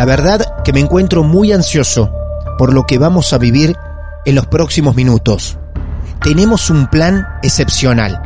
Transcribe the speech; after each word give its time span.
La 0.00 0.06
verdad 0.06 0.62
que 0.64 0.72
me 0.72 0.80
encuentro 0.80 1.24
muy 1.24 1.52
ansioso 1.52 2.10
por 2.56 2.72
lo 2.72 2.86
que 2.86 2.96
vamos 2.96 3.34
a 3.34 3.38
vivir 3.38 3.76
en 4.24 4.34
los 4.34 4.46
próximos 4.46 4.96
minutos. 4.96 5.58
Tenemos 6.22 6.70
un 6.70 6.86
plan 6.86 7.28
excepcional. 7.42 8.18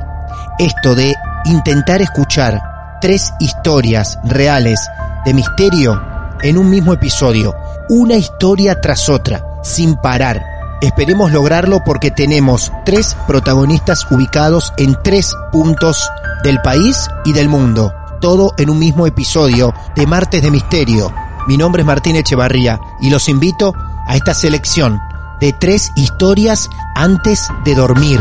Esto 0.61 0.95
de 0.95 1.13
intentar 1.47 2.01
escuchar 2.01 2.63
tres 3.01 3.33
historias 3.41 4.21
reales 4.23 4.79
de 5.25 5.35
misterio 5.35 6.01
en 6.43 6.59
un 6.59 6.71
mismo 6.71 6.93
episodio, 6.93 7.57
una 7.89 8.15
historia 8.15 8.81
tras 8.81 9.09
otra, 9.09 9.45
sin 9.65 9.97
parar. 9.97 10.45
Esperemos 10.81 11.33
lograrlo 11.33 11.83
porque 11.85 12.13
tenemos 12.13 12.71
tres 12.85 13.17
protagonistas 13.27 14.09
ubicados 14.13 14.73
en 14.77 14.97
tres 15.03 15.35
puntos 15.51 16.09
del 16.45 16.61
país 16.63 17.09
y 17.25 17.33
del 17.33 17.49
mundo, 17.49 17.93
todo 18.21 18.55
en 18.59 18.71
un 18.71 18.79
mismo 18.79 19.09
episodio 19.09 19.75
de 19.97 20.07
Martes 20.07 20.41
de 20.41 20.53
Misterio 20.53 21.13
mi 21.47 21.57
nombre 21.57 21.83
es 21.83 21.87
Martín 21.87 22.17
Echevarría 22.17 22.81
y 23.01 23.11
los 23.11 23.29
invito 23.29 23.75
a 24.07 24.17
esta 24.17 24.35
selección 24.35 25.01
de 25.41 25.53
tres 25.53 25.93
historias 25.97 26.69
antes 26.95 27.49
de 27.65 27.75
dormir. 27.75 28.21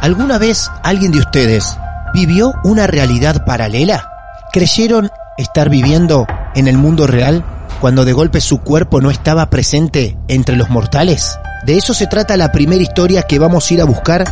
¿Alguna 0.00 0.38
vez 0.38 0.70
alguien 0.82 1.12
de 1.12 1.20
ustedes 1.20 1.76
vivió 2.12 2.52
una 2.64 2.86
realidad 2.86 3.44
paralela? 3.44 4.10
¿Creyeron 4.52 5.10
estar 5.38 5.68
viviendo 5.68 6.26
en 6.54 6.68
el 6.68 6.78
mundo 6.78 7.06
real 7.06 7.44
cuando 7.80 8.04
de 8.04 8.12
golpe 8.12 8.40
su 8.40 8.58
cuerpo 8.58 9.00
no 9.00 9.10
estaba 9.10 9.50
presente 9.50 10.16
entre 10.28 10.56
los 10.56 10.70
mortales? 10.70 11.38
De 11.64 11.76
eso 11.76 11.94
se 11.94 12.06
trata 12.06 12.36
la 12.36 12.52
primera 12.52 12.82
historia 12.82 13.22
que 13.22 13.38
vamos 13.38 13.70
a 13.70 13.74
ir 13.74 13.80
a 13.80 13.86
buscar 13.86 14.24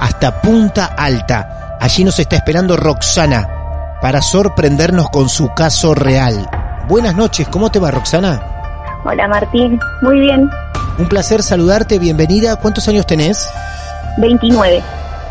hasta 0.00 0.40
Punta 0.40 0.86
Alta. 0.86 1.76
Allí 1.80 2.04
nos 2.04 2.18
está 2.18 2.36
esperando 2.36 2.76
Roxana 2.76 3.48
para 4.00 4.22
sorprendernos 4.22 5.10
con 5.10 5.28
su 5.28 5.48
caso 5.54 5.94
real. 5.94 6.48
Buenas 6.88 7.14
noches, 7.14 7.46
¿cómo 7.48 7.70
te 7.70 7.78
va 7.78 7.90
Roxana? 7.90 8.40
Hola 9.04 9.28
Martín, 9.28 9.78
muy 10.00 10.20
bien. 10.20 10.48
Un 10.98 11.06
placer 11.06 11.42
saludarte, 11.42 11.98
bienvenida. 11.98 12.56
¿Cuántos 12.56 12.88
años 12.88 13.06
tenés? 13.06 13.46
29. 14.16 14.82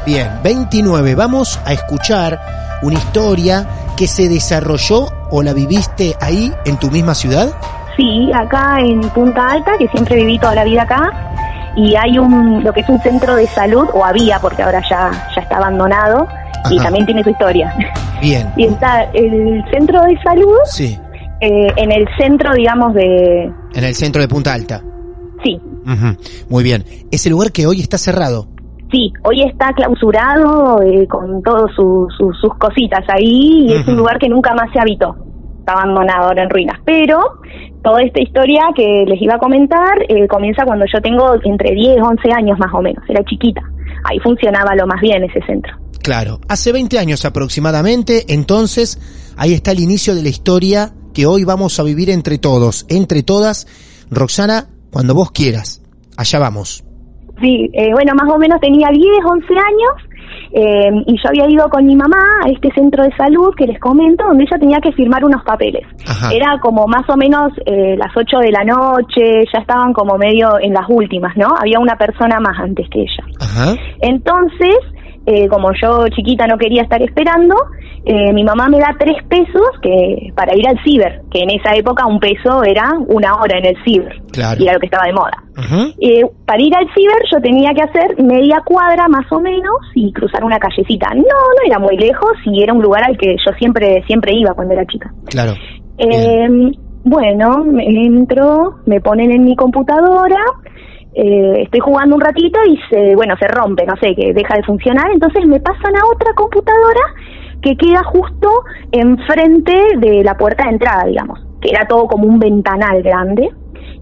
Bien, 0.05 0.29
29. 0.43 1.15
Vamos 1.15 1.59
a 1.65 1.73
escuchar 1.73 2.39
una 2.83 2.99
historia 2.99 3.65
que 3.97 4.05
se 4.05 4.29
desarrolló 4.29 5.07
o 5.31 5.41
la 5.41 5.53
viviste 5.53 6.15
ahí 6.21 6.53
en 6.65 6.77
tu 6.77 6.91
misma 6.91 7.15
ciudad. 7.15 7.49
Sí, 7.95 8.31
acá 8.35 8.79
en 8.79 9.01
Punta 9.09 9.53
Alta, 9.53 9.71
que 9.79 9.87
siempre 9.87 10.17
viví 10.17 10.37
toda 10.37 10.53
la 10.53 10.63
vida 10.63 10.83
acá. 10.83 11.09
Y 11.75 11.95
hay 11.95 12.19
un, 12.19 12.63
lo 12.63 12.71
que 12.71 12.81
es 12.81 12.89
un 12.89 13.01
centro 13.01 13.35
de 13.35 13.47
salud, 13.47 13.87
o 13.95 14.05
había, 14.05 14.37
porque 14.37 14.61
ahora 14.61 14.83
ya, 14.87 15.09
ya 15.35 15.41
está 15.41 15.57
abandonado, 15.57 16.27
y 16.69 16.77
también 16.77 17.07
tiene 17.07 17.23
su 17.23 17.31
historia. 17.31 17.73
Bien. 18.21 18.47
Y 18.57 18.65
está 18.65 19.05
el 19.13 19.65
centro 19.71 20.03
de 20.03 20.19
salud. 20.21 20.55
Sí 20.65 20.99
eh, 21.41 21.67
en 21.75 21.91
el 21.91 22.07
centro, 22.17 22.53
digamos, 22.53 22.93
de... 22.93 23.51
En 23.73 23.83
el 23.83 23.95
centro 23.95 24.21
de 24.21 24.27
Punta 24.27 24.53
Alta. 24.53 24.83
Sí. 25.43 25.59
Muy 26.49 26.63
bien. 26.63 26.83
¿Ese 27.11 27.29
lugar 27.29 27.51
que 27.51 27.65
hoy 27.65 27.79
está 27.79 27.97
cerrado? 27.97 28.47
Sí, 28.91 29.11
hoy 29.23 29.43
está 29.43 29.73
clausurado 29.73 30.81
eh, 30.81 31.07
con 31.07 31.41
todas 31.43 31.71
sus 31.75 32.53
cositas 32.57 33.03
ahí 33.09 33.67
y 33.67 33.73
es 33.73 33.87
un 33.87 33.97
lugar 33.97 34.17
que 34.17 34.29
nunca 34.29 34.53
más 34.53 34.71
se 34.71 34.79
habitó. 34.79 35.15
Está 35.59 35.73
abandonado 35.73 36.27
ahora 36.27 36.43
en 36.43 36.49
ruinas. 36.49 36.79
Pero 36.85 37.19
toda 37.83 38.01
esta 38.01 38.21
historia 38.21 38.61
que 38.75 39.03
les 39.05 39.21
iba 39.21 39.35
a 39.35 39.39
comentar 39.39 40.01
eh, 40.07 40.27
comienza 40.27 40.63
cuando 40.65 40.85
yo 40.91 41.01
tengo 41.01 41.35
entre 41.43 41.73
10 41.73 41.97
y 41.97 41.99
11 41.99 42.31
años 42.31 42.59
más 42.59 42.73
o 42.73 42.81
menos. 42.81 43.03
Era 43.09 43.23
chiquita. 43.25 43.61
Ahí 44.05 44.19
funcionaba 44.19 44.73
lo 44.75 44.87
más 44.87 45.01
bien 45.01 45.23
ese 45.23 45.41
centro. 45.45 45.73
Claro, 46.01 46.39
hace 46.47 46.71
20 46.71 46.99
años 46.99 47.25
aproximadamente, 47.25 48.23
entonces 48.29 49.33
ahí 49.35 49.51
está 49.53 49.71
el 49.71 49.81
inicio 49.81 50.15
de 50.15 50.23
la 50.23 50.29
historia 50.29 50.93
que 51.17 51.25
hoy 51.25 51.43
vamos 51.45 51.79
a 51.79 51.83
vivir 51.83 52.11
entre 52.11 52.37
todos, 52.37 52.85
entre 52.89 53.23
todas. 53.23 53.65
Roxana, 54.11 54.65
cuando 54.91 55.15
vos 55.15 55.31
quieras, 55.31 55.81
allá 56.15 56.37
vamos. 56.37 56.83
Sí, 57.41 57.67
eh, 57.73 57.89
bueno, 57.91 58.13
más 58.13 58.31
o 58.31 58.37
menos 58.37 58.61
tenía 58.61 58.89
10, 58.93 59.01
11 59.25 59.45
años 59.53 59.93
eh, 60.51 60.91
y 61.07 61.15
yo 61.17 61.29
había 61.29 61.49
ido 61.49 61.67
con 61.69 61.87
mi 61.87 61.95
mamá 61.95 62.21
a 62.45 62.51
este 62.51 62.71
centro 62.71 63.03
de 63.03 63.09
salud 63.15 63.49
que 63.57 63.65
les 63.65 63.79
comento, 63.79 64.25
donde 64.27 64.43
ella 64.43 64.59
tenía 64.59 64.77
que 64.79 64.91
firmar 64.91 65.25
unos 65.25 65.43
papeles. 65.43 65.81
Era 66.31 66.59
como 66.61 66.85
más 66.85 67.09
o 67.09 67.17
menos 67.17 67.51
eh, 67.65 67.95
las 67.97 68.15
8 68.15 68.37
de 68.37 68.51
la 68.51 68.63
noche, 68.63 69.43
ya 69.51 69.59
estaban 69.59 69.93
como 69.93 70.19
medio 70.19 70.59
en 70.61 70.71
las 70.71 70.85
últimas, 70.87 71.35
¿no? 71.35 71.47
Había 71.59 71.79
una 71.79 71.97
persona 71.97 72.39
más 72.39 72.59
antes 72.59 72.87
que 72.91 72.99
ella. 72.99 73.75
Entonces, 74.01 74.77
como 75.49 75.71
yo 75.81 76.07
chiquita 76.09 76.47
no 76.47 76.57
quería 76.57 76.83
estar 76.83 77.01
esperando, 77.01 77.55
eh, 78.05 78.31
mi 78.31 78.43
mamá 78.45 78.69
me 78.69 78.79
da 78.79 78.95
tres 78.97 79.17
pesos 79.27 79.67
que 79.81 80.31
para 80.33 80.55
ir 80.55 80.65
al 80.65 80.81
ciber, 80.81 81.23
que 81.29 81.39
en 81.39 81.49
esa 81.49 81.75
época 81.75 82.05
un 82.05 82.19
peso 82.19 82.63
era 82.63 82.89
una 83.07 83.35
hora 83.35 83.59
en 83.59 83.65
el 83.65 83.83
ciber, 83.83 84.21
y 84.33 84.63
era 84.63 84.73
lo 84.73 84.79
que 84.79 84.85
estaba 84.85 85.05
de 85.05 85.13
moda. 85.13 85.43
Eh, 85.99 86.21
para 86.45 86.61
ir 86.61 86.73
al 86.73 86.87
ciber 86.93 87.17
yo 87.29 87.41
tenía 87.41 87.71
que 87.73 87.81
hacer 87.81 88.23
media 88.23 88.61
cuadra 88.63 89.09
más 89.09 89.29
o 89.31 89.41
menos 89.41 89.75
y 89.95 90.13
cruzar 90.13 90.45
una 90.45 90.57
callecita. 90.57 91.13
No, 91.15 91.23
no 91.23 91.65
era 91.65 91.79
muy 91.79 91.97
lejos 91.97 92.31
y 92.45 92.63
era 92.63 92.73
un 92.73 92.81
lugar 92.81 93.03
al 93.03 93.17
que 93.17 93.35
yo 93.45 93.51
siempre 93.59 94.03
siempre 94.07 94.33
iba 94.35 94.53
cuando 94.53 94.75
era 94.75 94.85
chica. 94.85 95.11
Claro. 95.25 95.53
Eh, 95.97 96.47
bueno, 97.03 97.65
entro, 97.79 98.79
me 98.85 99.01
ponen 99.01 99.31
en 99.31 99.43
mi 99.43 99.55
computadora, 99.55 100.43
estoy 101.17 101.79
jugando 101.79 102.15
un 102.15 102.21
ratito 102.21 102.59
y 102.67 102.77
se, 102.89 103.15
bueno, 103.15 103.35
se 103.39 103.47
rompe, 103.47 103.85
no 103.85 103.95
sé, 103.97 104.15
que 104.15 104.33
deja 104.33 104.55
de 104.55 104.63
funcionar, 104.63 105.09
entonces 105.11 105.45
me 105.45 105.59
pasan 105.59 105.95
a 105.95 106.05
otra 106.13 106.33
computadora 106.35 107.01
que 107.61 107.75
queda 107.75 108.03
justo 108.03 108.49
enfrente 108.91 109.73
de 109.97 110.23
la 110.23 110.37
puerta 110.37 110.65
de 110.65 110.71
entrada, 110.71 111.05
digamos, 111.05 111.39
que 111.61 111.69
era 111.69 111.87
todo 111.87 112.05
como 112.07 112.27
un 112.27 112.39
ventanal 112.39 113.01
grande 113.01 113.49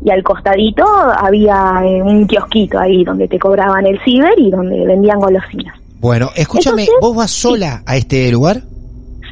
y 0.04 0.12
al 0.12 0.24
costadito 0.24 0.86
había 0.86 1.82
eh, 1.84 2.02
un 2.02 2.28
kiosquito 2.28 2.80
ahí 2.80 3.04
donde 3.04 3.28
te 3.28 3.40
cobraban 3.40 3.86
el 3.86 4.00
ciber 4.04 4.34
y 4.38 4.52
donde 4.52 4.86
vendían 4.86 5.20
golosinas. 5.20 5.80
Bueno, 6.00 6.30
escúchame, 6.36 6.86
¿vos 7.02 7.16
vas 7.16 7.32
sola 7.32 7.82
a 7.86 7.96
este 7.96 8.32
lugar? 8.32 8.58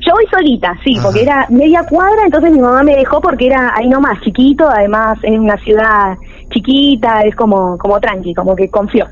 Yo 0.06 0.14
voy 0.14 0.26
solita, 0.30 0.78
sí, 0.84 0.98
porque 1.02 1.22
era 1.22 1.48
media 1.50 1.86
cuadra, 1.90 2.24
entonces 2.26 2.52
mi 2.52 2.60
mamá 2.60 2.84
me 2.84 2.96
dejó 2.96 3.22
porque 3.22 3.48
era 3.48 3.74
ahí 3.76 3.88
nomás, 3.88 4.20
chiquito, 4.22 4.68
además 4.70 5.18
en 5.24 5.40
una 5.40 5.58
ciudad 5.64 6.18
chiquita, 6.52 7.22
es 7.22 7.36
como, 7.36 7.78
como 7.78 8.00
tranqui, 8.00 8.34
como 8.34 8.56
que 8.56 8.70
confió. 8.70 9.08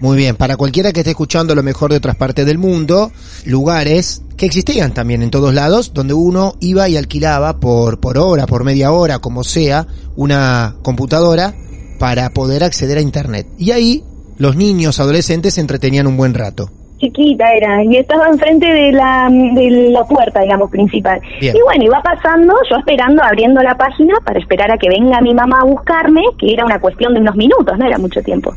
Muy 0.00 0.18
bien, 0.18 0.36
para 0.36 0.56
cualquiera 0.56 0.92
que 0.92 1.00
esté 1.00 1.12
escuchando 1.12 1.54
lo 1.54 1.62
mejor 1.62 1.90
de 1.90 1.96
otras 1.96 2.16
partes 2.16 2.44
del 2.44 2.58
mundo, 2.58 3.10
lugares 3.46 4.22
que 4.36 4.44
existían 4.44 4.92
también 4.92 5.22
en 5.22 5.30
todos 5.30 5.54
lados, 5.54 5.94
donde 5.94 6.12
uno 6.12 6.54
iba 6.60 6.88
y 6.88 6.96
alquilaba 6.96 7.58
por, 7.58 8.00
por 8.00 8.18
hora, 8.18 8.46
por 8.46 8.64
media 8.64 8.92
hora, 8.92 9.20
como 9.20 9.44
sea, 9.44 9.86
una 10.16 10.76
computadora 10.82 11.54
para 11.98 12.28
poder 12.30 12.64
acceder 12.64 12.98
a 12.98 13.02
Internet. 13.02 13.46
Y 13.56 13.70
ahí 13.70 14.04
los 14.36 14.56
niños, 14.56 15.00
adolescentes 15.00 15.54
se 15.54 15.62
entretenían 15.62 16.06
un 16.06 16.16
buen 16.16 16.34
rato 16.34 16.70
chiquita 17.04 17.52
era, 17.52 17.84
y 17.84 17.96
estaba 17.96 18.28
enfrente 18.28 18.66
de 18.66 18.92
la, 18.92 19.28
de 19.30 19.90
la 19.90 20.04
puerta, 20.04 20.40
digamos, 20.40 20.70
principal. 20.70 21.20
Y 21.40 21.60
bueno, 21.62 21.84
iba 21.84 22.02
pasando, 22.02 22.54
yo 22.70 22.76
esperando, 22.76 23.22
abriendo 23.22 23.60
la 23.62 23.76
página 23.76 24.14
para 24.24 24.38
esperar 24.38 24.70
a 24.70 24.78
que 24.78 24.88
venga 24.88 25.20
mi 25.20 25.34
mamá 25.34 25.60
a 25.60 25.64
buscarme, 25.64 26.22
que 26.38 26.52
era 26.52 26.64
una 26.64 26.78
cuestión 26.78 27.14
de 27.14 27.20
unos 27.20 27.36
minutos, 27.36 27.76
no 27.78 27.86
era 27.86 27.98
mucho 27.98 28.22
tiempo. 28.22 28.54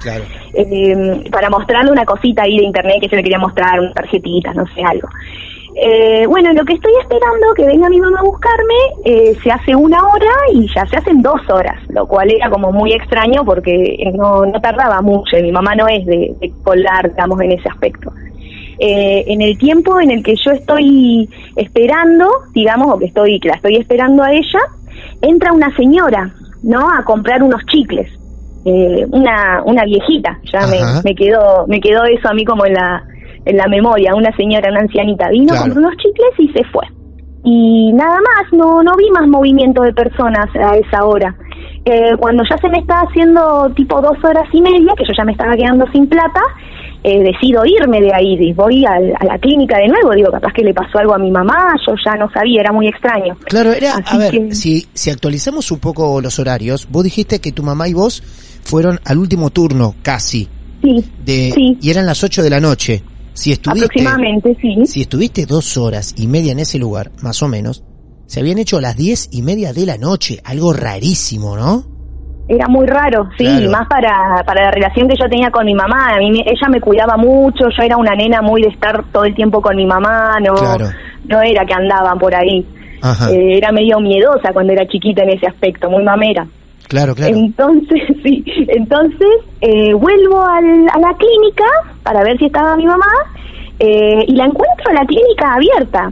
Eh, 0.54 1.24
para 1.32 1.50
mostrarle 1.50 1.92
una 1.92 2.06
cosita 2.06 2.44
ahí 2.44 2.58
de 2.58 2.66
internet 2.66 2.98
que 3.02 3.10
se 3.10 3.16
le 3.16 3.24
quería 3.24 3.40
mostrar, 3.40 3.80
una 3.80 3.94
tarjetita, 3.94 4.54
no 4.54 4.66
sé, 4.68 4.82
algo. 4.84 5.08
Eh, 5.80 6.26
bueno, 6.28 6.52
lo 6.54 6.66
que 6.66 6.74
estoy 6.74 6.92
esperando 7.02 7.54
que 7.56 7.64
venga 7.66 7.88
mi 7.88 8.02
mamá 8.02 8.20
a 8.20 8.24
buscarme 8.24 8.74
eh, 9.06 9.36
se 9.44 9.52
hace 9.52 9.76
una 9.76 10.00
hora 10.08 10.32
y 10.52 10.68
ya 10.74 10.88
se 10.88 10.98
hacen 10.98 11.22
dos 11.22 11.40
horas, 11.52 11.80
lo 11.90 12.08
cual 12.08 12.32
era 12.32 12.50
como 12.50 12.72
muy 12.72 12.94
extraño 12.94 13.46
porque 13.46 14.12
no, 14.16 14.44
no 14.44 14.60
tardaba 14.60 15.02
mucho 15.04 15.38
y 15.38 15.44
mi 15.44 15.52
mamá 15.52 15.76
no 15.76 15.88
es 15.88 16.04
de, 16.08 16.36
de 16.42 16.52
colar, 16.64 17.12
digamos, 17.12 17.40
en 17.42 17.52
ese 17.52 17.70
aspecto. 17.70 18.12
Eh, 18.80 19.24
en 19.28 19.42
el 19.42 19.58
tiempo 19.58 20.00
en 20.00 20.12
el 20.12 20.24
que 20.24 20.36
yo 20.36 20.52
estoy 20.52 21.28
esperando, 21.56 22.28
digamos, 22.54 22.94
o 22.94 22.98
que 23.00 23.06
estoy, 23.06 23.40
que 23.40 23.50
la 23.50 23.56
estoy 23.56 23.78
esperando 23.78 24.24
a 24.24 24.32
ella, 24.32 24.60
entra 25.22 25.52
una 25.52 25.76
señora, 25.76 26.32
¿no? 26.64 26.88
A 26.90 27.04
comprar 27.04 27.42
unos 27.42 27.62
chicles. 27.66 28.08
Eh, 28.66 29.06
una, 29.12 29.64
una 29.66 29.84
viejita, 29.86 30.38
ya 30.52 30.68
me, 30.68 30.78
me, 31.06 31.16
quedó, 31.16 31.66
me 31.68 31.80
quedó 31.80 32.04
eso 32.04 32.28
a 32.30 32.34
mí 32.34 32.44
como 32.44 32.66
en 32.66 32.74
la, 32.74 33.02
en 33.46 33.56
la 33.56 33.66
memoria, 33.68 34.14
una 34.14 34.36
señora, 34.36 34.70
una 34.70 34.82
ancianita, 34.82 35.30
vino, 35.30 35.56
compró 35.58 35.80
unos 35.80 35.96
chicles 35.96 36.32
y 36.38 36.50
se 36.50 36.66
fue. 36.66 36.86
Y 37.46 37.94
nada 37.94 38.18
más, 38.18 38.52
no, 38.52 38.84
no 38.84 38.92
vi 38.98 39.10
más 39.12 39.26
movimiento 39.28 39.84
de 39.84 39.94
personas 39.94 40.48
a 40.54 40.76
esa 40.76 41.06
hora. 41.06 41.34
Eh, 41.86 42.18
cuando 42.20 42.44
ya 42.50 42.58
se 42.58 42.68
me 42.68 42.80
está 42.80 43.00
haciendo 43.00 43.72
tipo 43.74 44.02
dos 44.02 44.18
horas 44.22 44.44
y 44.52 44.62
media, 44.62 44.94
que 44.98 45.06
yo 45.06 45.14
ya 45.18 45.24
me 45.24 45.32
estaba 45.32 45.56
quedando 45.56 45.86
sin 45.94 46.10
plata, 46.10 46.42
eh, 47.04 47.24
decido 47.24 47.64
irme 47.66 48.02
de 48.02 48.14
ahí, 48.14 48.54
voy 48.54 48.86
a, 48.86 49.00
la 49.00 49.38
clínica 49.40 49.78
de 49.78 49.88
nuevo, 49.88 50.14
digo, 50.14 50.32
capaz 50.32 50.52
que 50.54 50.64
le 50.64 50.74
pasó 50.74 51.00
algo 51.00 51.14
a 51.14 51.18
mi 51.18 51.32
mamá, 51.32 51.76
yo 51.86 51.94
ya 52.04 52.16
no 52.16 52.30
sabía, 52.32 52.62
era 52.62 52.72
muy 52.72 52.88
extraño. 52.88 53.36
Claro, 53.46 53.72
era, 53.72 53.94
a 53.94 54.18
ver, 54.18 54.56
si, 54.56 54.88
si 54.94 55.10
actualizamos 55.10 55.72
un 55.72 55.80
poco 55.80 56.20
los 56.22 56.40
horarios, 56.40 56.88
vos 56.90 57.04
dijiste 57.04 57.40
que 57.40 57.52
tu 57.52 57.64
mamá 57.64 57.88
y 57.88 57.94
vos 57.94 58.22
fueron 58.64 59.00
al 59.06 59.18
último 59.18 59.50
turno, 59.50 59.96
casi. 60.02 60.48
Sí, 60.82 61.04
de, 61.26 61.76
Y 61.82 61.90
eran 61.90 62.06
las 62.06 62.24
8 62.24 62.44
de 62.44 62.50
la 62.50 62.60
noche. 62.60 63.04
Si 63.34 63.52
estuviste, 63.52 63.86
Aproximadamente, 63.86 64.58
sí. 64.62 64.86
Si 64.86 65.02
estuviste 65.02 65.46
dos 65.46 65.78
horas 65.78 66.14
y 66.18 66.28
media 66.28 66.52
en 66.52 66.60
ese 66.60 66.80
lugar, 66.80 67.12
más 67.22 67.42
o 67.44 67.48
menos, 67.48 67.84
se 68.26 68.40
habían 68.40 68.58
hecho 68.58 68.82
las 68.82 68.98
diez 68.98 69.30
y 69.32 69.42
media 69.42 69.74
de 69.74 69.86
la 69.86 69.98
noche, 69.98 70.40
algo 70.44 70.74
rarísimo, 70.74 71.56
¿no? 71.56 71.97
Era 72.50 72.68
muy 72.70 72.88
raro, 72.88 73.30
sí, 73.38 73.68
más 73.70 73.88
para, 73.90 74.42
para 74.46 74.66
la 74.66 74.72
relación 74.72 75.08
que 75.10 75.16
yo 75.20 75.28
tenía 75.30 75.52
con 75.52 75.66
mi 75.66 75.74
mamá. 75.74 76.14
A 76.16 76.18
mí, 76.18 76.42
ella 76.46 76.70
me 76.70 76.80
cuidaba 76.80 77.18
mucho, 77.18 77.66
yo 77.70 77.84
era 77.84 77.98
una 77.98 78.16
nena 78.16 78.42
muy 78.42 78.62
de 78.62 78.70
estar 78.70 79.04
todo 79.12 79.26
el 79.26 79.36
tiempo 79.36 79.62
con 79.62 79.76
mi 79.76 79.86
mamá, 79.86 80.38
no, 80.40 80.54
no 81.26 81.42
era 81.42 81.66
que 81.66 81.74
andaban 81.74 82.18
por 82.18 82.34
ahí. 82.34 82.66
Eh, 83.32 83.58
era 83.58 83.72
medio 83.72 84.00
miedosa 84.00 84.52
cuando 84.54 84.74
era 84.74 84.88
chiquita 84.88 85.24
en 85.24 85.32
ese 85.32 85.48
aspecto, 85.48 85.90
muy 85.90 86.04
mamera. 86.04 86.48
Claro, 86.88 87.14
claro. 87.14 87.36
Entonces, 87.36 88.02
sí, 88.24 88.44
entonces 88.70 89.28
eh, 89.62 89.94
vuelvo 89.94 90.42
al, 90.42 90.88
a 90.90 91.00
la 91.00 91.14
clínica 91.18 91.66
para 92.04 92.24
ver 92.24 92.38
si 92.38 92.46
estaba 92.46 92.78
mi 92.78 92.86
mamá 92.86 93.12
eh, 93.80 94.24
y 94.26 94.36
la 94.36 94.46
encuentro 94.46 94.90
en 94.90 94.96
la 94.96 95.06
clínica 95.06 95.54
abierta, 95.54 96.12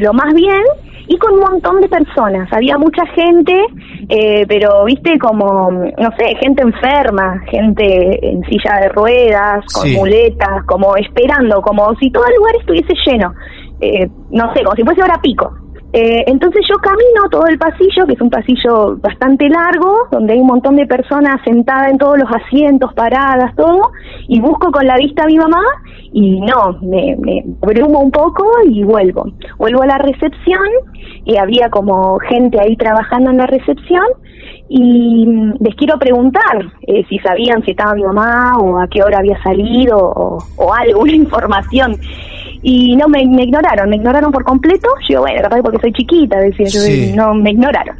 lo 0.00 0.12
más 0.14 0.32
bien, 0.34 0.62
y 1.08 1.16
con 1.18 1.34
un 1.34 1.40
montón 1.40 1.80
de 1.80 1.88
personas. 1.88 2.52
Había 2.52 2.78
mucha 2.78 3.06
gente, 3.06 3.64
eh, 4.08 4.44
pero 4.48 4.84
viste 4.84 5.18
como, 5.18 5.70
no 5.70 6.10
sé, 6.18 6.34
gente 6.40 6.62
enferma, 6.62 7.40
gente 7.50 8.28
en 8.28 8.42
silla 8.44 8.80
de 8.82 8.88
ruedas, 8.90 9.64
con 9.72 9.92
muletas, 9.92 10.64
como 10.66 10.96
esperando, 10.96 11.60
como 11.62 11.94
si 11.96 12.10
todo 12.10 12.26
el 12.26 12.36
lugar 12.36 12.56
estuviese 12.60 12.94
lleno. 13.06 13.34
Eh, 13.80 14.08
no 14.30 14.52
sé, 14.54 14.62
como 14.62 14.74
si 14.74 14.82
fuese 14.82 15.02
hora 15.02 15.20
pico. 15.22 15.65
Eh, 15.98 16.24
entonces 16.26 16.60
yo 16.68 16.76
camino 16.76 17.22
todo 17.30 17.46
el 17.46 17.56
pasillo, 17.56 18.06
que 18.06 18.12
es 18.12 18.20
un 18.20 18.28
pasillo 18.28 18.98
bastante 18.98 19.48
largo, 19.48 20.08
donde 20.10 20.34
hay 20.34 20.40
un 20.40 20.46
montón 20.46 20.76
de 20.76 20.86
personas 20.86 21.40
sentadas 21.42 21.90
en 21.90 21.96
todos 21.96 22.18
los 22.18 22.28
asientos, 22.30 22.92
paradas, 22.92 23.56
todo, 23.56 23.92
y 24.28 24.38
busco 24.38 24.70
con 24.70 24.86
la 24.86 24.96
vista 24.96 25.22
a 25.22 25.26
mi 25.26 25.38
mamá 25.38 25.62
y 26.12 26.38
no, 26.40 26.78
me, 26.82 27.16
me 27.16 27.42
un 27.42 28.10
poco 28.10 28.44
y 28.68 28.84
vuelvo. 28.84 29.24
Vuelvo 29.56 29.84
a 29.84 29.86
la 29.86 29.96
recepción 29.96 30.68
y 31.24 31.38
había 31.38 31.70
como 31.70 32.18
gente 32.18 32.60
ahí 32.60 32.76
trabajando 32.76 33.30
en 33.30 33.38
la 33.38 33.46
recepción 33.46 34.04
y 34.68 35.26
les 35.60 35.74
quiero 35.76 35.98
preguntar 35.98 36.72
eh, 36.86 37.04
si 37.08 37.18
sabían 37.18 37.62
si 37.64 37.70
estaba 37.70 37.94
mi 37.94 38.02
mamá 38.02 38.58
o 38.58 38.78
a 38.78 38.88
qué 38.88 39.02
hora 39.02 39.18
había 39.18 39.40
salido 39.42 39.98
o, 39.98 40.38
o 40.56 40.74
alguna 40.74 41.12
información 41.24 41.98
y 42.62 42.96
no 42.96 43.08
me, 43.08 43.22
ignoraron, 43.22 43.88
me 43.88 43.96
ignoraron 43.96 44.32
por 44.32 44.42
completo. 44.42 44.88
Yo, 45.08 45.20
bueno, 45.20 45.40
capaz 45.42 45.62
porque 45.62 45.78
soy 45.78 45.92
chiquita, 45.92 46.38
decía 46.38 46.66
yo, 46.66 47.16
no 47.16 47.34
me 47.34 47.50
ignoraron. 47.50 47.96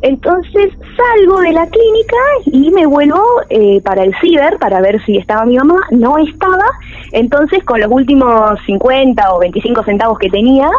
Entonces 0.00 0.72
salgo 0.96 1.40
de 1.40 1.52
la 1.52 1.66
clínica 1.66 2.16
y 2.46 2.70
me 2.70 2.86
vuelvo 2.86 3.20
eh, 3.50 3.80
para 3.82 4.04
el 4.04 4.14
ciber 4.20 4.56
para 4.58 4.80
ver 4.80 5.04
si 5.04 5.18
estaba 5.18 5.44
mi 5.44 5.56
mamá. 5.56 5.76
No 5.90 6.16
estaba. 6.18 6.64
Entonces, 7.12 7.62
con 7.64 7.80
los 7.80 7.90
últimos 7.90 8.58
50 8.64 9.34
o 9.34 9.40
25 9.40 9.84
centavos 9.84 10.18
que 10.18 10.30
tenía, 10.30 10.70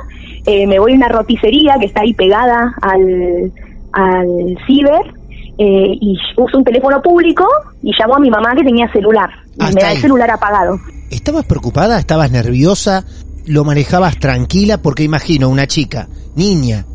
eh, 0.46 0.66
me 0.66 0.80
voy 0.80 0.94
a 0.94 0.96
una 0.96 1.10
roticería 1.10 1.76
que 1.80 1.88
está 1.88 2.02
ahí 2.02 2.14
pegada 2.14 2.74
al, 2.82 3.52
al 3.94 4.58
ciber 4.66 5.14
eh, 5.58 5.98
y 6.00 6.18
uso 6.38 6.58
un 6.58 6.64
teléfono 6.64 7.02
público 7.02 7.46
y 7.84 7.92
llamo 7.98 8.16
a 8.16 8.20
mi 8.20 8.30
mamá 8.30 8.56
que 8.56 8.64
tenía 8.64 8.92
celular. 8.92 9.30
y 9.56 9.74
me 9.74 9.82
da 9.82 9.92
el 9.92 10.00
celular 10.00 10.32
apagado. 10.32 10.80
¿Estabas 11.10 11.46
preocupada? 11.46 12.00
¿Estabas 12.00 12.32
nerviosa? 12.32 13.06
¿Lo 13.46 13.64
manejabas 13.64 14.18
tranquila? 14.18 14.78
Porque 14.82 15.04
imagino 15.04 15.50
una 15.50 15.68
chica, 15.68 16.08
niña, 16.36 16.86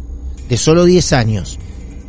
de 0.48 0.56
solo 0.56 0.84
10 0.84 1.12
años, 1.12 1.58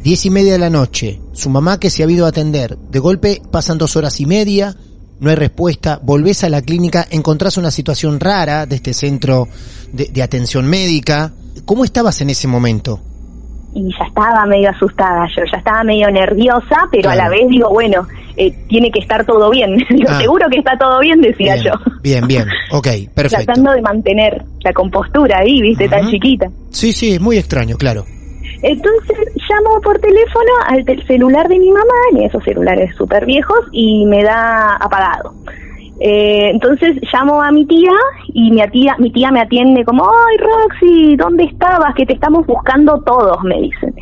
10 0.03 0.25
y 0.25 0.29
media 0.29 0.53
de 0.53 0.59
la 0.59 0.69
noche, 0.69 1.19
su 1.33 1.49
mamá 1.49 1.79
que 1.79 1.89
se 1.89 2.03
ha 2.03 2.09
ido 2.09 2.25
a 2.25 2.29
atender, 2.29 2.77
de 2.77 2.99
golpe 2.99 3.41
pasan 3.51 3.77
dos 3.77 3.95
horas 3.95 4.19
y 4.21 4.25
media, 4.25 4.75
no 5.19 5.29
hay 5.29 5.35
respuesta, 5.35 5.99
volvés 6.01 6.43
a 6.43 6.49
la 6.49 6.61
clínica, 6.61 7.05
encontrás 7.09 7.57
una 7.57 7.71
situación 7.71 8.19
rara 8.19 8.65
de 8.65 8.77
este 8.77 8.93
centro 8.93 9.47
de, 9.91 10.05
de 10.05 10.23
atención 10.23 10.65
médica. 10.65 11.33
¿Cómo 11.65 11.83
estabas 11.83 12.21
en 12.21 12.29
ese 12.29 12.47
momento? 12.47 13.01
Y 13.73 13.89
ya 13.91 14.05
estaba 14.05 14.45
medio 14.45 14.69
asustada, 14.69 15.27
yo 15.35 15.43
ya 15.51 15.57
estaba 15.57 15.83
medio 15.83 16.09
nerviosa, 16.09 16.87
pero 16.91 17.09
a 17.09 17.15
la 17.15 17.29
vez 17.29 17.47
digo, 17.47 17.69
bueno, 17.69 18.07
eh, 18.35 18.53
tiene 18.67 18.91
que 18.91 18.99
estar 18.99 19.25
todo 19.25 19.49
bien. 19.49 19.75
digo, 19.89 20.09
ah. 20.09 20.19
seguro 20.19 20.47
que 20.49 20.59
está 20.59 20.77
todo 20.77 20.99
bien, 20.99 21.21
decía 21.21 21.55
yo. 21.57 21.71
Bien, 22.01 22.25
bien, 22.27 22.45
ok, 22.71 22.87
perfecto. 23.13 23.45
Tratando 23.45 23.71
de 23.73 23.81
mantener 23.81 24.43
la 24.61 24.73
compostura 24.73 25.39
ahí, 25.39 25.61
viste, 25.61 25.87
tan 25.87 26.09
chiquita. 26.09 26.47
Sí, 26.69 26.93
sí, 26.93 27.13
es 27.13 27.21
muy 27.21 27.37
extraño, 27.37 27.77
claro. 27.77 28.05
Entonces 28.61 29.17
llamo 29.49 29.81
por 29.81 29.99
teléfono 29.99 30.51
al 30.67 30.83
celular 31.05 31.47
de 31.47 31.59
mi 31.59 31.69
mamá, 31.69 32.19
y 32.19 32.25
esos 32.25 32.43
celulares 32.43 32.95
súper 32.95 33.25
viejos, 33.25 33.59
y 33.71 34.05
me 34.05 34.23
da 34.23 34.75
apagado. 34.77 35.33
Eh, 35.99 36.51
entonces 36.51 36.95
llamo 37.11 37.41
a 37.41 37.51
mi 37.51 37.65
tía 37.65 37.91
y 38.33 38.51
mi 38.51 38.61
tía, 38.67 38.95
mi 38.99 39.11
tía 39.11 39.31
me 39.31 39.41
atiende 39.41 39.83
como, 39.83 40.03
ay 40.03 40.37
Roxy, 40.37 41.15
¿dónde 41.15 41.45
estabas? 41.45 41.95
Que 41.95 42.05
te 42.05 42.13
estamos 42.13 42.45
buscando 42.45 43.01
todos, 43.01 43.43
me 43.43 43.61
dicen. 43.61 43.93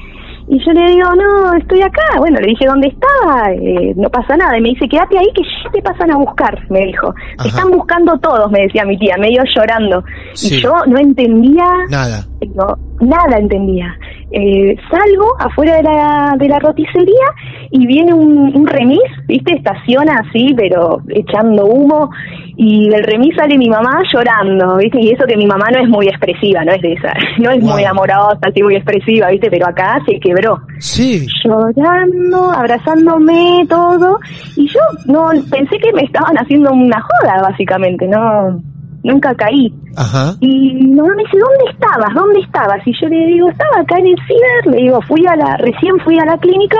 Y 0.47 0.63
yo 0.63 0.73
le 0.73 0.91
digo, 0.91 1.09
no, 1.15 1.55
estoy 1.55 1.81
acá. 1.81 2.19
Bueno, 2.19 2.39
le 2.39 2.49
dije, 2.49 2.65
¿dónde 2.67 2.87
estaba? 2.87 3.51
Eh, 3.51 3.93
no 3.95 4.09
pasa 4.09 4.37
nada. 4.37 4.57
Y 4.57 4.61
me 4.61 4.69
dice, 4.69 4.87
quédate 4.87 5.17
ahí 5.17 5.27
que 5.33 5.41
ya 5.41 5.71
te 5.71 5.81
pasan 5.81 6.11
a 6.11 6.17
buscar, 6.17 6.59
me 6.69 6.85
dijo. 6.85 7.13
Te 7.41 7.47
están 7.47 7.71
buscando 7.71 8.15
todos, 8.19 8.51
me 8.51 8.61
decía 8.61 8.85
mi 8.85 8.97
tía, 8.99 9.15
medio 9.17 9.41
llorando. 9.55 10.03
Y 10.43 10.61
yo 10.61 10.73
no 10.87 10.99
entendía. 10.99 11.65
Nada. 11.89 12.25
No, 12.53 12.77
nada 13.01 13.39
entendía. 13.39 13.97
Eh, 14.31 14.75
salgo 14.89 15.35
afuera 15.39 15.77
de 15.77 15.83
la, 15.83 16.35
de 16.37 16.49
la 16.49 16.59
roticería 16.59 17.27
y 17.69 17.85
viene 17.85 18.13
un, 18.13 18.65
remis, 18.65 18.99
¿viste? 19.27 19.55
Estaciona 19.55 20.15
así, 20.27 20.53
pero 20.55 21.01
echando 21.09 21.65
humo. 21.65 22.09
Y 22.57 22.89
del 22.89 23.03
remis 23.03 23.35
sale 23.35 23.57
mi 23.57 23.69
mamá 23.69 24.01
llorando, 24.11 24.77
¿viste? 24.77 24.99
Y 25.01 25.11
eso 25.11 25.25
que 25.27 25.37
mi 25.37 25.45
mamá 25.45 25.67
no 25.71 25.79
es 25.79 25.89
muy 25.89 26.07
expresiva, 26.07 26.63
no 26.63 26.71
es 26.71 26.81
de 26.81 26.93
esa, 26.93 27.13
no 27.37 27.51
es 27.51 27.61
muy 27.61 27.83
amorosa, 27.83 28.39
así 28.41 28.63
muy 28.63 28.75
expresiva, 28.75 29.29
¿viste? 29.29 29.49
Pero 29.49 29.67
acá 29.67 29.99
se 30.07 30.19
quebró. 30.19 30.59
Sí. 30.79 31.25
Llorando, 31.43 32.51
abrazándome, 32.51 33.65
todo. 33.69 34.19
Y 34.55 34.67
yo 34.67 34.79
no 35.05 35.29
pensé 35.51 35.77
que 35.77 35.93
me 35.93 36.03
estaban 36.03 36.35
haciendo 36.37 36.71
una 36.71 36.99
joda, 37.01 37.41
básicamente, 37.41 38.07
¿no? 38.07 38.59
Nunca 39.05 39.33
caí. 39.35 39.71
Ajá. 39.95 40.33
Y 40.41 40.73
mi 40.73 40.95
mamá 40.95 41.13
me 41.15 41.23
dice, 41.23 41.37
¿dónde 41.37 41.71
estabas? 41.71 42.13
¿Dónde 42.13 42.39
estabas? 42.41 42.85
Y 42.85 42.91
yo 42.99 43.07
le 43.07 43.27
digo, 43.27 43.49
estaba 43.49 43.81
acá 43.81 43.97
en 43.99 44.07
el 44.07 44.17
ciber, 44.27 44.75
le 44.75 44.77
digo, 44.83 45.01
fui 45.03 45.25
a 45.27 45.35
la, 45.35 45.57
recién 45.57 45.97
fui 46.03 46.19
a 46.19 46.25
la 46.25 46.37
clínica, 46.37 46.79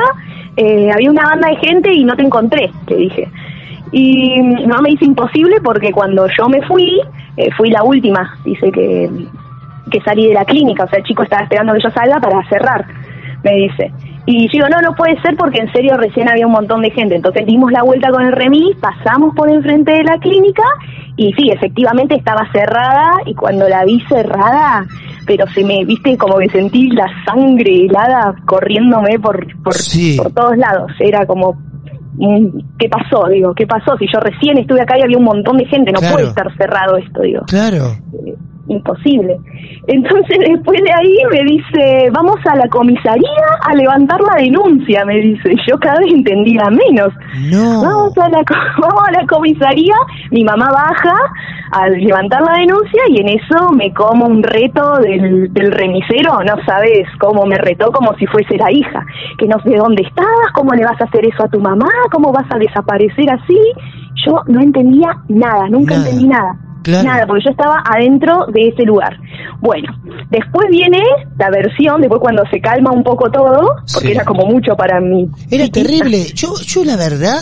eh, 0.58 0.90
había 0.94 1.12
una 1.12 1.24
banda 1.24 1.50
de 1.50 1.56
gente 1.58 1.94
y 1.94 2.04
no 2.04 2.16
te 2.16 2.24
encontré, 2.24 2.72
le 2.88 2.96
dije. 2.98 3.30
Y 3.92 4.42
no 4.68 4.82
me 4.82 4.90
dice 4.90 5.06
imposible 5.06 5.58
porque 5.64 5.92
cuando 5.92 6.28
yo 6.38 6.50
me 6.50 6.62
fui, 6.64 7.00
eh, 7.38 7.50
fui 7.56 7.70
la 7.70 7.84
última, 7.84 8.38
dice 8.44 8.72
que, 8.72 9.10
que 9.92 10.02
salí 10.02 10.28
de 10.28 10.34
la 10.34 10.46
clínica, 10.46 10.84
o 10.84 10.90
sea, 10.90 11.00
el 11.00 11.06
chico 11.06 11.24
estaba 11.24 11.44
esperando 11.44 11.74
que 11.74 11.84
yo 11.84 11.90
salga 11.92 12.20
para 12.20 12.44
cerrar, 12.50 12.86
me 13.44 13.56
dice. 13.56 13.92
Y 14.28 14.48
yo 14.48 14.52
digo, 14.54 14.68
no, 14.70 14.82
no 14.82 14.96
puede 14.96 15.22
ser 15.22 15.36
porque 15.38 15.60
en 15.60 15.72
serio 15.72 15.98
recién 15.98 16.28
había 16.28 16.48
un 16.48 16.54
montón 16.54 16.82
de 16.82 16.90
gente. 16.90 17.16
Entonces 17.16 17.46
dimos 17.46 17.72
la 17.72 17.84
vuelta 17.84 18.10
con 18.10 18.26
el 18.26 18.32
remis, 18.32 18.76
pasamos 18.78 19.36
por 19.36 19.50
enfrente 19.50 19.92
de 19.92 20.04
la 20.04 20.18
clínica 20.18 20.64
y 21.16 21.32
sí, 21.34 21.50
efectivamente 21.52 22.16
estaba 22.16 22.42
cerrada 22.52 23.18
y 23.26 23.36
cuando 23.36 23.70
la 23.70 23.86
vi 23.86 24.02
cerrada, 24.10 24.86
pero 25.28 25.46
se 25.54 25.64
me, 25.64 25.86
viste, 25.86 26.18
como 26.18 26.38
que 26.38 26.50
sentí 26.50 26.90
la 26.90 27.08
sangre 27.26 27.86
helada 27.86 28.36
corriéndome 28.46 29.20
por, 29.20 29.46
por, 29.64 29.76
por 30.18 30.32
todos 30.34 30.58
lados. 30.58 30.92
Era 31.00 31.26
como, 31.28 31.54
mm, 32.16 32.78
¿qué 32.80 32.90
pasó? 32.90 33.28
Digo, 33.30 33.54
¿qué 33.54 33.68
pasó? 33.68 33.96
Si 33.98 34.08
yo 34.12 34.20
recién 34.20 34.58
estuve 34.58 34.82
acá 34.82 34.98
y 34.98 35.04
había 35.04 35.18
un 35.18 35.26
montón 35.26 35.58
de 35.58 35.66
gente, 35.66 35.92
no 35.92 36.00
puede 36.00 36.28
estar 36.28 36.48
cerrado 36.58 36.98
esto, 36.98 37.22
digo. 37.22 37.44
Claro. 37.48 37.96
Imposible. 38.68 39.38
Entonces 39.88 40.38
después 40.48 40.82
de 40.82 40.92
ahí 40.92 41.18
me 41.32 41.52
dice, 41.52 42.10
vamos 42.12 42.38
a 42.50 42.56
la 42.56 42.68
comisaría 42.70 43.46
a 43.62 43.74
levantar 43.76 44.20
la 44.22 44.42
denuncia, 44.42 45.06
me 45.06 45.16
dice. 45.20 45.56
Yo 45.68 45.78
cada 45.78 46.00
vez 46.00 46.14
entendía 46.14 46.64
menos. 46.70 47.14
No. 47.52 47.82
Vamos 47.82 48.18
a 48.18 48.30
la, 48.30 48.44
vamos 48.82 49.04
a 49.08 49.12
la 49.12 49.26
comisaría, 49.28 49.96
mi 50.32 50.44
mamá 50.44 50.70
baja 50.72 51.16
a 51.72 51.90
levantar 51.90 52.42
la 52.42 52.54
denuncia 52.54 53.02
y 53.10 53.22
en 53.22 53.30
eso 53.30 53.72
me 53.76 53.94
como 53.94 54.26
un 54.26 54.44
reto 54.44 54.98
del, 55.00 55.52
del 55.54 55.72
remisero, 55.72 56.38
no 56.46 56.56
sabes 56.66 57.08
cómo 57.20 57.46
me 57.46 57.58
retó 57.58 57.92
como 57.92 58.14
si 58.16 58.26
fuese 58.28 58.58
la 58.58 58.72
hija, 58.72 59.06
que 59.38 59.48
no 59.48 59.60
sé 59.62 59.76
dónde 59.76 60.04
estabas, 60.04 60.52
cómo 60.54 60.74
le 60.74 60.86
vas 60.86 61.00
a 61.02 61.06
hacer 61.06 61.26
eso 61.26 61.44
a 61.44 61.50
tu 61.50 61.60
mamá, 61.60 61.88
cómo 62.12 62.32
vas 62.32 62.46
a 62.50 62.58
desaparecer 62.58 63.30
así. 63.30 63.60
Yo 64.26 64.42
no 64.48 64.62
entendía 64.62 65.10
nada, 65.28 65.68
nunca 65.70 65.96
entendí 65.96 66.28
nada. 66.28 66.58
Nada, 66.88 67.26
porque 67.28 67.46
yo 67.46 67.52
estaba 67.52 67.84
adentro 67.86 68.46
de 68.48 68.70
ese 68.70 68.84
lugar. 68.84 69.18
Bueno, 69.60 69.88
después 70.30 70.68
viene 70.70 71.02
la 71.38 71.50
versión, 71.50 72.02
después 72.02 72.22
cuando 72.22 72.44
se 72.52 72.60
calma 72.60 72.92
un 72.92 73.04
poco 73.04 73.30
todo, 73.32 73.76
porque 73.94 74.12
era 74.12 74.24
como 74.24 74.46
mucho 74.46 74.76
para 74.76 75.00
mí. 75.00 75.28
Era 75.50 75.68
terrible. 75.70 76.26
Yo, 76.36 76.54
yo 76.66 76.84
la 76.84 76.96
verdad, 76.96 77.40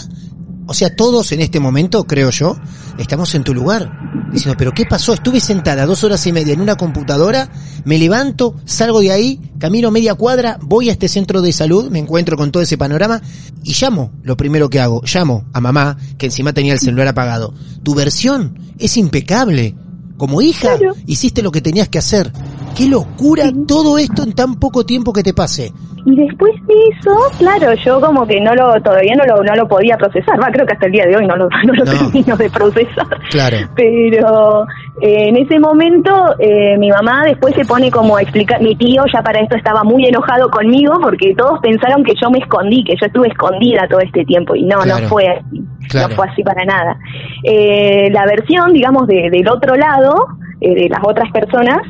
o 0.65 0.74
sea, 0.74 0.96
todos 0.96 1.32
en 1.32 1.41
este 1.41 1.60
momento, 1.60 2.05
creo 2.05 2.29
yo, 2.29 2.55
estamos 2.98 3.36
en 3.36 3.43
tu 3.43 3.53
lugar. 3.53 3.91
Diciendo, 4.32 4.55
pero 4.58 4.72
¿qué 4.72 4.86
pasó? 4.86 5.13
Estuve 5.13 5.39
sentada 5.39 5.86
dos 5.86 6.03
horas 6.03 6.25
y 6.25 6.32
media 6.32 6.53
en 6.53 6.62
una 6.62 6.75
computadora, 6.75 7.51
me 7.86 7.98
levanto, 7.98 8.55
salgo 8.65 9.01
de 9.01 9.12
ahí, 9.12 9.39
camino 9.60 9.91
media 9.91 10.15
cuadra, 10.15 10.58
voy 10.62 10.89
a 10.89 10.93
este 10.93 11.08
centro 11.08 11.41
de 11.41 11.53
salud, 11.53 11.91
me 11.91 12.00
encuentro 12.00 12.36
con 12.36 12.51
todo 12.51 12.63
ese 12.63 12.77
panorama 12.77 13.22
y 13.63 13.74
llamo, 13.79 14.12
lo 14.24 14.36
primero 14.36 14.70
que 14.70 14.79
hago, 14.79 15.03
llamo 15.05 15.46
a 15.53 15.62
mamá, 15.62 15.98
que 16.17 16.27
encima 16.27 16.53
tenía 16.53 16.74
el 16.74 16.79
celular 16.79 17.08
apagado. 17.10 17.53
Tu 17.84 17.93
versión 17.93 18.58
es 18.79 18.98
impecable. 18.98 19.75
Como 20.17 20.41
hija, 20.41 20.77
hiciste 21.05 21.41
lo 21.41 21.51
que 21.51 21.62
tenías 21.62 21.89
que 21.89 21.98
hacer. 21.98 22.32
Qué 22.75 22.88
locura 22.88 23.51
todo 23.67 23.98
esto 23.98 24.24
en 24.24 24.34
tan 24.34 24.55
poco 24.55 24.86
tiempo 24.86 25.12
que 25.12 25.24
te 25.24 25.34
pase. 25.34 25.74
Y 26.05 26.15
después 26.17 26.53
de 26.67 26.74
eso, 26.91 27.15
claro, 27.39 27.74
yo 27.75 28.01
como 28.01 28.27
que 28.27 28.41
no 28.41 28.53
lo, 28.55 28.74
todavía 28.81 29.13
no 29.15 29.24
lo, 29.24 29.41
no 29.41 29.55
lo 29.55 29.67
podía 29.67 29.95
procesar. 29.95 30.41
Va, 30.41 30.51
creo 30.51 30.65
que 30.65 30.74
hasta 30.74 30.88
el 30.88 30.91
día 30.91 31.05
de 31.05 31.15
hoy 31.15 31.25
no 31.25 31.36
lo, 31.38 31.48
no 31.65 31.74
lo 31.74 31.86
termino 31.86 32.36
de 32.36 32.50
procesar. 32.50 33.07
Claro. 33.29 33.57
Pero 33.75 34.65
eh, 35.01 35.29
en 35.29 35.38
ese 35.38 35.60
momento 35.60 36.12
eh, 36.39 36.77
mi 36.77 36.89
mamá 36.89 37.24
después 37.25 37.55
se 37.55 37.63
pone 37.63 37.89
como 37.89 38.17
a 38.17 38.22
explicar, 38.22 38.62
mi 38.62 38.75
tío 38.75 39.03
ya 39.13 39.22
para 39.22 39.39
esto 39.39 39.55
estaba 39.55 39.83
muy 39.83 40.05
enojado 40.05 40.50
conmigo 40.50 40.93
porque 41.01 41.33
todos 41.38 41.60
pensaron 41.62 42.03
que 42.03 42.13
yo 42.22 42.29
me 42.29 42.39
escondí, 42.39 42.83
que 42.83 42.95
yo 43.00 43.05
estuve 43.05 43.29
escondida 43.29 43.88
todo 43.89 44.01
este 44.01 44.25
tiempo 44.25 44.55
y 44.55 44.65
no, 44.65 44.83
no 44.86 44.98
fue 45.07 45.27
así. 45.27 45.63
No 45.93 46.10
fue 46.10 46.27
así 46.27 46.43
para 46.43 46.65
nada. 46.65 46.98
Eh, 47.43 48.10
la 48.12 48.25
versión, 48.25 48.74
digamos, 48.74 49.05
de, 49.07 49.29
del 49.29 49.48
otro 49.50 49.75
lado, 49.75 50.15
de 50.60 50.88
las 50.89 51.01
otras 51.03 51.29
personas, 51.31 51.81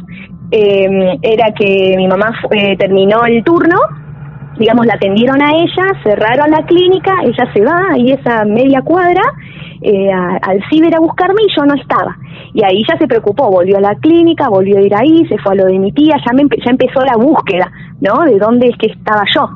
era 0.51 1.51
que 1.58 1.93
mi 1.96 2.08
mamá 2.08 2.32
terminó 2.77 3.24
el 3.25 3.43
turno 3.43 3.77
digamos, 4.57 4.86
la 4.86 4.93
atendieron 4.93 5.41
a 5.41 5.51
ella, 5.51 5.86
cerraron 6.03 6.51
la 6.51 6.65
clínica, 6.65 7.13
ella 7.24 7.51
se 7.53 7.63
va 7.63 7.93
ahí 7.93 8.12
esa 8.12 8.45
media 8.45 8.81
cuadra 8.81 9.22
eh, 9.81 10.12
al 10.12 10.63
ciber 10.69 10.95
a 10.95 11.00
buscarme 11.00 11.41
y 11.48 11.55
yo 11.55 11.65
no 11.65 11.75
estaba. 11.75 12.17
Y 12.53 12.63
ahí 12.63 12.81
ya 12.88 12.98
se 12.98 13.07
preocupó, 13.07 13.50
volvió 13.50 13.77
a 13.77 13.81
la 13.81 13.95
clínica, 13.95 14.50
volvió 14.50 14.77
a 14.77 14.81
ir 14.81 14.95
ahí, 14.95 15.25
se 15.27 15.38
fue 15.39 15.53
a 15.53 15.55
lo 15.55 15.65
de 15.65 15.79
mi 15.79 15.91
tía, 15.91 16.15
ya, 16.25 16.33
me, 16.33 16.43
ya 16.43 16.72
empezó 16.72 17.01
la 17.01 17.17
búsqueda, 17.17 17.72
¿no? 18.00 18.24
De 18.24 18.38
dónde 18.38 18.69
es 18.69 18.77
que 18.77 18.91
estaba 18.91 19.24
yo 19.36 19.50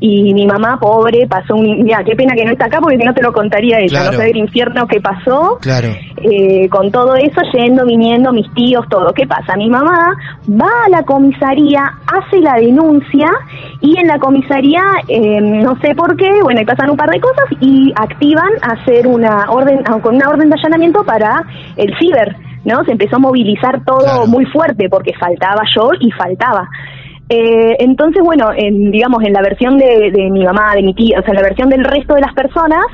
y 0.00 0.34
mi 0.34 0.46
mamá 0.46 0.78
pobre 0.80 1.26
pasó 1.26 1.54
un 1.54 1.84
mira 1.84 2.02
qué 2.04 2.14
pena 2.14 2.34
que 2.34 2.44
no 2.44 2.52
está 2.52 2.66
acá 2.66 2.78
porque 2.80 2.98
si 2.98 3.04
no 3.04 3.14
te 3.14 3.22
lo 3.22 3.32
contaría 3.32 3.78
ella 3.78 4.04
no 4.04 4.12
sabe 4.12 4.30
el 4.30 4.36
infierno 4.36 4.86
que 4.86 5.00
pasó 5.00 5.58
claro. 5.60 5.88
eh, 6.22 6.68
con 6.68 6.90
todo 6.90 7.16
eso 7.16 7.40
yendo 7.52 7.84
viniendo 7.84 8.32
mis 8.32 8.52
tíos 8.54 8.86
todo. 8.88 9.12
Qué 9.12 9.26
pasa 9.26 9.56
mi 9.56 9.68
mamá 9.68 10.14
va 10.48 10.70
a 10.86 10.88
la 10.90 11.02
comisaría 11.02 11.82
hace 12.06 12.40
la 12.40 12.54
denuncia 12.54 13.30
y 13.80 13.98
en 13.98 14.06
la 14.06 14.18
comisaría 14.18 14.82
eh, 15.08 15.40
no 15.40 15.78
sé 15.80 15.94
por 15.94 16.16
qué 16.16 16.30
bueno 16.42 16.60
y 16.60 16.64
pasan 16.64 16.90
un 16.90 16.96
par 16.96 17.10
de 17.10 17.20
cosas 17.20 17.44
y 17.60 17.92
activan 17.96 18.50
hacer 18.62 19.06
una 19.06 19.50
orden 19.50 19.82
con 20.02 20.16
una 20.16 20.28
orden 20.28 20.48
de 20.48 20.56
allanamiento 20.56 21.04
para 21.04 21.44
el 21.76 21.96
ciber 21.98 22.36
no 22.64 22.82
se 22.84 22.92
empezó 22.92 23.16
a 23.16 23.18
movilizar 23.18 23.84
todo 23.84 24.26
muy 24.26 24.46
fuerte 24.46 24.88
porque 24.88 25.12
faltaba 25.18 25.62
yo 25.76 25.90
y 26.00 26.10
faltaba 26.12 26.68
eh, 27.28 27.76
entonces, 27.78 28.22
bueno, 28.22 28.50
en, 28.54 28.90
digamos, 28.90 29.22
en 29.24 29.32
la 29.32 29.40
versión 29.40 29.78
de, 29.78 30.10
de, 30.10 30.30
mi 30.30 30.44
mamá, 30.44 30.74
de 30.74 30.82
mi 30.82 30.94
tía, 30.94 31.20
o 31.20 31.22
sea, 31.22 31.30
en 31.30 31.36
la 31.36 31.42
versión 31.42 31.70
del 31.70 31.84
resto 31.84 32.14
de 32.14 32.20
las 32.20 32.34
personas, 32.34 32.84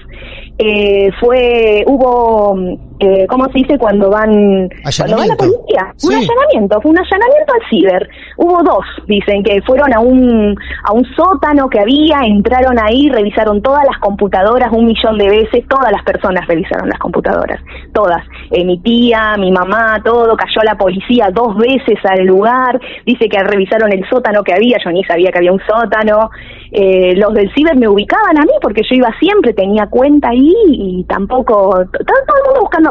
eh, 0.59 1.11
fue, 1.21 1.85
hubo 1.87 2.55
eh, 3.01 3.27
¿cómo 3.29 3.47
se 3.47 3.61
dice 3.61 3.79
cuando 3.79 4.11
van, 4.11 4.69
cuando 4.99 5.17
va 5.17 5.27
la 5.27 5.35
policía? 5.35 5.95
Un 6.05 6.13
allanamiento, 6.13 6.81
fue 6.83 6.91
un 6.91 6.99
allanamiento 6.99 7.53
al 7.55 7.71
ciber. 7.71 8.09
Hubo 8.37 8.63
dos, 8.63 8.85
dicen, 9.07 9.43
que 9.43 9.63
fueron 9.63 9.93
a 9.95 10.01
un, 10.01 10.55
a 10.85 10.93
un 10.93 11.05
sótano 11.17 11.69
que 11.71 11.81
había, 11.81 12.21
entraron 12.27 12.79
ahí, 12.79 13.09
revisaron 13.09 13.63
todas 13.63 13.85
las 13.87 13.99
computadoras 14.01 14.71
un 14.73 14.85
millón 14.85 15.17
de 15.17 15.29
veces, 15.29 15.67
todas 15.67 15.91
las 15.91 16.05
personas 16.05 16.47
revisaron 16.47 16.91
las 16.91 16.99
computadoras, 16.99 17.59
todas. 17.95 18.23
Eh, 18.51 18.67
mi 18.67 18.79
tía, 18.81 19.35
mi 19.39 19.51
mamá, 19.51 20.03
todo, 20.05 20.37
cayó 20.37 20.61
la 20.63 20.77
policía 20.77 21.31
dos 21.33 21.57
veces 21.57 21.99
al 22.05 22.27
lugar, 22.27 22.79
dice 23.07 23.31
que 23.31 23.43
revisaron 23.43 23.91
el 23.93 24.07
sótano 24.11 24.20
que 24.45 24.55
había, 24.55 24.77
yo 24.85 24.91
ni 24.91 25.05
sabía 25.05 25.31
que 25.31 25.39
había 25.39 25.53
un 25.53 25.61
sótano. 25.61 26.31
Eh, 26.73 27.15
los 27.17 27.35
del 27.35 27.53
ciber 27.53 27.77
me 27.77 27.89
ubicaban 27.89 28.39
a 28.39 28.43
mí 28.43 28.53
porque 28.63 28.83
yo 28.89 28.97
iba 28.97 29.09
siempre, 29.19 29.53
tenía 29.53 29.87
cuenta 29.87 30.29
ahí 30.29 30.53
y 30.69 31.05
tampoco, 31.05 31.71
todo 31.73 31.81
el 31.83 32.45
mundo 32.47 32.61
buscando 32.61 32.91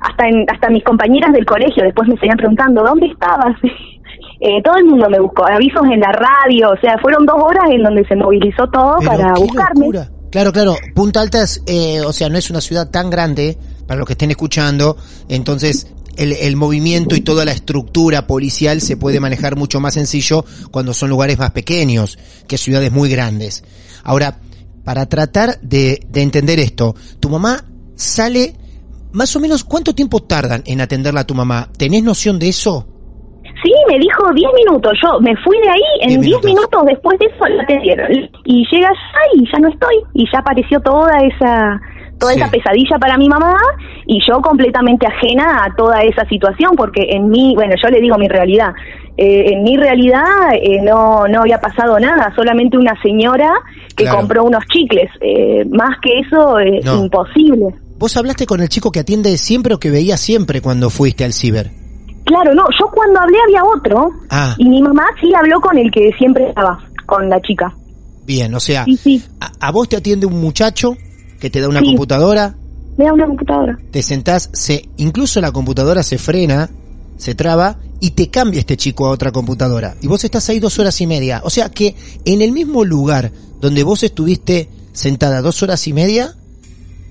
hasta, 0.00 0.24
hasta 0.52 0.70
mis 0.70 0.82
compañeras 0.82 1.32
del 1.32 1.46
colegio 1.46 1.84
después 1.84 2.08
me 2.08 2.16
seguían 2.16 2.36
preguntando, 2.36 2.82
¿dónde 2.82 3.06
estabas? 3.06 3.56
Eh, 4.42 4.62
todo 4.64 4.74
el 4.76 4.86
mundo 4.86 5.06
me 5.10 5.20
buscó, 5.20 5.46
avisos 5.46 5.82
en 5.92 6.00
la 6.00 6.12
radio, 6.12 6.70
o 6.70 6.76
sea, 6.80 6.96
fueron 7.02 7.26
dos 7.26 7.36
horas 7.38 7.64
en 7.70 7.82
donde 7.82 8.06
se 8.06 8.16
movilizó 8.16 8.66
todo 8.68 8.96
para 9.04 9.34
buscarme. 9.34 9.90
Claro, 10.30 10.50
claro, 10.50 10.76
Punta 10.94 11.20
Altas, 11.20 11.62
eh, 11.66 12.00
o 12.00 12.10
sea, 12.10 12.30
no 12.30 12.38
es 12.38 12.50
una 12.50 12.62
ciudad 12.62 12.90
tan 12.90 13.10
grande, 13.10 13.58
para 13.86 13.98
los 13.98 14.06
que 14.06 14.14
estén 14.14 14.30
escuchando, 14.30 14.96
entonces 15.28 15.92
el, 16.20 16.32
el, 16.32 16.56
movimiento 16.56 17.16
y 17.16 17.22
toda 17.22 17.44
la 17.44 17.52
estructura 17.52 18.26
policial 18.26 18.80
se 18.80 18.96
puede 18.96 19.20
manejar 19.20 19.56
mucho 19.56 19.80
más 19.80 19.94
sencillo 19.94 20.44
cuando 20.70 20.92
son 20.92 21.08
lugares 21.08 21.38
más 21.38 21.50
pequeños 21.52 22.18
que 22.46 22.58
ciudades 22.58 22.92
muy 22.92 23.08
grandes. 23.08 23.64
Ahora, 24.04 24.38
para 24.84 25.06
tratar 25.06 25.58
de, 25.60 26.00
de 26.08 26.22
entender 26.22 26.60
esto, 26.60 26.94
tu 27.20 27.30
mamá 27.30 27.64
sale 27.94 28.54
más 29.12 29.34
o 29.34 29.40
menos, 29.40 29.64
¿cuánto 29.64 29.94
tiempo 29.94 30.20
tardan 30.20 30.62
en 30.66 30.80
atenderla 30.80 31.22
a 31.22 31.26
tu 31.26 31.34
mamá? 31.34 31.68
¿Tenés 31.76 32.02
noción 32.02 32.38
de 32.38 32.48
eso? 32.48 32.86
Sí, 33.62 33.72
me 33.88 33.98
dijo 33.98 34.32
10 34.32 34.50
minutos. 34.54 34.92
Yo 35.02 35.20
me 35.20 35.34
fui 35.42 35.58
de 35.58 35.68
ahí, 35.68 36.14
en 36.14 36.20
10 36.20 36.44
minutos. 36.44 36.82
después 36.86 37.18
de 37.18 37.26
eso 37.26 37.44
la 37.46 37.62
atendieron. 37.62 38.06
Y 38.44 38.64
llegas 38.70 38.96
ahí 39.14 39.42
y 39.42 39.52
ya 39.52 39.58
no 39.58 39.68
estoy. 39.68 39.96
Y 40.14 40.24
ya 40.32 40.38
apareció 40.38 40.80
toda 40.80 41.18
esa 41.18 41.80
toda 42.20 42.34
esa 42.34 42.48
pesadilla 42.48 42.98
para 42.98 43.16
mi 43.16 43.28
mamá 43.28 43.56
y 44.06 44.20
yo 44.28 44.40
completamente 44.40 45.06
ajena 45.06 45.64
a 45.64 45.74
toda 45.74 46.02
esa 46.02 46.24
situación 46.28 46.72
porque 46.76 47.06
en 47.10 47.28
mí, 47.28 47.54
bueno, 47.56 47.74
yo 47.82 47.88
le 47.90 48.00
digo 48.00 48.16
mi 48.18 48.28
realidad. 48.28 48.72
Eh, 49.16 49.52
en 49.52 49.64
mi 49.64 49.76
realidad 49.76 50.22
eh, 50.54 50.80
no, 50.82 51.26
no 51.26 51.40
había 51.40 51.60
pasado 51.60 51.98
nada, 51.98 52.32
solamente 52.36 52.78
una 52.78 52.94
señora 53.02 53.50
que 53.96 54.06
compró 54.06 54.44
unos 54.44 54.64
chicles. 54.66 55.10
Eh, 55.20 55.64
más 55.70 55.98
que 56.00 56.20
eso 56.20 56.58
es 56.58 56.84
imposible. 56.86 57.74
¿Vos 57.98 58.16
hablaste 58.16 58.46
con 58.46 58.60
el 58.60 58.68
chico 58.68 58.90
que 58.92 59.00
atiende 59.00 59.36
siempre 59.36 59.74
o 59.74 59.78
que 59.78 59.90
veía 59.90 60.16
siempre 60.16 60.62
cuando 60.62 60.88
fuiste 60.88 61.24
al 61.24 61.32
ciber? 61.32 61.70
Claro, 62.24 62.54
no, 62.54 62.64
yo 62.78 62.86
cuando 62.94 63.20
hablé 63.20 63.36
había 63.44 63.64
otro. 63.64 64.10
Ah. 64.30 64.54
Y 64.56 64.68
mi 64.68 64.80
mamá 64.80 65.04
sí 65.20 65.32
habló 65.34 65.60
con 65.60 65.76
el 65.76 65.90
que 65.90 66.12
siempre 66.16 66.48
estaba, 66.48 66.78
con 67.06 67.28
la 67.28 67.40
chica. 67.40 67.74
Bien, 68.24 68.54
o 68.54 68.60
sea, 68.60 68.84
sí, 68.84 69.22
A, 69.60 69.72
vos 69.72 69.88
te 69.88 69.96
atiende 69.96 70.24
un 70.24 70.40
muchacho 70.40 70.96
que 71.40 71.50
te 71.50 71.60
da 71.60 71.68
una 71.68 71.82
computadora. 71.82 72.54
Me 72.96 73.06
da 73.06 73.12
una 73.12 73.26
computadora. 73.26 73.78
Te 73.90 74.02
sentás, 74.02 74.50
se, 74.52 74.88
incluso 74.98 75.40
la 75.40 75.50
computadora 75.52 76.02
se 76.02 76.18
frena, 76.18 76.70
se 77.16 77.34
traba 77.34 77.78
y 77.98 78.10
te 78.10 78.28
cambia 78.28 78.60
este 78.60 78.76
chico 78.76 79.06
a 79.06 79.10
otra 79.10 79.32
computadora. 79.32 79.96
Y 80.00 80.06
vos 80.06 80.22
estás 80.22 80.48
ahí 80.50 80.60
dos 80.60 80.78
horas 80.78 81.00
y 81.00 81.06
media. 81.06 81.40
O 81.44 81.50
sea 81.50 81.70
que 81.70 81.96
en 82.24 82.42
el 82.42 82.52
mismo 82.52 82.84
lugar 82.84 83.32
donde 83.60 83.82
vos 83.82 84.02
estuviste 84.02 84.68
sentada 84.92 85.40
dos 85.40 85.62
horas 85.62 85.86
y 85.88 85.92
media, 85.92 86.34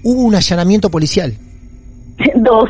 hubo 0.03 0.21
un 0.21 0.35
allanamiento 0.35 0.89
policial. 0.89 1.35
Dos, 2.35 2.69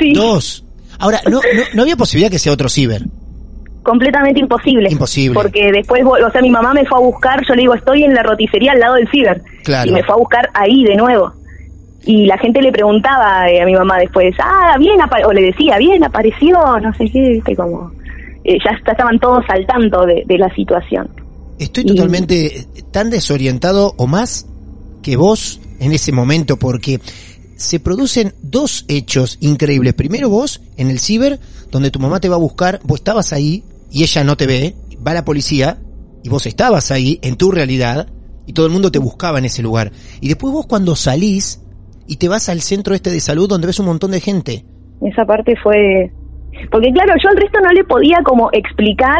sí. 0.00 0.12
Dos. 0.14 0.64
Ahora, 0.98 1.20
no, 1.26 1.40
no, 1.40 1.62
no 1.74 1.82
había 1.82 1.96
posibilidad 1.96 2.30
que 2.30 2.38
sea 2.38 2.52
otro 2.52 2.68
ciber 2.68 3.04
completamente 3.82 4.40
imposible. 4.40 4.90
Imposible. 4.90 5.34
Porque 5.34 5.72
después, 5.72 6.02
o 6.04 6.30
sea, 6.30 6.42
mi 6.42 6.50
mamá 6.50 6.72
me 6.74 6.84
fue 6.84 6.98
a 6.98 7.02
buscar, 7.02 7.40
yo 7.46 7.54
le 7.54 7.62
digo, 7.62 7.74
estoy 7.74 8.04
en 8.04 8.14
la 8.14 8.22
roticería 8.22 8.72
al 8.72 8.80
lado 8.80 8.94
del 8.94 9.08
ciber. 9.10 9.42
Claro. 9.64 9.90
Y 9.90 9.94
me 9.94 10.02
fue 10.02 10.14
a 10.14 10.18
buscar 10.18 10.50
ahí 10.54 10.84
de 10.84 10.96
nuevo. 10.96 11.32
Y 12.04 12.26
la 12.26 12.38
gente 12.38 12.62
le 12.62 12.72
preguntaba 12.72 13.50
eh, 13.50 13.60
a 13.60 13.66
mi 13.66 13.74
mamá 13.74 13.98
después, 13.98 14.34
ah, 14.42 14.76
bien, 14.78 14.98
o 15.26 15.32
le 15.32 15.42
decía, 15.42 15.76
bien, 15.78 16.02
apareció, 16.04 16.56
no 16.80 16.92
sé 16.94 17.10
qué, 17.10 17.20
viste, 17.30 17.56
como... 17.56 17.92
Eh, 18.44 18.56
ya 18.64 18.70
estaban 18.70 19.18
todos 19.18 19.44
al 19.48 19.66
tanto 19.66 20.06
de, 20.06 20.24
la 20.38 20.48
situación. 20.54 21.10
Estoy 21.58 21.84
totalmente 21.84 22.66
tan 22.90 23.10
desorientado 23.10 23.92
o 23.98 24.06
más 24.06 24.46
que 25.02 25.16
vos 25.16 25.60
en 25.80 25.92
ese 25.92 26.12
momento, 26.12 26.56
porque 26.56 26.98
se 27.58 27.80
producen 27.80 28.34
dos 28.40 28.84
hechos 28.88 29.36
increíbles. 29.40 29.92
Primero 29.94 30.30
vos, 30.30 30.62
en 30.76 30.90
el 30.90 31.00
ciber, 31.00 31.40
donde 31.70 31.90
tu 31.90 31.98
mamá 31.98 32.20
te 32.20 32.28
va 32.28 32.36
a 32.36 32.38
buscar, 32.38 32.80
vos 32.84 33.00
estabas 33.00 33.32
ahí 33.32 33.64
y 33.90 34.04
ella 34.04 34.22
no 34.22 34.36
te 34.36 34.46
ve, 34.46 34.76
va 35.06 35.12
la 35.12 35.24
policía 35.24 35.76
y 36.22 36.28
vos 36.28 36.46
estabas 36.46 36.92
ahí 36.92 37.18
en 37.20 37.36
tu 37.36 37.50
realidad 37.50 38.08
y 38.46 38.52
todo 38.52 38.66
el 38.66 38.72
mundo 38.72 38.92
te 38.92 39.00
buscaba 39.00 39.38
en 39.38 39.44
ese 39.44 39.62
lugar. 39.62 39.90
Y 40.20 40.28
después 40.28 40.54
vos 40.54 40.66
cuando 40.66 40.94
salís 40.94 41.60
y 42.06 42.16
te 42.16 42.28
vas 42.28 42.48
al 42.48 42.62
centro 42.62 42.94
este 42.94 43.10
de 43.10 43.20
salud 43.20 43.48
donde 43.48 43.66
ves 43.66 43.80
un 43.80 43.86
montón 43.86 44.12
de 44.12 44.20
gente. 44.20 44.64
Esa 45.00 45.24
parte 45.24 45.54
fue 45.60 46.12
porque 46.70 46.92
claro, 46.92 47.14
yo 47.22 47.30
al 47.30 47.36
resto 47.36 47.60
no 47.60 47.70
le 47.70 47.84
podía 47.84 48.18
como 48.24 48.50
explicar 48.52 49.18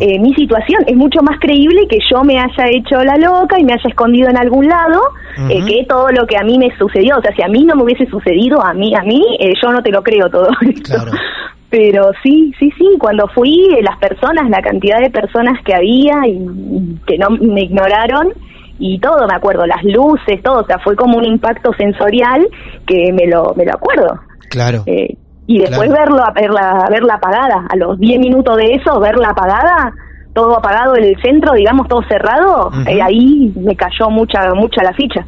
eh, 0.00 0.18
mi 0.18 0.34
situación. 0.34 0.84
Es 0.86 0.96
mucho 0.96 1.22
más 1.22 1.38
creíble 1.40 1.86
que 1.88 1.98
yo 2.10 2.22
me 2.24 2.38
haya 2.38 2.64
hecho 2.70 2.96
la 3.04 3.16
loca 3.16 3.58
y 3.58 3.64
me 3.64 3.72
haya 3.72 3.88
escondido 3.88 4.28
en 4.28 4.36
algún 4.36 4.66
lado 4.66 5.00
eh, 5.48 5.64
que 5.66 5.84
todo 5.88 6.08
lo 6.10 6.26
que 6.26 6.36
a 6.36 6.42
mí 6.42 6.58
me 6.58 6.76
sucedió. 6.76 7.16
O 7.18 7.22
sea, 7.22 7.34
si 7.34 7.42
a 7.42 7.48
mí 7.48 7.64
no 7.64 7.76
me 7.76 7.84
hubiese 7.84 8.06
sucedido, 8.06 8.62
a 8.62 8.74
mí, 8.74 8.94
a 8.94 9.02
mí, 9.02 9.22
eh, 9.40 9.52
yo 9.62 9.70
no 9.70 9.82
te 9.82 9.90
lo 9.90 10.02
creo 10.02 10.28
todo 10.30 10.48
esto. 10.62 10.94
Pero 11.70 12.12
sí, 12.22 12.52
sí, 12.58 12.72
sí, 12.78 12.86
cuando 12.98 13.28
fui, 13.28 13.68
las 13.82 13.98
personas, 13.98 14.48
la 14.48 14.62
cantidad 14.62 15.00
de 15.00 15.10
personas 15.10 15.62
que 15.64 15.74
había 15.74 16.14
y, 16.26 16.98
que 17.06 17.18
no 17.18 17.28
me 17.30 17.62
ignoraron, 17.62 18.32
y 18.78 18.98
todo, 19.00 19.26
me 19.26 19.34
acuerdo, 19.34 19.66
las 19.66 19.84
luces, 19.84 20.42
todo, 20.42 20.60
o 20.60 20.66
sea, 20.66 20.78
fue 20.78 20.96
como 20.96 21.18
un 21.18 21.24
impacto 21.24 21.72
sensorial 21.74 22.48
que 22.86 23.12
me 23.12 23.26
lo, 23.26 23.54
me 23.54 23.66
lo 23.66 23.72
acuerdo. 23.72 24.18
Claro. 24.48 24.82
Eh, 24.86 25.16
y 25.48 25.60
después 25.60 25.88
verlo, 25.90 26.22
verla, 26.34 26.86
verla 26.90 27.14
apagada, 27.14 27.66
a 27.70 27.74
los 27.76 27.98
10 27.98 28.20
minutos 28.20 28.54
de 28.58 28.74
eso, 28.74 29.00
verla 29.00 29.30
apagada, 29.30 29.94
todo 30.34 30.54
apagado 30.58 30.94
en 30.94 31.04
el 31.04 31.16
centro, 31.22 31.54
digamos, 31.54 31.88
todo 31.88 32.02
cerrado, 32.06 32.70
eh, 32.86 33.00
ahí 33.00 33.50
me 33.56 33.74
cayó 33.74 34.10
mucha, 34.10 34.52
mucha 34.52 34.82
la 34.82 34.92
ficha. 34.92 35.26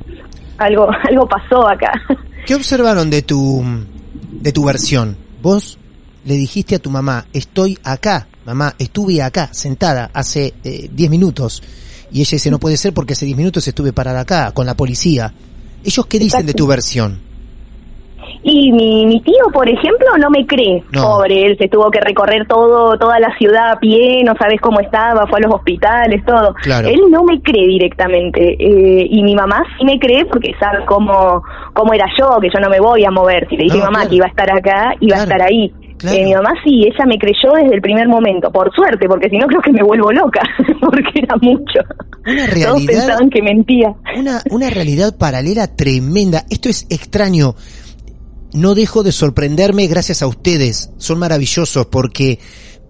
Algo, 0.58 0.88
algo 1.08 1.26
pasó 1.26 1.66
acá. 1.66 1.92
¿Qué 2.46 2.54
observaron 2.54 3.08
de 3.08 3.22
tu, 3.22 3.64
de 4.30 4.52
tu 4.52 4.62
versión? 4.62 5.16
Vos 5.40 5.78
le 6.26 6.34
dijiste 6.34 6.74
a 6.74 6.80
tu 6.80 6.90
mamá, 6.90 7.24
estoy 7.32 7.78
acá, 7.82 8.26
mamá, 8.44 8.74
estuve 8.78 9.22
acá, 9.22 9.48
sentada, 9.52 10.10
hace 10.12 10.52
10 10.62 10.90
eh, 10.92 11.08
minutos. 11.08 11.62
Y 12.12 12.20
ella 12.20 12.32
dice, 12.32 12.50
no 12.50 12.58
puede 12.58 12.76
ser 12.76 12.92
porque 12.92 13.14
hace 13.14 13.24
10 13.24 13.38
minutos 13.38 13.66
estuve 13.66 13.94
parada 13.94 14.20
acá, 14.20 14.52
con 14.52 14.66
la 14.66 14.74
policía. 14.74 15.32
¿Ellos 15.82 16.04
qué 16.04 16.18
dicen 16.18 16.44
de 16.44 16.52
tu 16.52 16.66
versión? 16.66 17.29
Y 18.42 18.72
mi, 18.72 19.06
mi 19.06 19.20
tío, 19.20 19.44
por 19.52 19.68
ejemplo, 19.68 20.06
no 20.18 20.30
me 20.30 20.46
cree. 20.46 20.82
Pobre, 20.92 21.46
él 21.46 21.58
se 21.58 21.68
tuvo 21.68 21.90
que 21.90 22.00
recorrer 22.00 22.46
todo 22.46 22.96
toda 22.98 23.18
la 23.18 23.36
ciudad 23.36 23.72
a 23.72 23.78
pie, 23.78 24.22
no 24.24 24.34
sabes 24.38 24.60
cómo 24.60 24.80
estaba, 24.80 25.26
fue 25.26 25.40
a 25.40 25.42
los 25.42 25.54
hospitales, 25.54 26.24
todo. 26.24 26.54
Él 26.88 27.00
no 27.10 27.22
me 27.24 27.40
cree 27.42 27.66
directamente. 27.66 28.56
Eh, 28.58 29.06
y 29.10 29.22
mi 29.22 29.34
mamá 29.34 29.62
sí 29.76 29.84
me 29.84 29.98
cree 29.98 30.24
porque 30.24 30.54
sabe 30.58 30.84
cómo, 30.86 31.42
cómo 31.74 31.92
era 31.92 32.06
yo, 32.18 32.38
que 32.40 32.48
yo 32.48 32.60
no 32.60 32.70
me 32.70 32.80
voy 32.80 33.04
a 33.04 33.10
mover. 33.10 33.46
Si 33.48 33.56
le 33.56 33.64
dije 33.64 33.78
mamá 33.78 34.08
que 34.08 34.16
iba 34.16 34.26
a 34.26 34.30
estar 34.30 34.50
acá, 34.50 34.94
iba 35.00 35.16
a 35.18 35.22
estar 35.22 35.42
ahí. 35.42 35.72
Eh, 36.02 36.24
mi 36.24 36.34
mamá 36.34 36.54
sí, 36.64 36.84
ella 36.86 37.04
me 37.06 37.18
creyó 37.18 37.52
desde 37.54 37.74
el 37.74 37.82
primer 37.82 38.08
momento, 38.08 38.50
por 38.50 38.74
suerte, 38.74 39.06
porque 39.06 39.28
si 39.28 39.36
no 39.36 39.46
creo 39.46 39.60
que 39.60 39.72
me 39.72 39.82
vuelvo 39.82 40.10
loca, 40.10 40.40
porque 40.80 41.20
era 41.22 41.36
mucho. 41.42 41.80
Una 42.26 42.46
realidad, 42.46 42.68
Todos 42.68 42.86
pensaban 42.86 43.30
que 43.30 43.42
mentía. 43.42 43.94
Una, 44.16 44.40
una 44.50 44.70
realidad 44.70 45.16
paralela 45.18 45.66
tremenda. 45.76 46.44
Esto 46.48 46.70
es 46.70 46.86
extraño 46.88 47.54
no 48.52 48.74
dejo 48.74 49.02
de 49.02 49.12
sorprenderme 49.12 49.86
gracias 49.86 50.22
a 50.22 50.26
ustedes. 50.26 50.90
Son 50.98 51.18
maravillosos 51.18 51.86
porque 51.86 52.38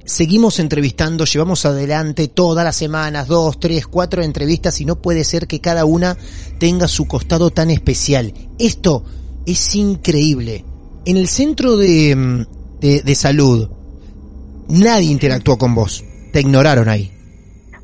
seguimos 0.04 0.58
entrevistando, 0.58 1.24
llevamos 1.24 1.64
adelante 1.66 2.28
todas 2.28 2.64
las 2.64 2.76
semanas, 2.76 3.28
dos, 3.28 3.61
tres, 3.61 3.87
cuatro 3.87 4.22
entrevistas 4.22 4.80
y 4.80 4.84
no 4.84 5.00
puede 5.00 5.24
ser 5.24 5.46
que 5.46 5.61
cada 5.61 5.84
una 5.84 6.16
tenga 6.58 6.88
su 6.88 7.06
costado 7.06 7.50
tan 7.50 7.70
especial. 7.70 8.32
Esto 8.58 9.04
es 9.46 9.74
increíble. 9.74 10.64
En 11.04 11.16
el 11.16 11.28
centro 11.28 11.76
de, 11.76 12.14
mm, 12.16 12.46
de, 12.80 13.14
salud, 13.14 13.68
nadie 14.68 15.11
interactuó 15.11 15.58
con 15.58 15.74
vos. 15.74 16.04
Te 16.32 16.40
ignoraron 16.40 16.88
ahí 16.88 17.19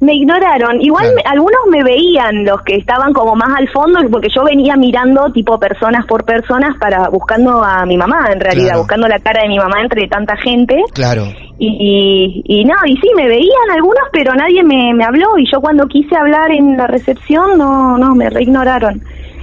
me 0.01 0.15
ignoraron. 0.15 0.81
Igual 0.81 1.15
algunos 1.25 1.61
me 1.71 1.83
veían, 1.83 2.45
los 2.45 2.63
que 2.63 2.77
estaban 2.77 3.13
como 3.13 3.35
más 3.35 3.59
al 3.59 3.69
fondo, 3.71 4.01
porque 4.11 4.29
yo 4.35 4.45
venía 4.45 4.77
mirando 4.77 5.31
tipo 5.33 5.59
personas 5.59 6.05
por 6.07 6.25
personas 6.25 6.77
para 6.79 7.09
buscando 7.09 7.63
a 7.63 7.85
mi 7.87 7.97
mamá, 7.97 8.29
en 8.33 8.41
realidad, 8.41 8.77
buscando 8.77 9.09
la 9.09 9.19
cara 9.19 9.43
de 9.43 9.49
mi 9.49 9.59
mamá 9.59 9.81
entre 9.83 10.07
tanta 10.09 10.37
gente. 10.37 10.77
Claro. 10.93 11.25
Y, 11.59 12.43
y, 12.45 12.65
no, 12.65 12.75
y 12.87 12.97
sí, 12.97 13.09
me 13.17 13.29
veían 13.29 13.71
algunos, 13.75 14.05
pero 14.13 14.35
nadie 14.35 14.63
me, 14.63 14.93
me 14.93 15.05
habló 15.05 15.39
y 15.39 15.51
yo 15.51 15.61
cuando 15.61 15.87
quise 15.87 16.15
hablar 16.15 16.51
en 16.51 16.77
la 16.77 16.87
recepción, 16.87 17.57
no, 17.57 17.97
no, 17.97 18.15
me 18.15 18.29
reignoraron. 18.29 19.01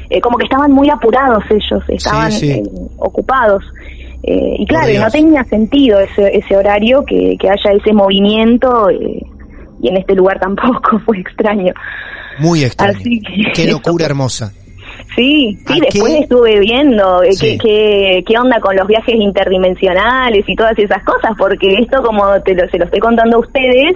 Eh, 0.10 0.22
como 0.22 0.38
que 0.38 0.44
estaban 0.44 0.72
muy 0.72 0.90
apurados 0.92 1.44
ellos, 1.50 1.84
estaban 1.88 2.32
eh, 2.32 2.62
ocupados. 2.98 3.64
Eh, 4.22 4.58
y 4.60 4.66
claro, 4.68 4.94
no 5.00 5.10
tenía 5.10 5.44
sentido 5.44 6.00
ese, 6.00 6.38
ese 6.38 6.56
horario 6.56 7.04
que, 7.04 7.36
que 7.40 7.50
haya 7.50 7.72
ese 7.72 7.94
movimiento. 7.94 8.90
Eh, 8.90 9.22
y 9.84 9.90
en 9.90 9.98
este 9.98 10.16
lugar 10.16 10.40
tampoco, 10.40 11.00
fue 11.06 11.20
extraño. 11.20 11.74
Muy 12.40 12.64
extraño. 12.64 13.00
Qué 13.54 13.68
locura 13.68 14.06
hermosa. 14.06 14.52
Sí, 15.16 15.60
sí, 15.68 15.80
después 15.80 16.14
estuve 16.22 16.60
viendo 16.60 17.22
eh, 17.24 17.30
qué, 17.40 18.24
qué, 18.26 18.38
onda 18.38 18.60
con 18.60 18.76
los 18.76 18.88
viajes 18.88 19.14
interdimensionales 19.14 20.44
y 20.48 20.56
todas 20.56 20.78
esas 20.78 21.04
cosas, 21.04 21.32
porque 21.38 21.76
esto, 21.80 22.02
como 22.02 22.24
te 22.42 22.56
lo, 22.56 22.68
se 22.70 22.80
lo 22.80 22.86
estoy 22.86 23.00
contando 23.00 23.38
a 23.38 23.40
ustedes, 23.42 23.96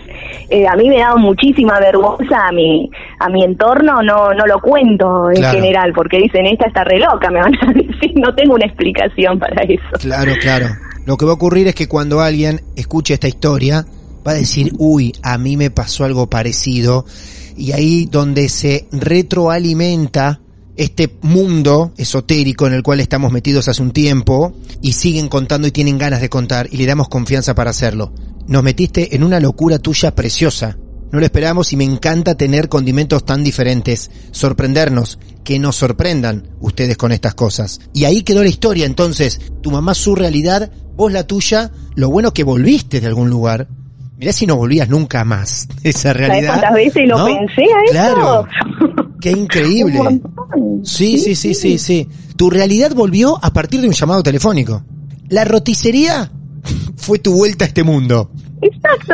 eh, 0.50 0.67
a 0.67 0.76
mí 0.76 0.89
me 0.89 1.00
da 1.00 1.15
muchísima 1.15 1.80
vergüenza 1.80 2.47
a 2.47 2.52
mi, 2.52 2.91
a 3.19 3.30
mi 3.30 3.43
entorno, 3.43 4.04
no, 4.04 4.34
no 4.34 4.45
lo 4.45 4.60
cuento 4.60 5.32
en 5.32 5.43
general, 5.43 5.91
porque 5.95 6.17
dicen, 6.17 6.45
esta 6.45 6.67
está 6.67 6.84
re 6.84 7.00
loca, 7.00 7.32
me 7.32 7.39
van 7.39 7.56
a 7.56 7.73
decir, 7.73 8.12
no 8.15 8.36
tengo 8.36 8.54
una 8.54 8.65
explicación 8.65 9.39
para 9.39 9.63
eso. 9.63 9.97
Claro, 10.00 10.34
claro. 10.39 10.67
Lo 11.06 11.17
que 11.17 11.26
va 11.26 11.32
a 11.32 11.36
ocurrir 11.36 11.67
es 11.67 11.73
que 11.73 11.88
cuando 11.88 12.19
alguien 12.19 12.62
escuche 12.76 13.15
esta 13.15 13.28
historia, 13.28 13.86
va 14.28 14.32
a 14.32 14.36
decir, 14.36 14.74
uy, 14.78 15.13
a 15.24 15.38
mí 15.38 15.56
me 15.56 15.72
pasó 15.72 16.04
algo 16.04 16.30
parecido. 16.30 17.06
Y 17.56 17.72
ahí 17.72 18.08
donde 18.12 18.50
se 18.50 18.88
retroalimenta 18.92 20.42
este 20.76 21.18
mundo 21.22 21.94
esotérico 21.98 22.68
en 22.68 22.74
el 22.74 22.84
cual 22.84 23.00
estamos 23.00 23.32
metidos 23.32 23.68
hace 23.68 23.82
un 23.82 23.92
tiempo 23.92 24.54
y 24.82 24.92
siguen 24.94 25.28
contando 25.28 25.68
y 25.68 25.72
tienen 25.72 25.98
ganas 25.98 26.22
de 26.22 26.30
contar 26.30 26.68
y 26.72 26.78
le 26.78 26.86
damos 26.86 27.08
confianza 27.08 27.56
para 27.56 27.72
hacerlo. 27.72 28.13
Nos 28.48 28.63
metiste 28.63 29.16
en 29.16 29.24
una 29.24 29.40
locura 29.40 29.80
tuya 29.80 30.13
preciosa. 30.13 30.78
No 31.12 31.20
lo 31.20 31.26
esperamos 31.26 31.72
y 31.72 31.78
me 31.78 31.86
encanta 31.86 32.36
tener 32.36 32.68
condimentos 32.68 33.26
tan 33.26 33.44
diferentes, 33.44 34.12
sorprendernos, 34.32 35.20
que 35.46 35.58
nos 35.58 35.78
sorprendan 35.78 36.50
ustedes 36.60 36.98
con 36.98 37.13
estas 37.13 37.34
cosas. 37.34 37.80
Y 37.94 38.04
ahí 38.04 38.24
quedó 38.24 38.44
la 38.44 38.50
historia, 38.50 38.86
entonces, 38.86 39.40
tu 39.62 39.72
mamá 39.72 39.94
su 39.94 40.16
realidad, 40.16 40.70
vos 40.98 41.12
la 41.13 41.26
tuya, 41.26 41.72
lo 41.96 42.10
bueno 42.10 42.34
que 42.34 42.44
volviste 42.44 43.00
de 43.00 43.08
algún 43.08 43.30
lugar, 43.30 43.70
Mirá 44.18 44.34
si 44.34 44.48
no 44.48 44.56
volvías 44.56 44.90
nunca 44.90 45.24
más. 45.24 45.68
Esa 45.84 46.12
realidad. 46.12 46.54
¿Cuántas 46.54 46.74
veces 46.74 47.08
lo 47.08 47.24
pensé 47.26 47.62
a 47.62 47.84
eso? 47.84 47.92
Claro. 47.92 48.48
Qué 49.22 49.32
increíble. 49.32 50.22
Sí, 50.84 51.18
sí, 51.18 51.36
sí, 51.36 51.54
sí, 51.54 51.78
sí. 51.78 52.08
Tu 52.36 52.50
realidad 52.50 52.92
volvió 52.96 53.38
a 53.42 53.52
partir 53.52 53.82
de 53.82 53.88
un 53.88 53.94
llamado 53.94 54.24
telefónico. 54.24 54.84
La 55.30 55.46
roticería 55.46 56.32
fue 56.96 57.20
tu 57.20 57.34
vuelta 57.34 57.66
a 57.66 57.68
este 57.68 57.84
mundo. 57.84 58.32
Exacto, 58.60 59.14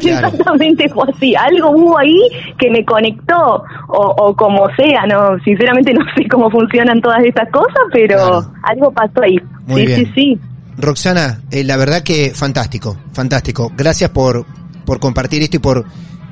exactamente 0.00 0.88
fue 0.88 1.04
así. 1.14 1.34
Algo 1.34 1.70
hubo 1.72 1.98
ahí 1.98 2.18
que 2.58 2.70
me 2.70 2.82
conectó, 2.86 3.62
o, 3.88 4.14
o, 4.16 4.34
como 4.34 4.66
sea, 4.76 5.04
no, 5.06 5.38
sinceramente 5.44 5.92
no 5.92 6.00
sé 6.16 6.26
cómo 6.26 6.50
funcionan 6.50 7.02
todas 7.02 7.22
estas 7.22 7.50
cosas, 7.50 7.82
pero 7.92 8.42
algo 8.62 8.90
pasó 8.92 9.22
ahí. 9.22 9.38
sí, 9.68 9.86
sí, 9.86 10.12
sí. 10.14 10.40
Roxana, 10.78 11.42
eh, 11.50 11.64
la 11.64 11.76
verdad 11.76 12.02
que 12.02 12.32
fantástico, 12.34 12.96
fantástico. 13.12 13.72
Gracias 13.76 14.10
por, 14.10 14.46
por 14.86 15.00
compartir 15.00 15.42
esto 15.42 15.56
y 15.56 15.60
por 15.60 15.84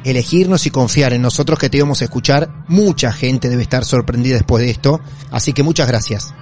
elegirnos 0.04 0.66
y 0.66 0.70
confiar 0.70 1.12
en 1.12 1.22
nosotros 1.22 1.58
que 1.58 1.68
te 1.68 1.78
íbamos 1.78 2.00
a 2.00 2.04
escuchar. 2.04 2.64
Mucha 2.68 3.12
gente 3.12 3.48
debe 3.48 3.62
estar 3.62 3.84
sorprendida 3.84 4.36
después 4.36 4.64
de 4.64 4.70
esto, 4.70 5.00
así 5.32 5.52
que 5.52 5.64
muchas 5.64 5.88
gracias. 5.88 6.32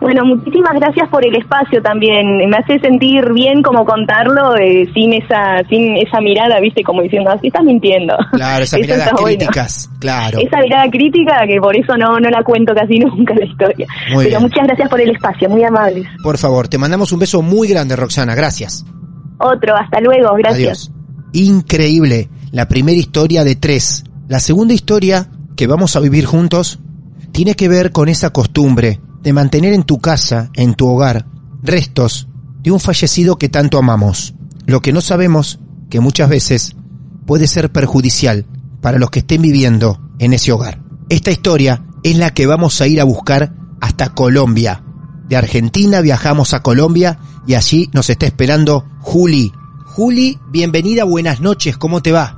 Bueno, 0.00 0.24
muchísimas 0.24 0.72
gracias 0.76 1.10
por 1.10 1.24
el 1.26 1.36
espacio 1.36 1.82
también. 1.82 2.48
Me 2.48 2.56
hace 2.56 2.78
sentir 2.80 3.32
bien 3.34 3.62
como 3.62 3.84
contarlo 3.84 4.56
eh, 4.56 4.88
sin 4.94 5.12
esa 5.12 5.62
sin 5.68 5.94
esa 5.98 6.22
mirada, 6.22 6.58
viste, 6.58 6.82
como 6.82 7.02
diciendo, 7.02 7.30
así 7.30 7.48
estás 7.48 7.64
mintiendo. 7.64 8.16
Claro, 8.32 8.64
esas 8.64 8.80
miradas 8.80 9.12
críticas, 9.12 9.90
claro. 9.98 10.38
Esa 10.38 10.58
mirada 10.60 10.90
crítica 10.90 11.44
que 11.46 11.60
por 11.60 11.76
eso 11.76 11.98
no, 11.98 12.18
no 12.18 12.30
la 12.30 12.42
cuento 12.42 12.74
casi 12.74 12.98
nunca 12.98 13.34
la 13.34 13.44
historia. 13.44 13.86
Pero 14.16 14.40
muchas 14.40 14.66
gracias 14.66 14.88
por 14.88 15.00
el 15.02 15.10
espacio, 15.10 15.50
muy 15.50 15.64
amables. 15.64 16.06
Por 16.22 16.38
favor, 16.38 16.68
te 16.68 16.78
mandamos 16.78 17.12
un 17.12 17.18
beso 17.18 17.42
muy 17.42 17.68
grande, 17.68 17.94
Roxana. 17.94 18.34
Gracias. 18.34 18.86
Otro, 19.38 19.76
hasta 19.76 20.00
luego, 20.00 20.34
gracias. 20.36 20.90
Increíble. 21.34 22.30
La 22.52 22.68
primera 22.68 22.98
historia 22.98 23.44
de 23.44 23.54
tres. 23.54 24.04
La 24.28 24.40
segunda 24.40 24.72
historia 24.72 25.28
que 25.56 25.66
vamos 25.66 25.94
a 25.94 26.00
vivir 26.00 26.24
juntos 26.24 26.78
tiene 27.32 27.54
que 27.54 27.68
ver 27.68 27.92
con 27.92 28.08
esa 28.08 28.30
costumbre 28.30 28.98
de 29.22 29.32
mantener 29.32 29.72
en 29.72 29.82
tu 29.82 30.00
casa, 30.00 30.50
en 30.54 30.74
tu 30.74 30.88
hogar, 30.88 31.26
restos 31.62 32.28
de 32.62 32.70
un 32.70 32.80
fallecido 32.80 33.36
que 33.36 33.48
tanto 33.48 33.78
amamos. 33.78 34.34
Lo 34.66 34.80
que 34.80 34.92
no 34.92 35.00
sabemos, 35.00 35.60
que 35.88 36.00
muchas 36.00 36.28
veces 36.28 36.76
puede 37.26 37.46
ser 37.46 37.70
perjudicial 37.70 38.46
para 38.80 38.98
los 38.98 39.10
que 39.10 39.20
estén 39.20 39.42
viviendo 39.42 40.00
en 40.18 40.32
ese 40.32 40.52
hogar. 40.52 40.80
Esta 41.08 41.30
historia 41.30 41.82
es 42.02 42.16
la 42.16 42.32
que 42.32 42.46
vamos 42.46 42.80
a 42.80 42.86
ir 42.86 43.00
a 43.00 43.04
buscar 43.04 43.52
hasta 43.80 44.14
Colombia. 44.14 44.82
De 45.28 45.36
Argentina 45.36 46.00
viajamos 46.00 46.54
a 46.54 46.62
Colombia 46.62 47.18
y 47.46 47.54
allí 47.54 47.88
nos 47.92 48.10
está 48.10 48.26
esperando 48.26 48.84
Juli. 49.00 49.52
Juli, 49.86 50.38
bienvenida, 50.48 51.04
buenas 51.04 51.40
noches, 51.40 51.76
¿cómo 51.76 52.00
te 52.00 52.12
va? 52.12 52.36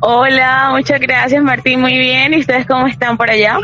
Hola, 0.00 0.68
muchas 0.72 1.00
gracias 1.00 1.42
Martín, 1.42 1.80
muy 1.80 1.96
bien. 1.96 2.34
¿Y 2.34 2.40
ustedes 2.40 2.66
cómo 2.66 2.86
están 2.86 3.16
por 3.16 3.30
allá? 3.30 3.58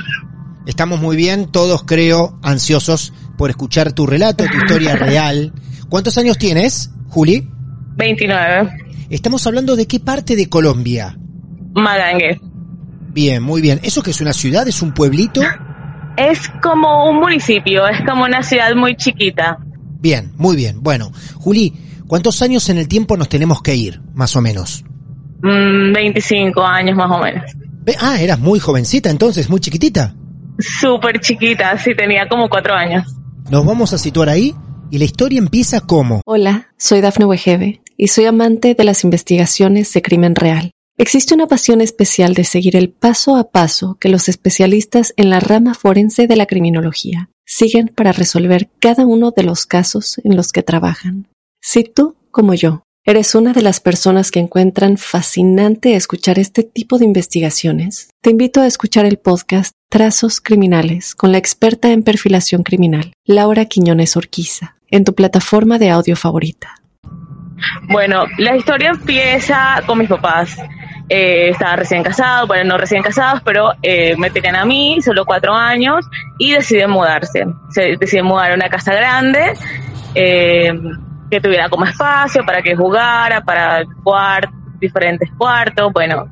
Estamos 0.71 1.01
muy 1.01 1.17
bien, 1.17 1.51
todos 1.51 1.83
creo 1.83 2.39
ansiosos 2.45 3.13
por 3.37 3.51
escuchar 3.51 3.93
tu 3.93 4.07
relato, 4.07 4.45
tu 4.45 4.57
historia 4.57 4.95
real. 4.97 5.53
¿Cuántos 5.89 6.17
años 6.17 6.39
tienes, 6.39 6.93
Juli? 7.09 7.51
29. 7.97 8.71
Estamos 9.11 9.45
hablando 9.49 9.75
de 9.75 9.89
qué 9.89 9.99
parte 9.99 10.37
de 10.37 10.49
Colombia? 10.49 11.19
Magangue. 11.75 12.41
Bien, 13.09 13.43
muy 13.43 13.61
bien. 13.61 13.81
¿Eso 13.83 14.01
que 14.01 14.13
es 14.13 14.21
una 14.21 14.33
ciudad? 14.33 14.69
¿Es 14.69 14.81
un 14.81 14.95
pueblito? 14.95 15.43
Es 16.17 16.49
como 16.63 17.11
un 17.11 17.17
municipio, 17.17 17.89
es 17.89 17.99
como 18.09 18.23
una 18.23 18.41
ciudad 18.41 18.73
muy 18.77 18.95
chiquita. 18.95 19.59
Bien, 19.99 20.31
muy 20.37 20.55
bien. 20.55 20.85
Bueno, 20.85 21.11
Juli, 21.35 21.75
¿cuántos 22.07 22.43
años 22.43 22.69
en 22.69 22.79
el 22.79 22.87
tiempo 22.87 23.17
nos 23.17 23.29
tenemos 23.29 23.61
que 23.61 23.75
ir, 23.75 24.01
más 24.15 24.37
o 24.37 24.41
menos? 24.41 24.85
25 25.43 26.61
mm, 26.61 26.65
años 26.65 26.97
más 26.97 27.11
o 27.11 27.19
menos. 27.19 27.43
Ah, 28.01 28.21
eras 28.21 28.39
muy 28.39 28.61
jovencita 28.61 29.11
entonces, 29.11 29.51
muy 29.51 29.59
chiquitita. 29.59 30.15
Súper 30.61 31.21
chiquita, 31.21 31.77
sí, 31.79 31.95
tenía 31.95 32.29
como 32.29 32.49
cuatro 32.49 32.75
años. 32.75 33.07
Nos 33.51 33.65
vamos 33.65 33.93
a 33.93 33.99
situar 33.99 34.29
ahí 34.29 34.55
y 34.91 34.99
la 34.99 35.05
historia 35.05 35.39
empieza 35.39 35.81
como... 35.81 36.21
Hola, 36.25 36.69
soy 36.77 37.01
Dafne 37.01 37.25
Wegebe 37.25 37.81
y 37.97 38.09
soy 38.09 38.27
amante 38.27 38.75
de 38.75 38.85
las 38.85 39.05
investigaciones 39.05 39.93
de 39.93 40.03
crimen 40.03 40.35
real. 40.35 40.73
Existe 40.99 41.35
una 41.35 41.47
pasión 41.47 41.81
especial 41.81 42.35
de 42.35 42.45
seguir 42.45 42.77
el 42.77 42.91
paso 42.91 43.37
a 43.37 43.51
paso 43.51 43.97
que 43.99 44.11
los 44.11 44.29
especialistas 44.29 45.15
en 45.17 45.31
la 45.31 45.41
rama 45.41 45.75
forense 45.75 46.27
de 46.27 46.37
la 46.37 46.47
criminología 46.47 47.31
siguen 47.47 47.89
para 47.89 48.13
resolver 48.13 48.69
cada 48.81 49.07
uno 49.07 49.31
de 49.31 49.43
los 49.43 49.65
casos 49.65 50.21
en 50.25 50.37
los 50.37 50.53
que 50.53 50.63
trabajan. 50.63 51.29
Si 51.63 51.85
tú, 51.85 52.17
como 52.31 52.55
yo, 52.55 52.83
¿Eres 53.07 53.35
una 53.35 53.55
de 53.55 53.63
las 53.63 53.81
personas 53.81 54.31
que 54.31 54.41
encuentran 54.41 54.99
fascinante 54.99 55.95
escuchar 55.95 56.39
este 56.39 56.65
tipo 56.65 56.99
de 56.99 57.07
investigaciones? 57.07 58.11
Te 58.21 58.29
invito 58.29 58.61
a 58.61 58.67
escuchar 58.67 59.07
el 59.07 59.17
podcast 59.17 59.73
Trazos 59.89 60.43
Criminales 60.43 61.15
con 61.15 61.33
la 61.33 61.39
experta 61.39 61.93
en 61.93 62.03
perfilación 62.03 62.63
criminal, 62.63 63.15
Laura 63.25 63.65
Quiñones 63.65 64.19
Orquiza, 64.19 64.77
en 64.91 65.05
tu 65.05 65.15
plataforma 65.15 65.79
de 65.79 65.89
audio 65.89 66.15
favorita. 66.15 66.75
Bueno, 67.89 68.27
la 68.37 68.55
historia 68.55 68.91
empieza 68.91 69.83
con 69.87 69.97
mis 69.97 70.09
papás. 70.09 70.59
Eh, 71.09 71.49
estaban 71.49 71.79
recién 71.79 72.03
casados, 72.03 72.47
bueno, 72.49 72.65
no 72.65 72.77
recién 72.77 73.03
casados, 73.03 73.41
pero 73.43 73.73
eh, 73.83 74.15
me 74.19 74.29
tenían 74.29 74.57
a 74.57 74.67
mí, 74.67 75.01
solo 75.01 75.25
cuatro 75.25 75.55
años, 75.55 76.05
y 76.39 76.53
deciden 76.53 76.91
mudarse. 76.91 77.47
Se 77.71 77.97
deciden 77.97 78.27
mudar 78.27 78.53
a 78.53 78.55
una 78.57 78.69
casa 78.69 78.93
grande. 78.93 79.55
Eh, 80.15 80.71
que 81.31 81.41
tuviera 81.41 81.69
como 81.69 81.85
espacio 81.85 82.45
para 82.45 82.63
que 82.63 82.75
jugara, 82.75 83.41
para 83.43 83.85
jugar 84.03 84.51
diferentes 84.81 85.31
cuartos, 85.39 85.93
bueno, 85.93 86.29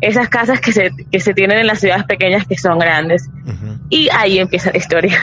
esas 0.00 0.28
casas 0.28 0.60
que 0.60 0.72
se, 0.72 0.90
que 1.10 1.20
se 1.20 1.34
tienen 1.34 1.58
en 1.58 1.66
las 1.66 1.80
ciudades 1.80 2.04
pequeñas 2.04 2.46
que 2.46 2.56
son 2.56 2.78
grandes. 2.78 3.28
Y 3.90 4.08
ahí 4.10 4.38
empieza 4.38 4.70
la 4.70 4.78
historia. 4.78 5.18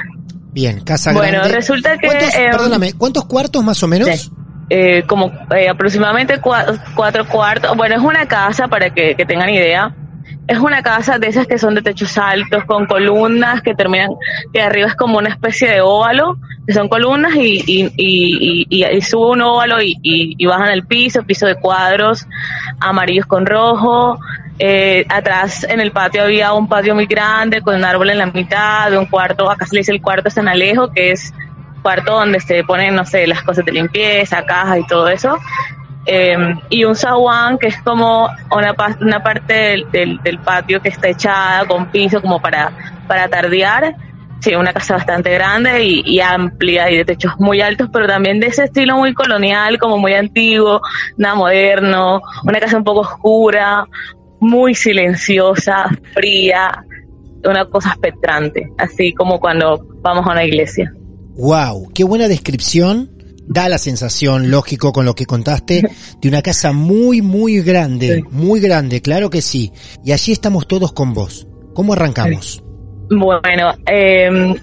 Bien, 0.52 0.82
casa 0.82 1.12
grande. 1.12 1.38
Bueno, 1.40 1.54
resulta 1.54 1.98
que... 1.98 2.08
¿Cuántos, 2.08 2.36
em, 2.36 2.52
perdóname, 2.52 2.94
¿cuántos 2.94 3.26
cuartos 3.26 3.64
más 3.64 3.82
o 3.84 3.88
menos? 3.88 4.32
Eh, 4.70 5.04
como 5.06 5.32
eh, 5.56 5.70
aproximadamente 5.70 6.40
cuatro, 6.40 6.76
cuatro, 6.96 7.28
cuartos. 7.28 7.76
Bueno, 7.78 7.96
es 7.96 8.02
una 8.02 8.26
casa, 8.28 8.68
para 8.68 8.90
que, 8.90 9.16
que 9.16 9.26
tengan 9.26 9.50
idea, 9.50 9.96
es 10.48 10.60
una 10.60 10.84
casa 10.84 11.18
de 11.18 11.28
esas 11.28 11.48
que 11.48 11.58
son 11.58 11.76
de 11.76 11.82
techos 11.82 12.18
altos, 12.18 12.66
con 12.66 12.86
columnas 12.86 13.62
que 13.62 13.74
terminan, 13.74 14.12
que 14.54 14.62
arriba 14.62 14.88
es 14.88 14.96
como 14.96 15.18
una 15.18 15.30
especie 15.30 15.70
de 15.70 15.82
óvalo, 15.82 16.38
que 16.68 16.74
son 16.74 16.88
columnas 16.88 17.36
y, 17.36 17.64
y, 17.66 17.92
y, 17.98 18.68
y, 18.70 19.02
sube 19.02 19.32
un 19.32 19.42
óvalo 19.42 19.82
y, 19.82 19.98
y, 20.02 20.46
bajan 20.46 20.70
al 20.70 20.86
piso, 20.86 21.24
piso 21.24 21.48
de 21.48 21.56
cuadros 21.56 22.26
amarillos 22.80 23.26
con 23.26 23.46
rojo. 23.46 24.20
Eh, 24.58 25.06
atrás 25.10 25.66
en 25.70 25.82
el 25.82 25.92
patio 25.92 26.24
había 26.24 26.54
un 26.54 26.70
patio 26.70 26.96
muy 26.96 27.08
grande 27.08 27.62
con 27.62 27.76
un 27.76 27.84
árbol 27.84 28.12
en 28.12 28.20
la 28.20 28.28
mitad, 28.28 28.90
de 28.90 28.98
un 28.98 29.06
cuarto, 29.06 29.50
acá 29.50 29.66
se 29.66 29.76
le 29.76 29.80
dice 29.80 29.92
el 29.92 30.02
cuarto 30.02 30.30
San 30.30 30.48
Alejo, 30.48 30.92
que 30.92 31.12
es 31.12 31.34
cuarto 31.82 32.14
donde 32.14 32.40
se 32.40 32.64
ponen, 32.64 32.96
no 32.96 33.06
sé, 33.06 33.28
las 33.28 33.44
cosas 33.44 33.66
de 33.66 33.72
limpieza, 33.72 34.46
cajas 34.46 34.80
y 34.80 34.88
todo 34.88 35.10
eso. 35.10 35.38
Em, 36.08 36.60
y 36.70 36.84
un 36.84 36.96
zaguán 36.96 37.58
que 37.58 37.68
es 37.68 37.82
como 37.82 38.30
una, 38.52 38.76
una 39.02 39.24
parte 39.24 39.86
del, 39.91 40.20
del, 40.22 40.39
patio 40.39 40.80
que 40.80 40.89
está 40.89 41.10
echada 41.10 41.65
con 41.65 41.89
piso 41.89 42.22
como 42.22 42.39
para, 42.39 42.72
para 43.08 43.28
tardear. 43.28 43.96
Sí, 44.39 44.54
una 44.54 44.74
casa 44.74 44.96
bastante 44.96 45.32
grande 45.32 45.84
y, 45.84 46.04
y, 46.06 46.20
amplia 46.20 46.91
y 46.91 46.98
de 46.98 47.06
techos 47.06 47.34
muy 47.39 47.62
altos, 47.62 47.89
pero 47.91 48.06
también 48.06 48.39
de 48.39 48.48
ese 48.48 48.65
estilo 48.65 48.98
muy 48.98 49.13
colonial, 49.15 49.80
como 49.80 49.98
muy 49.98 50.13
antiguo, 50.13 50.82
nada 51.18 51.34
moderno, 51.34 52.22
una 52.44 52.60
casa 52.60 52.78
un 52.78 52.84
poco 52.84 53.00
oscura, 53.00 53.88
muy 54.39 54.76
silenciosa, 54.76 55.89
fría, 56.13 56.84
una 57.44 57.65
cosa 57.65 57.91
espectrante, 57.91 58.72
así 58.78 59.13
como 59.13 59.39
cuando 59.39 59.84
vamos 60.02 60.28
a 60.28 60.32
una 60.34 60.44
iglesia. 60.44 60.94
Wow, 61.38 61.91
qué 61.94 62.04
buena 62.04 62.28
descripción 62.28 63.14
da 63.48 63.70
la 63.70 63.78
sensación, 63.78 64.52
lógico, 64.52 64.92
con 64.92 65.06
lo 65.06 65.16
que 65.16 65.26
contaste, 65.26 65.84
de 66.22 66.30
una 66.30 66.42
casa 66.42 66.72
muy, 66.72 67.22
muy 67.22 67.62
grande, 67.62 68.24
muy 68.32 68.60
grande, 68.60 69.02
claro 69.02 69.30
que 69.30 69.42
sí. 69.42 69.72
Y 70.04 70.12
allí 70.12 70.32
estamos 70.32 70.68
todos 70.68 70.94
con 70.94 71.14
vos. 71.14 71.48
¿Cómo 71.74 71.94
arrancamos? 71.94 72.64
Bueno, 73.10 73.74
eh, 73.86 74.56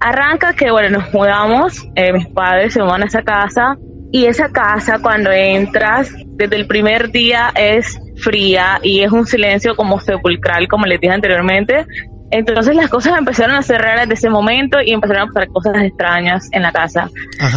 arranca 0.00 0.54
que, 0.54 0.70
bueno, 0.70 0.98
nos 0.98 1.12
mudamos, 1.12 1.86
eh, 1.94 2.12
mis 2.12 2.28
padres 2.28 2.74
se 2.74 2.80
van 2.80 3.02
a 3.02 3.06
esa 3.06 3.22
casa, 3.22 3.76
y 4.10 4.24
esa 4.24 4.48
casa 4.48 4.98
cuando 5.00 5.30
entras, 5.30 6.10
desde 6.36 6.56
el 6.56 6.66
primer 6.66 7.10
día 7.10 7.52
es 7.54 7.98
fría 8.16 8.80
y 8.82 9.00
es 9.00 9.12
un 9.12 9.26
silencio 9.26 9.76
como 9.76 10.00
sepulcral, 10.00 10.66
como 10.68 10.86
les 10.86 11.00
dije 11.00 11.12
anteriormente, 11.12 11.86
entonces 12.30 12.76
las 12.76 12.90
cosas 12.90 13.18
empezaron 13.18 13.56
a 13.56 13.62
cerrar 13.62 14.00
desde 14.00 14.14
ese 14.14 14.30
momento 14.30 14.78
y 14.84 14.92
empezaron 14.92 15.28
a 15.28 15.32
pasar 15.32 15.48
cosas 15.48 15.82
extrañas 15.82 16.48
en 16.52 16.62
la 16.62 16.72
casa. 16.72 17.10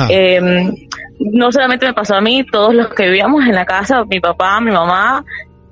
Em, 0.10 0.74
no 1.20 1.52
solamente 1.52 1.86
me 1.86 1.94
pasó 1.94 2.16
a 2.16 2.22
mí, 2.22 2.46
todos 2.50 2.74
los 2.74 2.94
que 2.94 3.06
vivíamos 3.06 3.46
en 3.46 3.56
la 3.56 3.66
casa, 3.66 4.04
mi 4.06 4.20
papá, 4.20 4.62
mi 4.62 4.72
mamá, 4.72 5.26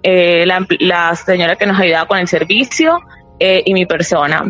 eh, 0.03 0.45
la, 0.45 1.15
señora 1.15 1.55
que 1.55 1.65
nos 1.65 1.79
ayudaba 1.79 2.07
con 2.07 2.19
el 2.19 2.27
servicio 2.27 2.99
eh, 3.39 3.63
y 3.65 3.73
mi 3.73 3.85
persona. 3.85 4.43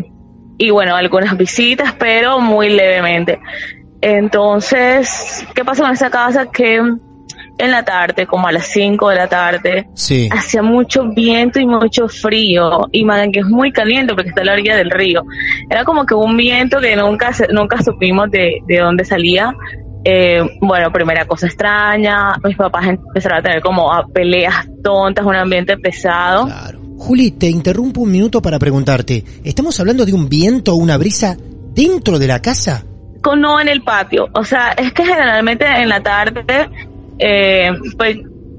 Y 0.58 0.70
bueno, 0.70 0.94
algunas 0.96 1.36
visitas, 1.36 1.94
pero 1.98 2.40
muy 2.40 2.70
levemente. 2.70 3.40
Entonces, 4.02 5.46
¿qué 5.54 5.64
pasa 5.64 5.82
con 5.84 5.92
esa 5.92 6.10
casa? 6.10 6.50
Que 6.50 6.82
en 7.58 7.70
la 7.70 7.84
tarde, 7.84 8.26
como 8.26 8.48
a 8.48 8.52
las 8.52 8.66
5 8.66 9.08
de 9.10 9.14
la 9.16 9.28
tarde, 9.28 9.88
hacía 10.30 10.62
mucho 10.62 11.04
viento 11.08 11.60
y 11.60 11.66
mucho 11.66 12.08
frío, 12.08 12.88
y 12.92 13.06
que 13.32 13.40
es 13.40 13.46
muy 13.46 13.72
caliente 13.72 14.14
porque 14.14 14.30
está 14.30 14.42
a 14.42 14.44
la 14.44 14.52
orilla 14.52 14.76
del 14.76 14.90
río. 14.90 15.22
Era 15.68 15.84
como 15.84 16.06
que 16.06 16.14
un 16.14 16.36
viento 16.36 16.80
que 16.80 16.96
nunca, 16.96 17.32
nunca 17.52 17.82
supimos 17.82 18.30
de, 18.30 18.62
de 18.66 18.78
dónde 18.78 19.04
salía. 19.04 19.54
Eh, 20.02 20.40
bueno, 20.62 20.90
primera 20.90 21.26
cosa 21.26 21.46
extraña, 21.46 22.34
mis 22.42 22.56
papás 22.56 22.88
empezaron 22.88 23.38
a 23.38 23.42
tener 23.42 23.60
como 23.60 23.90
peleas 24.14 24.66
tontas, 24.82 25.26
un 25.26 25.36
ambiente 25.36 25.76
pesado. 25.76 26.46
Claro. 26.46 26.80
Juli, 26.96 27.30
te 27.32 27.48
interrumpo 27.48 28.02
un 28.02 28.10
minuto 28.10 28.42
para 28.42 28.58
preguntarte, 28.58 29.24
¿estamos 29.42 29.78
hablando 29.80 30.04
de 30.04 30.12
un 30.12 30.28
viento 30.28 30.72
o 30.72 30.76
una 30.76 30.98
brisa 30.98 31.36
dentro 31.74 32.18
de 32.18 32.26
la 32.26 32.42
casa? 32.42 32.84
No 33.38 33.60
en 33.60 33.68
el 33.68 33.82
patio, 33.82 34.28
o 34.34 34.44
sea, 34.44 34.72
es 34.72 34.92
que 34.92 35.04
generalmente 35.04 35.66
en 35.66 35.88
la 35.88 36.02
tarde 36.02 36.68
eh, 37.20 37.70
pues 37.96 38.16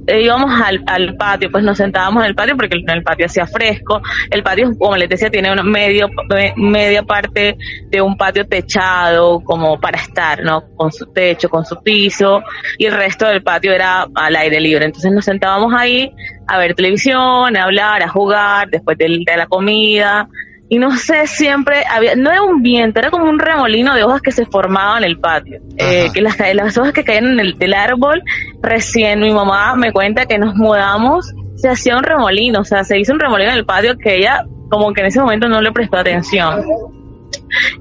íbamos 0.07 0.51
al, 0.59 0.83
al, 0.87 1.15
patio, 1.15 1.51
pues 1.51 1.63
nos 1.63 1.77
sentábamos 1.77 2.23
en 2.23 2.29
el 2.29 2.35
patio 2.35 2.55
porque 2.55 2.77
en 2.77 2.89
el 2.89 3.03
patio 3.03 3.25
hacía 3.25 3.45
fresco. 3.45 4.01
El 4.29 4.43
patio, 4.43 4.71
como 4.77 4.95
les 4.97 5.09
decía, 5.09 5.29
tiene 5.29 5.51
una 5.51 5.63
medio, 5.63 6.09
media 6.55 7.03
parte 7.03 7.57
de 7.89 8.01
un 8.01 8.17
patio 8.17 8.45
techado 8.47 9.41
como 9.41 9.79
para 9.79 9.99
estar, 9.99 10.43
¿no? 10.43 10.63
Con 10.75 10.91
su 10.91 11.05
techo, 11.07 11.49
con 11.49 11.65
su 11.65 11.81
piso 11.81 12.41
y 12.77 12.85
el 12.85 12.93
resto 12.93 13.27
del 13.27 13.43
patio 13.43 13.71
era 13.71 14.07
al 14.15 14.35
aire 14.35 14.59
libre. 14.59 14.85
Entonces 14.85 15.11
nos 15.11 15.25
sentábamos 15.25 15.73
ahí 15.73 16.11
a 16.47 16.57
ver 16.57 16.73
televisión, 16.73 17.55
a 17.55 17.63
hablar, 17.63 18.03
a 18.03 18.07
jugar 18.07 18.69
después 18.69 18.97
de, 18.97 19.23
de 19.25 19.37
la 19.37 19.47
comida 19.47 20.27
y 20.73 20.79
no 20.79 20.95
sé, 20.95 21.27
siempre 21.27 21.83
había, 21.85 22.15
no 22.15 22.31
era 22.31 22.43
un 22.43 22.61
viento, 22.63 23.01
era 23.01 23.11
como 23.11 23.29
un 23.29 23.39
remolino 23.39 23.93
de 23.93 24.05
hojas 24.05 24.21
que 24.21 24.31
se 24.31 24.45
formaba 24.45 24.99
en 24.99 25.03
el 25.03 25.19
patio. 25.19 25.59
Eh, 25.75 26.09
que 26.13 26.21
las, 26.21 26.37
las 26.53 26.77
hojas 26.77 26.93
que 26.93 27.03
caían 27.03 27.25
en 27.25 27.41
el 27.41 27.57
del 27.57 27.73
árbol, 27.73 28.23
recién 28.61 29.19
mi 29.19 29.33
mamá 29.33 29.75
me 29.75 29.91
cuenta 29.91 30.25
que 30.27 30.37
nos 30.37 30.55
mudamos, 30.55 31.29
se 31.55 31.67
hacía 31.67 31.97
un 31.97 32.03
remolino, 32.03 32.61
o 32.61 32.63
sea, 32.63 32.85
se 32.85 32.97
hizo 32.97 33.11
un 33.11 33.19
remolino 33.19 33.51
en 33.51 33.57
el 33.57 33.65
patio 33.65 33.97
que 33.97 34.15
ella 34.15 34.45
como 34.69 34.93
que 34.93 35.01
en 35.01 35.07
ese 35.07 35.19
momento 35.19 35.49
no 35.49 35.59
le 35.59 35.73
prestó 35.73 35.97
atención. 35.97 36.63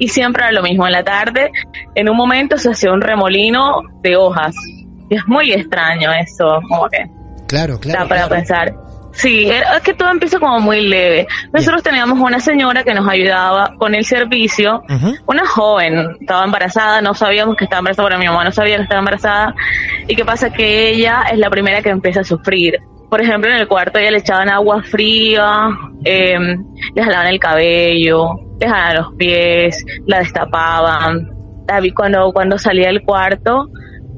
Y 0.01 0.09
siempre 0.09 0.43
era 0.43 0.51
lo 0.51 0.63
mismo, 0.65 0.85
en 0.85 0.93
la 0.93 1.05
tarde, 1.05 1.53
en 1.95 2.09
un 2.09 2.17
momento 2.17 2.59
se 2.59 2.71
hacía 2.71 2.91
un 2.91 3.03
remolino 3.03 3.83
de 4.03 4.17
hojas. 4.17 4.57
Y 5.09 5.15
es 5.15 5.23
muy 5.29 5.53
extraño 5.53 6.11
eso, 6.11 6.59
como 6.69 6.89
que... 6.89 7.09
Claro, 7.47 7.79
claro. 7.79 8.09
para 8.09 8.29
pensar. 8.29 8.75
Sí, 9.13 9.51
es 9.51 9.83
que 9.83 9.95
todo 9.95 10.11
empieza 10.11 10.39
como 10.39 10.61
muy 10.61 10.87
leve. 10.89 11.27
Nosotros 11.53 11.83
teníamos 11.83 12.19
una 12.19 12.41
señora 12.41 12.85
que 12.85 12.95
nos 12.95 13.09
ayudaba 13.09 13.75
con 13.77 13.95
el 13.95 14.05
servicio, 14.05 14.83
una 15.27 15.47
joven, 15.47 16.17
estaba 16.21 16.45
embarazada, 16.45 17.01
no 17.01 17.15
sabíamos 17.15 17.57
que 17.57 17.65
estaba 17.65 17.81
embarazada, 17.81 18.09
bueno, 18.09 18.19
mi 18.19 18.27
mamá 18.27 18.45
no 18.45 18.53
sabía 18.53 18.77
que 18.77 18.83
estaba 18.83 19.01
embarazada, 19.01 19.55
y 20.07 20.15
qué 20.15 20.25
pasa 20.25 20.51
que 20.51 20.91
ella 20.91 21.25
es 21.31 21.39
la 21.39 21.51
primera 21.51 21.83
que 21.83 21.91
empieza 21.91 22.21
a 22.21 22.25
sufrir. 22.25 22.79
Por 23.09 23.21
ejemplo, 23.21 23.51
en 23.51 23.57
el 23.57 23.67
cuarto 23.67 23.99
ella 23.99 24.13
le 24.13 24.19
echaban 24.19 24.49
agua 24.49 24.83
fría, 24.85 25.69
eh, 26.05 26.39
le 26.95 27.03
jalaban 27.03 27.27
el 27.27 27.41
cabello, 27.41 28.35
le 28.61 28.69
jalaban 28.69 28.97
los 28.97 29.15
pies, 29.17 29.85
la 30.07 30.21
destapaban. 30.21 31.29
Cuando, 31.95 32.33
cuando 32.33 32.59
salía 32.59 32.87
del 32.87 33.03
cuarto, 33.03 33.69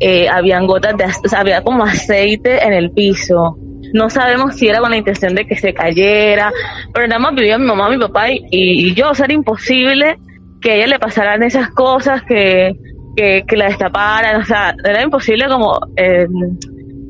eh, 0.00 0.28
habían 0.28 0.66
gotas 0.66 0.96
de, 0.96 1.04
o 1.04 1.28
sea, 1.28 1.40
había 1.40 1.62
como 1.62 1.84
aceite 1.84 2.62
en 2.64 2.72
el 2.72 2.90
piso 2.90 3.56
no 3.92 4.10
sabemos 4.10 4.56
si 4.56 4.68
era 4.68 4.80
con 4.80 4.90
la 4.90 4.96
intención 4.96 5.34
de 5.34 5.46
que 5.46 5.56
se 5.56 5.74
cayera, 5.74 6.52
pero 6.92 7.06
nada 7.06 7.20
más 7.20 7.34
vivía 7.34 7.58
mi 7.58 7.66
mamá, 7.66 7.88
mi 7.88 7.98
papá 7.98 8.26
y, 8.30 8.94
yo, 8.94 9.10
o 9.10 9.14
sea, 9.14 9.26
era 9.26 9.34
imposible 9.34 10.18
que 10.60 10.72
a 10.72 10.74
ella 10.76 10.86
le 10.86 10.98
pasaran 10.98 11.42
esas 11.42 11.70
cosas, 11.70 12.22
que, 12.22 12.72
que, 13.16 13.56
la 13.56 13.66
destaparan, 13.66 14.40
o 14.40 14.44
sea, 14.44 14.74
era 14.84 15.02
imposible 15.02 15.46
como 15.48 15.78
eh, 15.96 16.26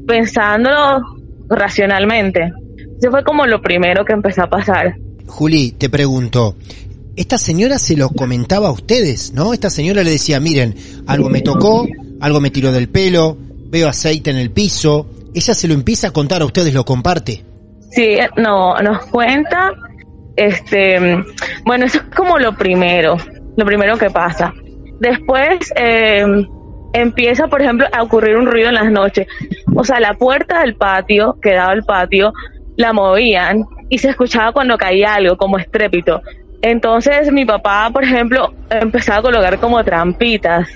pensándolo 0.07 1.03
racionalmente. 1.49 2.53
Eso 2.99 3.11
fue 3.11 3.25
como 3.25 3.47
lo 3.47 3.61
primero 3.61 4.05
que 4.05 4.13
empezó 4.13 4.43
a 4.45 4.51
pasar. 4.51 4.97
Juli, 5.27 5.73
te 5.73 5.89
pregunto, 5.89 6.57
esta 7.17 7.37
señora 7.37 7.79
se 7.79 7.97
lo 7.97 8.09
comentaba 8.11 8.69
a 8.69 8.73
ustedes, 8.73 9.33
¿no? 9.35 9.53
Esta 9.53 9.71
señora 9.71 10.03
le 10.03 10.11
decía, 10.11 10.41
miren, 10.41 10.75
algo 11.07 11.29
me 11.29 11.43
tocó, 11.43 11.87
algo 12.21 12.41
me 12.41 12.51
tiró 12.51 12.73
del 12.73 12.89
pelo, 12.89 13.37
veo 13.71 13.89
aceite 13.89 14.31
en 14.31 14.37
el 14.37 14.51
piso, 14.51 15.07
ella 15.35 15.55
se 15.55 15.69
lo 15.69 15.75
empieza 15.75 16.09
a 16.09 16.11
contar 16.13 16.43
a 16.43 16.45
ustedes, 16.45 16.75
lo 16.75 16.85
comparte. 16.85 17.45
Sí, 17.91 18.19
no, 18.37 18.75
nos 18.77 19.07
cuenta, 19.07 19.73
este, 20.37 21.23
bueno, 21.65 21.87
eso 21.87 21.99
es 21.99 22.05
como 22.15 22.39
lo 22.39 22.57
primero, 22.57 23.17
lo 23.57 23.65
primero 23.65 23.99
que 23.99 24.11
pasa. 24.11 24.53
Después 24.99 25.73
eh, 25.77 26.25
empieza, 26.93 27.49
por 27.49 27.61
ejemplo, 27.61 27.87
a 27.93 28.03
ocurrir 28.03 28.37
un 28.37 28.47
ruido 28.47 28.69
en 28.69 28.75
las 28.75 28.91
noches. 28.91 29.27
O 29.75 29.85
sea, 29.85 30.01
la 30.01 30.15
puerta 30.15 30.61
del 30.61 30.77
patio, 30.77 31.37
que 31.41 31.55
daba 31.55 31.73
el 31.73 31.83
patio, 31.83 32.33
la 32.77 32.93
movían 32.93 33.65
y 33.89 33.99
se 33.99 34.11
escuchaba 34.11 34.53
cuando 34.53 34.79
caía 34.79 35.15
algo, 35.15 35.37
como 35.37 35.59
estrépito. 35.59 36.23
Entonces 36.63 37.33
mi 37.33 37.45
papá, 37.45 37.91
por 37.93 38.05
ejemplo, 38.05 38.55
empezaba 38.71 39.19
a 39.19 39.23
colocar 39.23 39.59
como 39.59 39.83
trampitas 39.85 40.69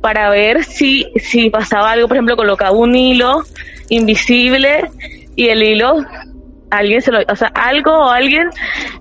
para 0.00 0.30
ver 0.30 0.64
si, 0.64 1.06
si 1.16 1.50
pasaba 1.50 1.92
algo, 1.92 2.08
por 2.08 2.16
ejemplo, 2.16 2.36
colocaba 2.36 2.72
un 2.72 2.94
hilo 2.94 3.42
invisible 3.90 4.90
y 5.36 5.48
el 5.48 5.62
hilo 5.62 6.04
alguien 6.70 7.02
se 7.02 7.12
lo, 7.12 7.18
o 7.28 7.36
sea, 7.36 7.48
algo 7.48 7.92
o 7.92 8.10
alguien 8.10 8.48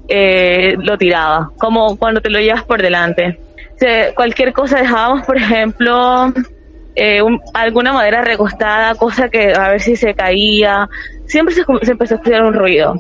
eh, 0.08 0.76
lo 0.80 0.98
tiraba, 0.98 1.52
como 1.58 1.98
cuando 1.98 2.22
te 2.22 2.30
lo 2.30 2.40
llevas 2.40 2.64
por 2.64 2.82
delante. 2.82 3.40
cualquier 4.16 4.52
cosa 4.54 4.80
dejábamos, 4.80 5.26
por 5.26 5.38
ejemplo, 5.38 6.34
eh, 6.96 7.22
alguna 7.54 7.94
madera 7.94 8.24
recostada, 8.24 8.96
cosa 8.96 9.30
que 9.30 9.54
a 9.54 9.70
ver 9.70 9.82
si 9.82 9.96
se 9.96 10.14
caía, 10.14 10.90
siempre 11.26 11.56
se, 11.56 11.62
empezó 11.92 12.16
a 12.16 12.18
escuchar 12.18 12.44
un 12.44 12.54
ruido. 12.54 12.96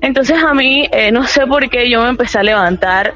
Entonces 0.00 0.42
a 0.42 0.52
mí, 0.52 0.88
eh, 0.92 1.12
no 1.12 1.24
sé 1.24 1.46
por 1.46 1.68
qué, 1.70 1.88
yo 1.88 2.02
me 2.02 2.08
empecé 2.08 2.38
a 2.38 2.42
levantar 2.42 3.14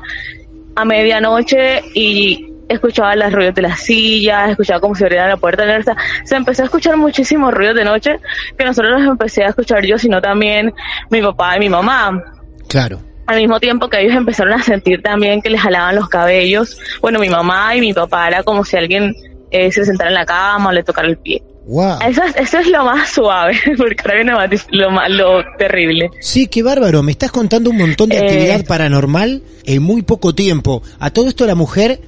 a 0.77 0.85
medianoche 0.85 1.83
y 1.95 2.50
escuchaba 2.71 3.15
los 3.17 3.33
ruidos 3.33 3.55
de 3.55 3.63
las 3.63 3.81
sillas, 3.81 4.51
escuchaba 4.51 4.81
como 4.81 4.95
si 4.95 5.05
abriera 5.05 5.29
la 5.29 5.37
puerta 5.37 5.65
de 5.67 5.79
la 5.79 5.97
Se 6.25 6.37
empezó 6.37 6.63
a 6.63 6.67
escuchar 6.67 6.97
muchísimos 6.97 7.53
ruidos 7.53 7.75
de 7.75 7.85
noche 7.85 8.17
que 8.57 8.65
nosotros 8.65 9.01
los 9.01 9.11
empecé 9.11 9.45
a 9.45 9.49
escuchar 9.49 9.85
yo, 9.85 9.99
sino 9.99 10.21
también 10.21 10.73
mi 11.11 11.21
papá 11.21 11.57
y 11.57 11.61
mi 11.61 11.69
mamá. 11.69 12.23
Claro. 12.69 13.01
Al 13.27 13.39
mismo 13.39 13.61
tiempo 13.61 13.89
que 13.89 14.01
ellos 14.01 14.17
empezaron 14.17 14.55
a 14.55 14.63
sentir 14.63 15.03
también 15.03 15.43
que 15.43 15.51
les 15.51 15.61
jalaban 15.61 15.95
los 15.95 16.09
cabellos. 16.09 16.79
Bueno, 17.01 17.19
mi 17.19 17.29
mamá 17.29 17.75
y 17.77 17.81
mi 17.81 17.93
papá 17.93 18.29
era 18.29 18.43
como 18.43 18.65
si 18.65 18.77
alguien 18.77 19.15
eh, 19.51 19.71
se 19.73 19.85
sentara 19.85 20.11
en 20.11 20.15
la 20.15 20.27
cama 20.27 20.71
o 20.71 20.73
le 20.73 20.83
tocara 20.83 21.09
el 21.09 21.19
pie. 21.19 21.43
Wow. 21.67 21.99
Eso, 22.09 22.23
es, 22.25 22.55
es 22.55 22.67
lo 22.69 22.85
más 22.85 23.11
suave, 23.11 23.57
porque 23.79 23.97
ahora 24.03 24.15
viene 24.15 24.33
lo, 24.71 24.91
más, 24.91 25.11
lo 25.11 25.45
terrible. 25.59 26.11
Sí, 26.21 26.47
qué 26.47 26.63
bárbaro. 26.63 27.03
Me 27.03 27.13
estás 27.13 27.31
contando 27.31 27.71
un 27.71 27.77
montón 27.77 28.09
de 28.09 28.19
actividad 28.19 28.61
eh, 28.61 28.65
paranormal 28.65 29.43
en 29.65 29.83
muy 29.83 30.03
poco 30.03 30.35
tiempo. 30.35 30.83
A 30.99 31.11
todo 31.11 31.29
esto 31.29 31.47
la 31.47 31.55
mujer 31.55 32.01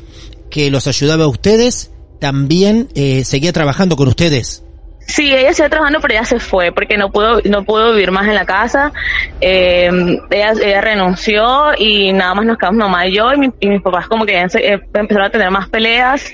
que 0.52 0.70
los 0.70 0.86
ayudaba 0.86 1.24
a 1.24 1.28
ustedes, 1.28 1.90
también 2.20 2.88
eh, 2.94 3.24
seguía 3.24 3.52
trabajando 3.52 3.96
con 3.96 4.06
ustedes. 4.06 4.62
Sí, 5.06 5.32
ella 5.34 5.52
seguía 5.52 5.70
trabajando, 5.70 6.00
pero 6.00 6.14
ella 6.14 6.24
se 6.24 6.38
fue 6.38 6.70
porque 6.72 6.96
no 6.96 7.10
pudo, 7.10 7.40
no 7.44 7.64
pudo 7.64 7.92
vivir 7.92 8.12
más 8.12 8.28
en 8.28 8.34
la 8.34 8.44
casa. 8.44 8.92
Eh, 9.40 9.90
ella, 10.30 10.52
ella, 10.62 10.80
renunció 10.80 11.72
y 11.76 12.12
nada 12.12 12.34
más 12.34 12.44
nos 12.46 12.58
quedamos 12.58 12.78
mamá 12.78 13.06
y 13.06 13.16
yo 13.16 13.32
y, 13.32 13.68
mis 13.68 13.82
papás 13.82 14.06
como 14.08 14.24
que 14.24 14.40
eh, 14.40 14.80
empezaron 14.94 15.26
a 15.26 15.30
tener 15.30 15.50
más 15.50 15.68
peleas. 15.70 16.32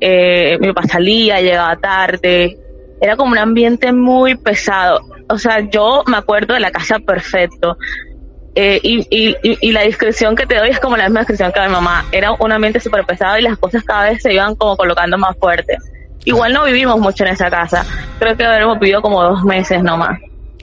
Eh, 0.00 0.56
mi 0.60 0.68
papá 0.68 0.88
salía, 0.88 1.40
llegaba 1.40 1.76
tarde. 1.76 2.56
Era 3.00 3.16
como 3.16 3.32
un 3.32 3.38
ambiente 3.38 3.92
muy 3.92 4.36
pesado. 4.36 5.00
O 5.28 5.36
sea, 5.36 5.60
yo 5.68 6.04
me 6.06 6.16
acuerdo 6.16 6.54
de 6.54 6.60
la 6.60 6.70
casa 6.70 7.00
perfecto. 7.00 7.76
Eh, 8.60 8.80
y, 8.82 9.06
y, 9.08 9.36
y, 9.40 9.70
la 9.70 9.82
descripción 9.82 10.34
que 10.34 10.44
te 10.44 10.56
doy 10.56 10.70
es 10.70 10.80
como 10.80 10.96
la 10.96 11.04
misma 11.04 11.20
descripción 11.20 11.52
que 11.52 11.60
mi 11.60 11.68
mamá. 11.68 12.04
Era 12.10 12.32
un 12.32 12.50
ambiente 12.50 12.80
súper 12.80 13.04
pesado 13.04 13.38
y 13.38 13.42
las 13.42 13.56
cosas 13.56 13.84
cada 13.84 14.10
vez 14.10 14.20
se 14.20 14.32
iban 14.32 14.56
como 14.56 14.76
colocando 14.76 15.16
más 15.16 15.36
fuerte. 15.38 15.76
Igual 16.24 16.52
no 16.52 16.64
vivimos 16.64 16.98
mucho 16.98 17.22
en 17.24 17.34
esa 17.34 17.48
casa. 17.50 17.86
Creo 18.18 18.36
que 18.36 18.44
habremos 18.44 18.80
vivido 18.80 19.00
como 19.00 19.22
dos 19.22 19.44
meses 19.44 19.80
nomás. 19.80 20.18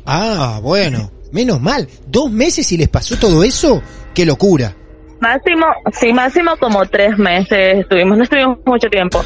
Ah, 0.05 0.59
bueno. 0.61 1.09
Menos 1.31 1.61
mal. 1.61 1.87
¿Dos 2.05 2.29
meses 2.29 2.69
y 2.73 2.77
les 2.77 2.89
pasó 2.89 3.15
todo 3.15 3.45
eso? 3.45 3.81
¡Qué 4.13 4.25
locura! 4.25 4.75
Máximo, 5.21 5.65
sí, 5.93 6.11
máximo 6.11 6.57
como 6.57 6.85
tres 6.87 7.17
meses 7.17 7.79
estuvimos. 7.79 8.17
No 8.17 8.25
estuvimos 8.25 8.59
mucho 8.65 8.89
tiempo. 8.89 9.23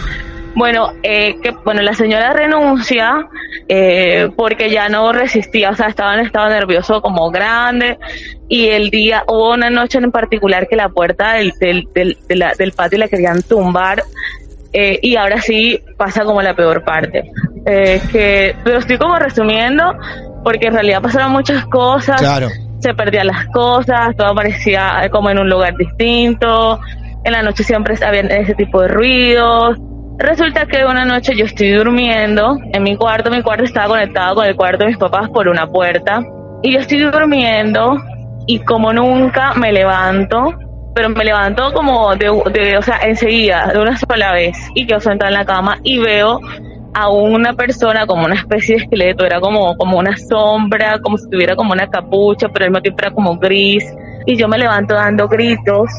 Bueno, 0.56 0.94
eh, 1.04 1.36
que 1.42 1.52
bueno, 1.64 1.82
la 1.82 1.94
señora 1.94 2.34
renuncia 2.34 3.28
eh, 3.68 4.30
porque 4.36 4.70
ya 4.70 4.90
no 4.90 5.12
resistía, 5.12 5.70
o 5.70 5.76
sea, 5.76 5.88
estaba 5.88 6.16
en 6.16 6.26
estado 6.26 6.50
nervioso 6.50 7.02
como 7.02 7.30
grande 7.30 7.98
y 8.48 8.68
el 8.68 8.90
día, 8.90 9.24
hubo 9.28 9.54
una 9.54 9.70
noche 9.70 10.00
en 10.00 10.12
particular 10.12 10.68
que 10.68 10.76
la 10.76 10.90
puerta 10.90 11.34
del, 11.34 11.54
del, 11.60 11.88
del, 11.94 12.18
del 12.58 12.72
patio 12.72 12.98
la 12.98 13.08
querían 13.08 13.44
tumbar 13.44 14.04
eh, 14.74 15.00
y 15.02 15.16
ahora 15.16 15.40
sí 15.40 15.80
pasa 15.98 16.24
como 16.24 16.42
la 16.42 16.56
peor 16.56 16.84
parte. 16.84 17.32
Eh, 17.66 18.02
que 18.12 18.56
pero 18.64 18.80
estoy 18.80 18.98
como 18.98 19.18
resumiendo 19.18 19.96
porque 20.44 20.68
en 20.68 20.74
realidad 20.74 21.02
pasaron 21.02 21.32
muchas 21.32 21.66
cosas. 21.66 22.20
Claro. 22.20 22.50
Se 22.80 22.94
perdían 22.94 23.28
las 23.28 23.46
cosas, 23.48 24.16
todo 24.16 24.34
parecía 24.34 25.10
como 25.12 25.30
en 25.30 25.40
un 25.40 25.50
lugar 25.50 25.76
distinto. 25.78 26.80
En 27.24 27.34
la 27.34 27.42
noche 27.44 27.64
siempre 27.64 27.96
había 28.04 28.22
ese 28.22 28.56
tipo 28.56 28.82
de 28.82 28.88
ruidos 28.88 29.78
Resulta 30.20 30.66
que 30.66 30.84
una 30.84 31.06
noche 31.06 31.34
yo 31.34 31.46
estoy 31.46 31.72
durmiendo 31.72 32.58
en 32.74 32.84
mi 32.84 32.98
cuarto, 32.98 33.32
mi 33.32 33.42
cuarto 33.42 33.64
estaba 33.64 33.88
conectado 33.88 34.36
con 34.36 34.46
el 34.46 34.56
cuarto 34.56 34.80
de 34.80 34.88
mis 34.88 34.98
papás 34.98 35.30
por 35.30 35.48
una 35.48 35.66
puerta, 35.66 36.22
y 36.62 36.74
yo 36.74 36.80
estoy 36.80 37.00
durmiendo 37.00 37.96
y 38.46 38.60
como 38.60 38.92
nunca 38.92 39.54
me 39.54 39.72
levanto, 39.72 40.54
pero 40.94 41.08
me 41.08 41.24
levanto 41.24 41.72
como 41.72 42.14
de, 42.18 42.30
o 42.30 42.82
sea, 42.82 43.00
enseguida, 43.04 43.72
de 43.74 43.80
una 43.80 43.96
sola 43.96 44.34
vez, 44.34 44.58
y 44.76 44.86
quedo 44.86 45.00
sentada 45.00 45.32
en 45.32 45.38
la 45.38 45.46
cama 45.46 45.78
y 45.84 46.00
veo 46.00 46.42
a 46.94 47.10
una 47.10 47.54
persona 47.54 48.06
como 48.06 48.26
una 48.26 48.36
especie 48.36 48.76
de 48.76 48.84
esqueleto, 48.84 49.26
era 49.26 49.40
como, 49.40 49.78
como 49.78 50.00
una 50.00 50.18
sombra, 50.18 51.00
como 51.00 51.18
si 51.18 51.30
tuviera 51.30 51.56
como 51.56 51.72
una 51.72 51.88
capucha, 51.88 52.50
pero 52.50 52.66
al 52.66 52.72
mismo 52.72 52.82
tiempo 52.82 53.04
era 53.04 53.12
como 53.12 53.38
gris, 53.38 53.86
y 54.26 54.36
yo 54.36 54.50
me 54.50 54.58
levanto 54.58 54.96
dando 54.96 55.30
gritos, 55.30 55.90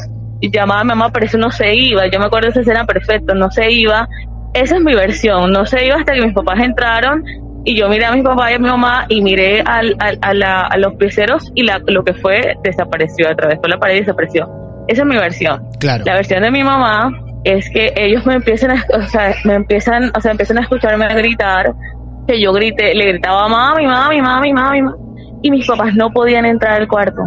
y 0.41 0.51
llamaba 0.51 0.81
a 0.81 0.85
mi 0.85 0.89
mamá, 0.89 1.11
pero 1.13 1.27
eso 1.27 1.39
no 1.39 1.51
se 1.51 1.75
iba. 1.75 2.07
Yo 2.11 2.19
me 2.19 2.27
acuerdo 2.27 2.47
de 2.47 2.51
esa 2.51 2.61
escena 2.61 2.85
perfecto, 2.85 3.35
no 3.35 3.51
se 3.51 3.71
iba. 3.71 4.09
Esa 4.55 4.77
es 4.77 4.83
mi 4.83 4.95
versión, 4.95 5.53
no 5.53 5.67
se 5.67 5.87
iba 5.87 5.97
hasta 5.97 6.13
que 6.13 6.23
mis 6.23 6.35
papás 6.35 6.61
entraron 6.61 7.23
y 7.65 7.77
yo 7.79 7.89
miré 7.89 8.07
a 8.07 8.13
mi 8.13 8.23
papá 8.23 8.51
y 8.51 8.55
a 8.55 8.59
mi 8.59 8.69
mamá 8.69 9.05
y 9.09 9.23
miré 9.23 9.61
al, 9.61 9.95
a, 10.01 10.77
los 10.79 10.95
peceros 10.95 11.53
y 11.55 11.63
la, 11.63 11.81
lo 11.87 12.03
que 12.03 12.15
fue 12.15 12.55
desapareció, 12.65 13.29
a 13.29 13.35
través 13.35 13.61
de 13.61 13.69
la 13.69 13.79
pared 13.79 13.97
y 13.97 14.01
desapareció. 14.01 14.49
Esa 14.89 15.03
es 15.03 15.07
mi 15.07 15.17
versión. 15.17 15.63
Claro. 15.79 16.05
La 16.07 16.15
versión 16.15 16.43
de 16.43 16.51
mi 16.51 16.65
mamá 16.65 17.11
es 17.45 17.69
que 17.71 17.93
ellos 17.97 18.25
me 18.27 18.35
empiezan 18.35 18.73
a, 18.73 18.85
o 18.97 19.03
sea, 19.03 19.35
me 19.45 19.55
empiezan, 19.55 20.11
o 20.17 20.21
sea, 20.21 20.33
empiezan 20.33 20.59
a 20.59 20.63
escucharme 20.63 21.05
a 21.05 21.15
gritar, 21.15 21.73
que 22.27 22.41
yo 22.41 22.53
grité, 22.53 22.95
le 22.95 23.07
gritaba 23.13 23.49
mami, 23.49 23.87
mami, 23.87 24.21
mami, 24.21 24.53
mami, 24.53 24.83
mami, 24.83 24.93
y 25.43 25.51
mis 25.51 25.67
papás 25.67 25.95
no 25.95 26.11
podían 26.11 26.45
entrar 26.45 26.81
al 26.81 26.89
cuarto, 26.89 27.23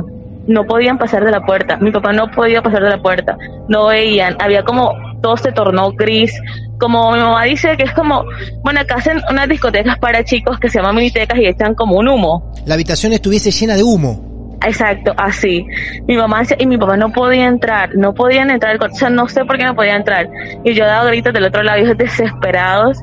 no 0.47 0.65
podían 0.65 0.97
pasar 0.97 1.23
de 1.23 1.31
la 1.31 1.45
puerta, 1.45 1.77
mi 1.77 1.91
papá 1.91 2.13
no 2.13 2.29
podía 2.31 2.61
pasar 2.61 2.83
de 2.83 2.89
la 2.89 3.01
puerta, 3.01 3.37
no 3.67 3.87
veían, 3.87 4.35
había 4.39 4.63
como, 4.63 4.93
todo 5.21 5.37
se 5.37 5.51
tornó 5.51 5.91
gris, 5.91 6.33
como 6.79 7.11
mi 7.13 7.19
mamá 7.19 7.43
dice 7.45 7.77
que 7.77 7.83
es 7.83 7.93
como, 7.93 8.25
bueno, 8.61 8.81
acá 8.81 8.95
hacen 8.95 9.21
unas 9.29 9.47
discotecas 9.47 9.97
para 9.99 10.23
chicos 10.23 10.59
que 10.59 10.69
se 10.69 10.79
llaman 10.79 10.95
minitecas 10.95 11.39
y 11.39 11.45
echan 11.45 11.75
como 11.75 11.95
un 11.97 12.09
humo. 12.09 12.51
La 12.65 12.73
habitación 12.73 13.13
estuviese 13.13 13.51
llena 13.51 13.75
de 13.75 13.83
humo. 13.83 14.33
Exacto, 14.65 15.13
así. 15.17 15.65
Mi 16.07 16.15
mamá 16.15 16.43
y 16.57 16.65
mi 16.65 16.77
papá 16.77 16.95
no 16.97 17.11
podían 17.11 17.53
entrar, 17.53 17.95
no 17.95 18.13
podían 18.13 18.49
entrar, 18.49 18.77
o 18.81 18.95
sea, 18.95 19.09
no 19.09 19.27
sé 19.27 19.45
por 19.45 19.57
qué 19.57 19.65
no 19.65 19.75
podían 19.75 19.97
entrar. 19.97 20.29
Y 20.63 20.73
yo 20.73 20.85
daba 20.85 21.05
gritos 21.05 21.33
del 21.33 21.45
otro 21.45 21.63
lado, 21.63 21.79
ellos 21.79 21.97
desesperados. 21.97 22.97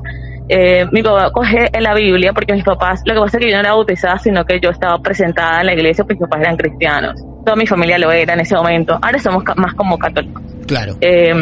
Eh, 0.49 0.87
mi 0.91 1.03
papá 1.03 1.31
coge 1.31 1.69
en 1.73 1.83
la 1.83 1.95
Biblia, 1.95 2.33
porque 2.33 2.55
mis 2.55 2.65
papás, 2.65 3.03
lo 3.05 3.15
que 3.15 3.21
pasa 3.21 3.39
es 3.39 3.45
que 3.45 3.51
yo 3.51 3.57
no 3.57 3.61
era 3.61 3.73
bautizada, 3.75 4.19
sino 4.19 4.45
que 4.45 4.59
yo 4.61 4.71
estaba 4.71 5.01
presentada 5.01 5.61
en 5.61 5.67
la 5.67 5.75
iglesia, 5.75 6.05
porque 6.05 6.15
mis 6.15 6.29
papás 6.29 6.41
eran 6.41 6.57
cristianos. 6.57 7.23
Toda 7.45 7.57
mi 7.57 7.67
familia 7.67 7.99
lo 7.99 8.11
era 8.13 8.35
en 8.35 8.41
ese 8.41 8.55
momento. 8.55 8.99
Ahora 9.01 9.19
somos 9.19 9.45
más 9.57 9.75
como 9.75 9.99
católicos. 9.99 10.43
Claro. 10.67 10.97
Eh, 11.01 11.35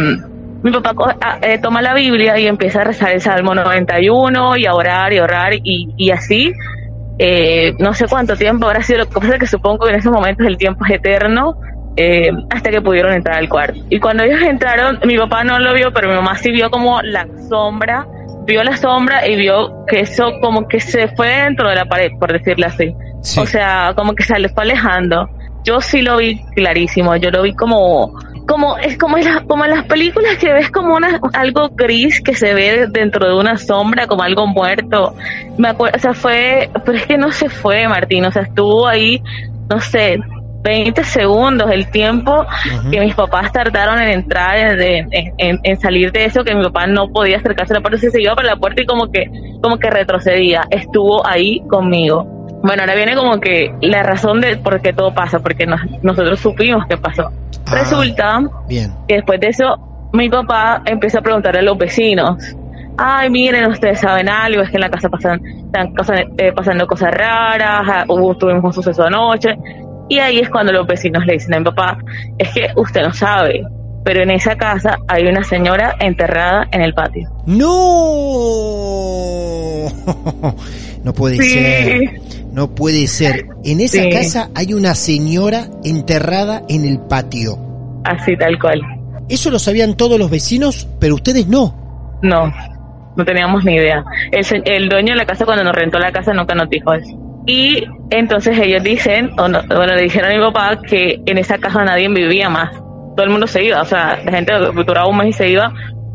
mi 0.62 0.70
papá 0.72 1.16
ah, 1.20 1.38
eh, 1.42 1.58
toma 1.58 1.82
la 1.82 1.94
Biblia 1.94 2.38
y 2.38 2.46
empieza 2.46 2.80
a 2.80 2.84
rezar 2.84 3.12
el 3.12 3.20
Salmo 3.20 3.54
91 3.54 4.56
y 4.56 4.66
a 4.66 4.74
orar 4.74 5.12
y 5.12 5.20
orar 5.20 5.52
y, 5.54 5.94
y 5.96 6.11
así 6.11 6.52
eh, 7.18 7.74
no 7.78 7.92
sé 7.94 8.06
cuánto 8.06 8.37
tiempo 8.37 8.66
habrá 8.66 8.82
sido, 8.82 9.00
lo 9.00 9.08
que 9.08 9.14
pasa 9.14 9.34
es 9.34 9.40
que 9.40 9.46
supongo 9.46 9.87
que 9.87 9.90
en 9.90 9.98
esos 9.98 10.12
momentos 10.12 10.46
el 10.46 10.56
tiempo 10.56 10.84
es 10.87 10.92
eterno, 10.92 11.56
eh, 11.96 12.30
hasta 12.50 12.70
que 12.70 12.80
pudieron 12.80 13.12
entrar 13.12 13.38
al 13.38 13.48
cuarto. 13.48 13.80
Y 13.90 13.98
cuando 13.98 14.22
ellos 14.22 14.40
entraron, 14.40 15.00
mi 15.04 15.18
papá 15.18 15.42
no 15.42 15.58
lo 15.58 15.74
vio, 15.74 15.92
pero 15.92 16.08
mi 16.08 16.14
mamá 16.14 16.37
sí 16.37 16.52
vio 16.52 16.70
como 16.70 17.02
la 17.02 17.26
sombra, 17.48 18.06
vio 18.46 18.62
la 18.62 18.76
sombra 18.76 19.26
y 19.26 19.34
vio 19.34 19.84
que 19.87 20.00
eso 20.00 20.30
como 20.40 20.68
que 20.68 20.78
se 20.78 21.08
fue 21.08 21.28
dentro 21.28 21.68
de 21.68 21.74
la 21.74 21.87
pared, 21.87 22.12
por 22.20 22.32
decirlo 22.32 22.66
así. 22.66 22.94
O 23.37 23.46
sea, 23.46 23.94
como 23.96 24.14
que 24.14 24.22
se 24.22 24.38
le 24.38 24.48
fue 24.48 24.62
alejando. 24.62 25.28
Yo 25.68 25.83
sí 25.83 26.00
lo 26.00 26.16
vi 26.16 26.40
clarísimo, 26.54 27.14
yo 27.16 27.31
lo 27.31 27.42
vi 27.42 27.52
como 27.52 28.18
como 28.48 28.78
es 28.78 28.96
como 28.96 29.18
en, 29.18 29.26
las, 29.26 29.42
como 29.42 29.66
en 29.66 29.70
las 29.72 29.85
películas 29.85 30.38
que 30.38 30.50
ves 30.50 30.70
como 30.70 30.94
una, 30.94 31.20
algo 31.35 31.68
gris 31.74 32.22
que 32.22 32.35
se 32.35 32.54
ve 32.54 32.87
dentro 32.90 33.28
de 33.28 33.38
una 33.38 33.59
sombra, 33.59 34.07
como 34.07 34.22
algo 34.22 34.46
muerto. 34.46 35.14
Me 35.59 35.68
acuerdo, 35.68 35.98
o 35.98 36.00
sea, 36.00 36.14
fue, 36.14 36.70
pero 36.87 36.96
es 36.96 37.07
que 37.07 37.18
no 37.18 37.31
se 37.33 37.50
fue, 37.50 37.87
Martín, 37.87 38.24
o 38.24 38.33
sea, 38.33 38.44
estuvo 38.44 38.88
ahí, 38.88 39.22
no 39.68 39.78
sé, 39.78 40.18
20 40.62 41.04
segundos 41.04 41.70
el 41.70 41.90
tiempo 41.90 42.46
que 42.90 43.00
mis 43.00 43.14
papás 43.14 43.52
tardaron 43.52 44.00
en 44.00 44.09
entrar, 44.09 44.57
en, 44.57 45.12
en, 45.12 45.61
en, 45.62 45.81
salir 45.81 46.12
de 46.12 46.24
eso, 46.24 46.44
que 46.44 46.54
mi 46.54 46.64
papá 46.64 46.87
no 46.87 47.09
podía 47.12 47.37
acercarse 47.37 47.74
a 47.74 47.76
la 47.76 47.83
puerta, 47.83 47.98
se 47.98 48.22
iba 48.22 48.35
para 48.35 48.48
la 48.48 48.57
puerta 48.57 48.81
y 48.81 48.87
como 48.87 49.12
que, 49.12 49.26
como 49.62 49.76
que 49.76 49.90
retrocedía. 49.90 50.62
Estuvo 50.70 51.26
ahí 51.26 51.61
conmigo. 51.68 52.38
Bueno, 52.62 52.82
ahora 52.82 52.94
viene 52.94 53.14
como 53.14 53.38
que 53.40 53.72
la 53.80 54.02
razón 54.02 54.40
de 54.40 54.56
por 54.56 54.80
qué 54.80 54.92
todo 54.92 55.14
pasa, 55.14 55.38
porque 55.38 55.66
nosotros 56.02 56.40
supimos 56.40 56.84
qué 56.88 56.96
pasó. 56.96 57.30
Ah, 57.66 57.74
Resulta 57.74 58.40
bien. 58.68 58.92
que 59.06 59.16
después 59.16 59.40
de 59.40 59.48
eso, 59.48 60.10
mi 60.12 60.28
papá 60.28 60.82
empezó 60.84 61.18
a 61.18 61.22
preguntarle 61.22 61.60
a 61.60 61.62
los 61.62 61.78
vecinos, 61.78 62.56
ay, 62.96 63.30
miren, 63.30 63.66
ustedes 63.70 64.00
saben 64.00 64.28
algo, 64.28 64.62
es 64.62 64.70
que 64.70 64.76
en 64.76 64.80
la 64.80 64.90
casa 64.90 65.08
pasan, 65.08 65.40
están 65.66 65.94
eh, 66.38 66.52
pasando 66.52 66.86
cosas 66.86 67.12
raras, 67.12 67.82
ah, 67.86 68.04
hubo, 68.08 68.36
tuvimos 68.36 68.64
un 68.64 68.72
suceso 68.72 69.04
anoche. 69.04 69.56
Y 70.08 70.18
ahí 70.18 70.38
es 70.40 70.48
cuando 70.50 70.72
los 70.72 70.86
vecinos 70.86 71.24
le 71.26 71.34
dicen 71.34 71.54
a 71.54 71.58
mi 71.58 71.64
papá, 71.64 71.98
es 72.38 72.48
que 72.52 72.68
usted 72.76 73.02
no 73.02 73.12
sabe, 73.12 73.62
pero 74.04 74.22
en 74.22 74.30
esa 74.30 74.56
casa 74.56 74.98
hay 75.06 75.26
una 75.26 75.44
señora 75.44 75.94
enterrada 76.00 76.66
en 76.72 76.80
el 76.80 76.94
patio. 76.94 77.28
No, 77.46 77.66
no 81.04 81.12
puede 81.12 81.36
ser. 81.36 82.20
No 82.58 82.74
puede 82.74 83.06
ser. 83.06 83.46
En 83.62 83.78
esa 83.78 84.02
casa 84.10 84.50
hay 84.52 84.74
una 84.74 84.96
señora 84.96 85.68
enterrada 85.84 86.64
en 86.68 86.84
el 86.84 86.98
patio. 86.98 87.56
Así, 88.02 88.36
tal 88.36 88.58
cual. 88.58 88.80
Eso 89.28 89.52
lo 89.52 89.60
sabían 89.60 89.96
todos 89.96 90.18
los 90.18 90.28
vecinos, 90.28 90.88
pero 90.98 91.14
ustedes 91.14 91.46
no. 91.46 92.18
No, 92.20 92.52
no 93.16 93.24
teníamos 93.24 93.64
ni 93.64 93.76
idea. 93.76 94.04
El, 94.32 94.44
el 94.64 94.88
dueño 94.88 95.12
de 95.12 95.18
la 95.18 95.24
casa 95.24 95.44
cuando 95.44 95.62
nos 95.62 95.72
rentó 95.72 96.00
la 96.00 96.10
casa 96.10 96.32
nunca 96.32 96.56
nos 96.56 96.68
dijo 96.68 96.92
eso. 96.94 97.16
Y 97.46 97.84
entonces 98.10 98.58
ellos 98.58 98.82
dicen, 98.82 99.30
o 99.38 99.46
no, 99.46 99.62
bueno, 99.68 99.94
le 99.94 100.02
dijeron 100.02 100.32
a 100.32 100.34
mi 100.34 100.40
papá 100.40 100.80
que 100.82 101.22
en 101.26 101.38
esa 101.38 101.58
casa 101.58 101.84
nadie 101.84 102.08
vivía 102.08 102.48
más. 102.48 102.72
Todo 102.72 103.22
el 103.22 103.30
mundo 103.30 103.46
se 103.46 103.62
iba, 103.62 103.82
o 103.82 103.84
sea, 103.84 104.18
la 104.24 104.32
gente 104.32 104.52
duraba 104.84 105.06
un 105.06 105.18
mes 105.18 105.28
y 105.28 105.32
se 105.32 105.48
iba, 105.48 105.72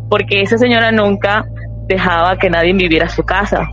porque 0.10 0.42
esa 0.42 0.58
señora 0.58 0.92
nunca 0.92 1.46
dejaba 1.88 2.38
que 2.38 2.50
nadie 2.50 2.74
viviera 2.74 3.08
su 3.08 3.24
casa 3.24 3.66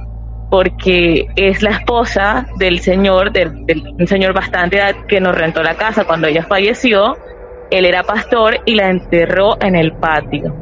porque 0.51 1.29
es 1.37 1.63
la 1.63 1.71
esposa 1.71 2.49
del 2.59 2.81
señor, 2.81 3.33
del, 3.33 3.65
un 3.99 4.07
señor 4.07 4.35
bastante 4.35 4.79
edad 4.79 4.95
que 5.09 5.21
nos 5.21 5.35
rentó 5.35 5.63
la 5.63 5.77
casa. 5.77 6.05
Cuando 6.05 6.27
ella 6.27 6.45
falleció, 6.49 7.17
él 7.71 7.85
era 7.85 8.03
pastor 8.03 8.59
y 8.67 8.75
la 8.75 8.91
enterró 8.91 9.57
en 9.63 9.77
el 9.77 9.93
patio. 9.93 10.55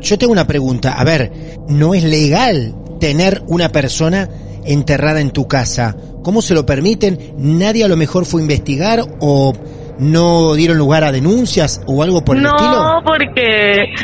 Yo 0.00 0.18
tengo 0.18 0.32
una 0.32 0.46
pregunta. 0.46 0.94
A 0.98 1.04
ver, 1.04 1.30
¿no 1.68 1.94
es 1.94 2.02
legal 2.02 2.74
tener 2.98 3.42
una 3.46 3.70
persona 3.70 4.28
enterrada 4.64 5.20
en 5.20 5.30
tu 5.30 5.46
casa? 5.46 5.96
¿Cómo 6.22 6.42
se 6.42 6.54
lo 6.54 6.66
permiten? 6.66 7.34
¿Nadie 7.38 7.84
a 7.84 7.88
lo 7.88 7.96
mejor 7.96 8.26
fue 8.26 8.40
a 8.40 8.42
investigar 8.42 9.00
o 9.20 9.52
no 9.98 10.54
dieron 10.54 10.76
lugar 10.76 11.04
a 11.04 11.12
denuncias 11.12 11.80
o 11.86 12.02
algo 12.02 12.24
por 12.24 12.36
el 12.36 12.44
estilo? 12.44 12.82
No, 12.82 13.02
porque 13.04 13.94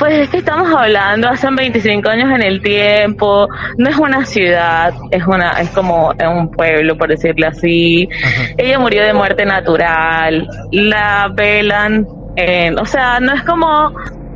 pues 0.00 0.14
es 0.14 0.30
que 0.30 0.38
estamos 0.38 0.72
hablando 0.74 1.28
hace 1.28 1.46
25 1.50 2.08
años 2.08 2.30
en 2.34 2.42
el 2.42 2.62
tiempo, 2.62 3.46
no 3.76 3.90
es 3.90 3.98
una 3.98 4.24
ciudad, 4.24 4.94
es 5.10 5.26
una 5.26 5.60
es 5.60 5.68
como 5.70 6.08
un 6.18 6.50
pueblo, 6.50 6.96
por 6.96 7.10
decirlo 7.10 7.48
así. 7.48 8.08
Ella 8.56 8.78
murió 8.78 9.04
de 9.04 9.12
muerte 9.12 9.44
natural, 9.44 10.48
la 10.72 11.30
velan, 11.34 12.06
en, 12.34 12.78
o 12.78 12.86
sea, 12.86 13.20
no 13.20 13.34
es 13.34 13.42
como, 13.42 13.92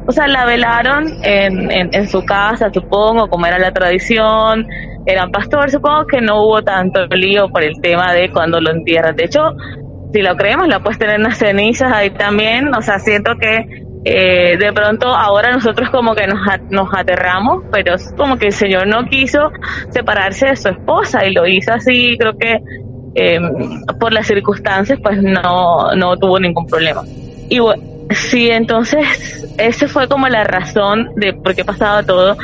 o 0.07 0.13
sea, 0.13 0.29
la 0.29 0.45
velaron 0.45 1.07
en, 1.23 1.95
en, 1.95 2.09
su 2.09 2.23
casa, 2.27 2.71
supongo, 2.71 3.29
como 3.29 3.47
era 3.47 3.59
la 3.59 3.73
tradición, 3.73 4.67
eran 5.07 5.31
pastores, 5.31 5.73
supongo 5.73 6.07
que 6.07 6.21
no 6.21 6.45
hubo 6.45 6.63
tanto 6.63 7.07
lío 7.07 7.49
por 7.49 7.65
el 7.65 7.81
tema 7.81 8.13
de 8.13 8.31
cuando 8.31 8.61
lo 8.61 8.71
entierran. 8.71 9.17
De 9.17 9.25
hecho, 9.25 9.55
si 10.13 10.21
lo 10.21 10.37
creemos, 10.37 10.69
la 10.69 10.81
puedes 10.81 10.99
tener 10.99 11.19
unas 11.19 11.39
cenizas 11.39 11.91
ahí 11.91 12.11
también, 12.11 12.75
o 12.75 12.83
sea, 12.83 12.99
siento 12.99 13.37
que 13.37 13.84
eh, 14.05 14.59
de 14.59 14.73
pronto 14.73 15.07
ahora 15.09 15.53
nosotros 15.53 15.89
como 15.91 16.15
que 16.15 16.27
nos, 16.27 16.39
nos 16.69 16.89
aterramos, 16.93 17.65
pero 17.73 17.95
es 17.95 18.13
como 18.17 18.37
que 18.37 18.47
el 18.47 18.53
Señor 18.53 18.87
no 18.87 19.07
quiso 19.07 19.51
separarse 19.91 20.47
de 20.47 20.57
su 20.57 20.69
esposa 20.69 21.25
y 21.25 21.33
lo 21.33 21.47
hizo 21.47 21.73
así, 21.73 22.17
creo 22.19 22.37
que 22.37 22.61
eh, 23.15 23.41
por 23.99 24.13
las 24.13 24.27
circunstancias 24.27 24.99
pues 25.03 25.23
no, 25.23 25.95
no 25.95 26.17
tuvo 26.19 26.39
ningún 26.39 26.67
problema. 26.67 27.03
Y 27.49 27.59
bueno, 27.61 27.83
sí, 28.11 28.51
entonces 28.51 29.47
esa 29.57 29.89
fue 29.89 30.07
como 30.07 30.29
la 30.29 30.45
razón 30.45 31.11
de 31.17 31.33
por 31.33 31.55
qué 31.55 31.65
pasaba 31.65 32.03
todo. 32.03 32.37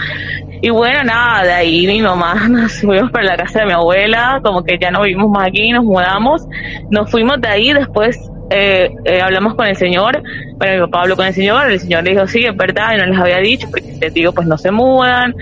Y 0.63 0.71
bueno, 0.71 1.03
nada, 1.05 1.45
de 1.45 1.53
ahí 1.53 1.87
mi 1.87 2.01
mamá 2.01 2.35
nos 2.49 2.81
fuimos 2.81 3.11
para 3.11 3.25
la 3.25 3.37
casa 3.37 3.61
de 3.61 3.67
mi 3.67 3.73
abuela, 3.73 4.41
como 4.43 4.63
que 4.63 4.79
ya 4.81 4.91
no 4.91 5.03
vivimos 5.03 5.31
más 5.31 5.49
aquí, 5.49 5.73
nos 5.73 5.85
mudamos, 5.85 6.47
nos 6.91 7.11
fuimos 7.11 7.41
de 7.41 7.49
ahí, 7.49 7.73
después 7.73 8.19
eh, 8.51 8.91
eh, 9.05 9.21
hablamos 9.21 9.55
con 9.55 9.67
el 9.67 9.77
señor, 9.77 10.23
bueno, 10.57 10.75
mi 10.75 10.81
papá 10.81 11.03
habló 11.03 11.17
con 11.17 11.27
el 11.27 11.35
señor, 11.35 11.71
el 11.71 11.79
señor 11.79 12.03
le 12.03 12.11
dijo, 12.11 12.27
sí, 12.27 12.45
es 12.45 12.57
verdad, 12.57 12.95
y 12.95 12.99
no 12.99 13.07
les 13.07 13.19
había 13.19 13.39
dicho, 13.39 13.69
porque 13.71 13.97
les 14.01 14.13
digo, 14.13 14.33
pues 14.33 14.47
no 14.47 14.59
se 14.59 14.73
mudan, 14.73 15.35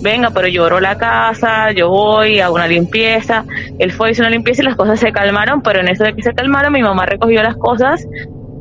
venga, 0.00 0.30
pero 0.30 0.46
yo 0.46 0.68
la 0.80 0.96
casa, 0.96 1.72
yo 1.72 1.88
voy, 1.88 2.38
hago 2.38 2.54
una 2.54 2.68
limpieza, 2.68 3.44
él 3.78 3.90
fue, 3.90 4.12
hizo 4.12 4.22
una 4.22 4.30
limpieza 4.30 4.62
y 4.62 4.66
las 4.66 4.76
cosas 4.76 5.00
se 5.00 5.10
calmaron, 5.10 5.60
pero 5.62 5.80
en 5.80 5.88
eso 5.88 6.04
de 6.04 6.14
que 6.14 6.22
se 6.22 6.32
calmaron, 6.34 6.72
mi 6.72 6.82
mamá 6.82 7.04
recogió 7.04 7.42
las 7.42 7.56
cosas 7.56 8.06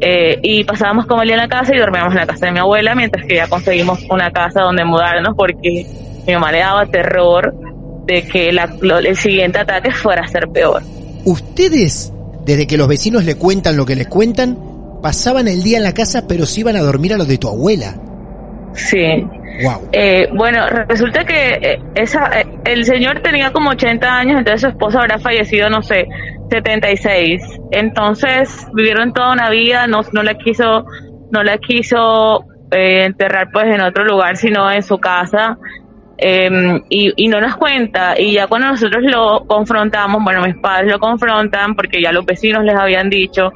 eh, 0.02 0.40
y 0.42 0.64
pasábamos 0.64 1.06
como 1.06 1.22
el 1.22 1.28
día 1.28 1.36
en 1.36 1.42
la 1.44 1.48
casa 1.48 1.76
y 1.76 1.78
dormíamos 1.78 2.14
en 2.14 2.22
la 2.22 2.26
casa 2.26 2.48
de 2.48 2.54
mi 2.54 2.60
abuela, 2.60 2.96
mientras 2.96 3.24
que 3.28 3.36
ya 3.36 3.48
conseguimos 3.48 4.04
una 4.10 4.32
casa 4.32 4.62
donde 4.62 4.84
mudarnos, 4.84 5.36
porque 5.36 5.86
mi 6.26 6.34
mamá 6.34 6.52
le 6.52 6.58
daba 6.58 6.88
terror 6.88 7.54
de 8.06 8.24
que 8.24 8.50
el 8.50 9.16
siguiente 9.16 9.60
ataque 9.60 9.92
fuera 9.92 10.24
a 10.24 10.28
ser 10.28 10.48
peor. 10.50 10.82
¿Ustedes 11.24 12.12
desde 12.52 12.68
que 12.68 12.78
los 12.78 12.90
vecinos 12.90 13.24
le 13.24 13.36
cuentan 13.36 13.78
lo 13.78 13.86
que 13.86 13.96
les 13.96 14.08
cuentan, 14.08 14.58
pasaban 15.02 15.48
el 15.48 15.64
día 15.64 15.78
en 15.78 15.84
la 15.84 15.94
casa, 15.94 16.28
pero 16.28 16.46
se 16.46 16.60
iban 16.60 16.76
a 16.76 16.82
dormir 16.82 17.14
a 17.14 17.18
los 17.18 17.28
de 17.28 17.38
tu 17.38 17.48
abuela. 17.48 17.96
Sí. 18.74 19.26
Wow. 19.64 19.90
Eh, 19.94 20.28
bueno, 20.34 20.68
resulta 20.90 21.24
que 21.24 21.60
eh, 21.62 21.80
esa, 21.96 22.26
eh, 22.42 22.46
el 22.66 22.84
señor 22.84 23.22
tenía 23.22 23.54
como 23.54 23.70
80 23.70 24.06
años, 24.06 24.38
entonces 24.40 24.62
su 24.62 24.68
esposa 24.68 25.00
habrá 25.00 25.18
fallecido, 25.18 25.70
no 25.70 25.82
sé, 25.82 26.06
76. 26.50 27.42
Entonces 27.72 28.68
vivieron 28.74 29.14
toda 29.14 29.32
una 29.32 29.50
vida, 29.50 29.88
no, 29.88 30.02
no 30.12 30.22
la 30.22 30.34
quiso, 30.34 30.86
no 31.32 31.44
la 31.44 31.58
quiso 31.58 32.44
enterrar 32.74 33.50
pues 33.54 33.66
en 33.68 33.80
otro 33.80 34.04
lugar, 34.04 34.36
sino 34.36 34.70
en 34.70 34.84
su 34.84 34.98
casa. 34.98 35.58
Em, 36.24 36.84
y, 36.88 37.28
no 37.30 37.42
nos 37.42 37.56
cuenta. 37.58 38.14
Y 38.16 38.34
ya 38.34 38.46
cuando 38.46 38.68
nosotros 38.68 39.02
lo 39.04 39.44
confrontamos, 39.48 40.24
bueno, 40.24 40.44
mis 40.46 40.56
padres 40.56 40.92
lo 40.92 41.00
confrontan 41.00 41.74
porque 41.74 42.00
ya 42.00 42.12
los 42.12 42.24
vecinos 42.24 42.64
les 42.64 42.76
habían 42.76 43.10
dicho, 43.10 43.52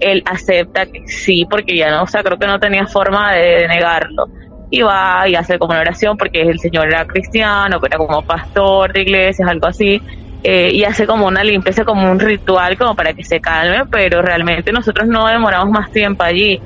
él 0.00 0.20
acepta 0.26 0.86
que 0.86 1.06
sí, 1.06 1.46
porque 1.48 1.76
ya 1.76 1.90
no, 1.90 2.02
o 2.02 2.06
sea, 2.08 2.24
creo 2.24 2.36
que 2.40 2.48
no 2.48 2.58
tenía 2.58 2.88
forma 2.88 3.32
de, 3.34 3.68
negarlo. 3.68 4.26
Y 4.68 4.82
va 4.82 5.28
y 5.28 5.36
hace 5.36 5.60
como 5.60 5.72
una 5.72 5.80
oración 5.82 6.16
porque 6.16 6.40
el 6.40 6.58
señor 6.58 6.88
era 6.88 7.06
cristiano, 7.06 7.78
era 7.80 7.98
como 7.98 8.22
pastor 8.22 8.92
de 8.92 9.02
iglesias, 9.02 9.48
algo 9.48 9.68
así. 9.68 10.02
Eh, 10.42 10.70
y 10.72 10.82
hace 10.82 11.06
como 11.06 11.28
una 11.28 11.44
limpieza, 11.44 11.84
como 11.84 12.10
un 12.10 12.18
ritual, 12.18 12.76
como 12.76 12.96
para 12.96 13.12
que 13.12 13.22
se 13.22 13.40
calme, 13.40 13.84
pero 13.88 14.22
realmente 14.22 14.72
nosotros 14.72 15.06
no 15.06 15.28
demoramos 15.28 15.70
más 15.70 15.92
tiempo 15.92 16.24
allí. 16.24 16.60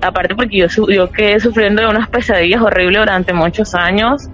Aparte 0.00 0.36
porque 0.36 0.58
yo, 0.58 0.66
yo 0.88 1.10
quedé 1.10 1.40
sufriendo 1.40 1.82
de 1.82 1.88
unas 1.88 2.08
pesadillas 2.08 2.62
horribles 2.62 3.00
durante 3.00 3.32
muchos 3.32 3.74
años. 3.74 4.30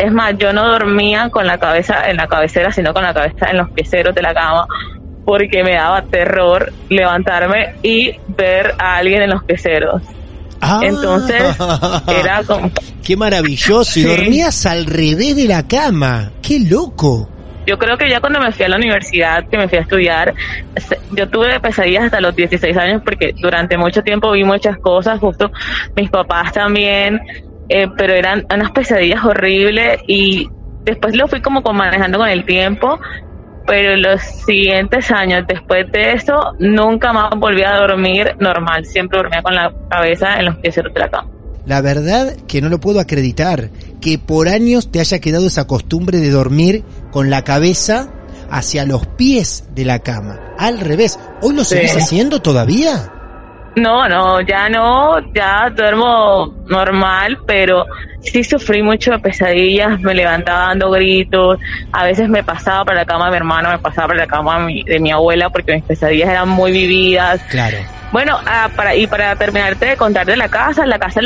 Es 0.00 0.12
más, 0.12 0.34
yo 0.38 0.52
no 0.52 0.66
dormía 0.66 1.28
con 1.28 1.46
la 1.46 1.58
cabeza 1.58 2.08
en 2.08 2.16
la 2.16 2.26
cabecera, 2.26 2.72
sino 2.72 2.94
con 2.94 3.02
la 3.02 3.12
cabeza 3.12 3.50
en 3.50 3.58
los 3.58 3.70
pieceros 3.70 4.14
de 4.14 4.22
la 4.22 4.32
cama, 4.32 4.66
porque 5.26 5.62
me 5.62 5.74
daba 5.74 6.02
terror 6.02 6.72
levantarme 6.88 7.74
y 7.82 8.14
ver 8.28 8.74
a 8.78 8.96
alguien 8.96 9.22
en 9.22 9.30
los 9.30 9.44
pieceros. 9.44 10.02
Ah. 10.60 10.80
Entonces, 10.82 11.42
era 12.08 12.42
como... 12.46 12.70
Qué 13.04 13.16
maravilloso. 13.16 13.98
Y 13.98 14.04
dormías 14.04 14.64
al 14.64 14.86
revés 14.86 15.36
de 15.36 15.46
la 15.46 15.66
cama. 15.66 16.32
Qué 16.40 16.60
loco. 16.60 17.28
Yo 17.66 17.78
creo 17.78 17.98
que 17.98 18.08
ya 18.08 18.20
cuando 18.20 18.40
me 18.40 18.52
fui 18.52 18.64
a 18.64 18.68
la 18.68 18.76
universidad, 18.76 19.46
que 19.48 19.58
me 19.58 19.68
fui 19.68 19.78
a 19.78 19.82
estudiar, 19.82 20.34
yo 21.12 21.28
tuve 21.28 21.60
pesadillas 21.60 22.04
hasta 22.04 22.20
los 22.20 22.34
16 22.34 22.76
años 22.76 23.02
porque 23.04 23.34
durante 23.38 23.76
mucho 23.76 24.02
tiempo 24.02 24.32
vi 24.32 24.44
muchas 24.44 24.78
cosas, 24.78 25.20
justo 25.20 25.50
mis 25.94 26.10
papás 26.10 26.52
también, 26.52 27.20
eh, 27.70 27.86
pero 27.96 28.14
eran 28.14 28.44
unas 28.52 28.72
pesadillas 28.72 29.24
horribles 29.24 30.00
y 30.08 30.50
después 30.84 31.14
lo 31.14 31.28
fui 31.28 31.40
como 31.40 31.60
manejando 31.60 32.18
con 32.18 32.28
el 32.28 32.44
tiempo, 32.44 32.98
pero 33.64 33.96
los 33.96 34.20
siguientes 34.22 35.08
años 35.12 35.44
después 35.46 35.90
de 35.92 36.14
eso 36.14 36.34
nunca 36.58 37.12
más 37.12 37.30
volví 37.36 37.62
a 37.62 37.76
dormir 37.76 38.34
normal, 38.40 38.84
siempre 38.84 39.18
dormía 39.18 39.40
con 39.40 39.54
la 39.54 39.72
cabeza 39.88 40.40
en 40.40 40.46
los 40.46 40.56
pies 40.56 40.74
de 40.74 40.82
la 40.98 41.08
cama. 41.08 41.30
La 41.64 41.80
verdad 41.80 42.34
que 42.48 42.60
no 42.60 42.68
lo 42.68 42.80
puedo 42.80 42.98
acreditar, 42.98 43.70
que 44.00 44.18
por 44.18 44.48
años 44.48 44.90
te 44.90 44.98
haya 44.98 45.20
quedado 45.20 45.46
esa 45.46 45.68
costumbre 45.68 46.18
de 46.18 46.30
dormir 46.30 46.82
con 47.12 47.30
la 47.30 47.44
cabeza 47.44 48.10
hacia 48.50 48.84
los 48.84 49.06
pies 49.06 49.68
de 49.76 49.84
la 49.84 50.00
cama. 50.00 50.40
Al 50.58 50.80
revés, 50.80 51.20
¿hoy 51.40 51.54
lo 51.54 51.62
seguís 51.62 51.96
haciendo 51.96 52.42
todavía? 52.42 53.12
No, 53.76 54.08
no, 54.08 54.40
ya 54.40 54.68
no, 54.68 55.20
ya 55.34 55.70
duermo 55.70 56.54
normal, 56.66 57.38
pero 57.46 57.86
sí 58.20 58.42
sufrí 58.44 58.82
mucho 58.82 59.12
de 59.12 59.18
pesadillas, 59.20 60.00
me 60.00 60.14
levantaba 60.14 60.68
dando 60.68 60.90
gritos, 60.90 61.58
a 61.92 62.04
veces 62.04 62.28
me 62.28 62.42
pasaba 62.42 62.84
para 62.84 63.00
la 63.00 63.04
cama 63.04 63.26
de 63.26 63.30
mi 63.30 63.36
hermano, 63.36 63.70
me 63.70 63.78
pasaba 63.78 64.08
para 64.08 64.20
la 64.20 64.26
cama 64.26 64.66
de 64.86 64.98
mi, 64.98 65.10
abuela 65.10 65.50
porque 65.50 65.74
mis 65.74 65.84
pesadillas 65.84 66.28
eran 66.28 66.48
muy 66.48 66.72
vividas. 66.72 67.40
Claro. 67.48 67.78
Bueno, 68.12 68.36
ah, 68.44 68.68
para, 68.74 68.96
y 68.96 69.06
para 69.06 69.36
terminarte 69.36 69.86
de 69.86 69.96
contar 69.96 70.26
de 70.26 70.36
la 70.36 70.48
casa, 70.48 70.84
la 70.84 70.98
casa 70.98 71.20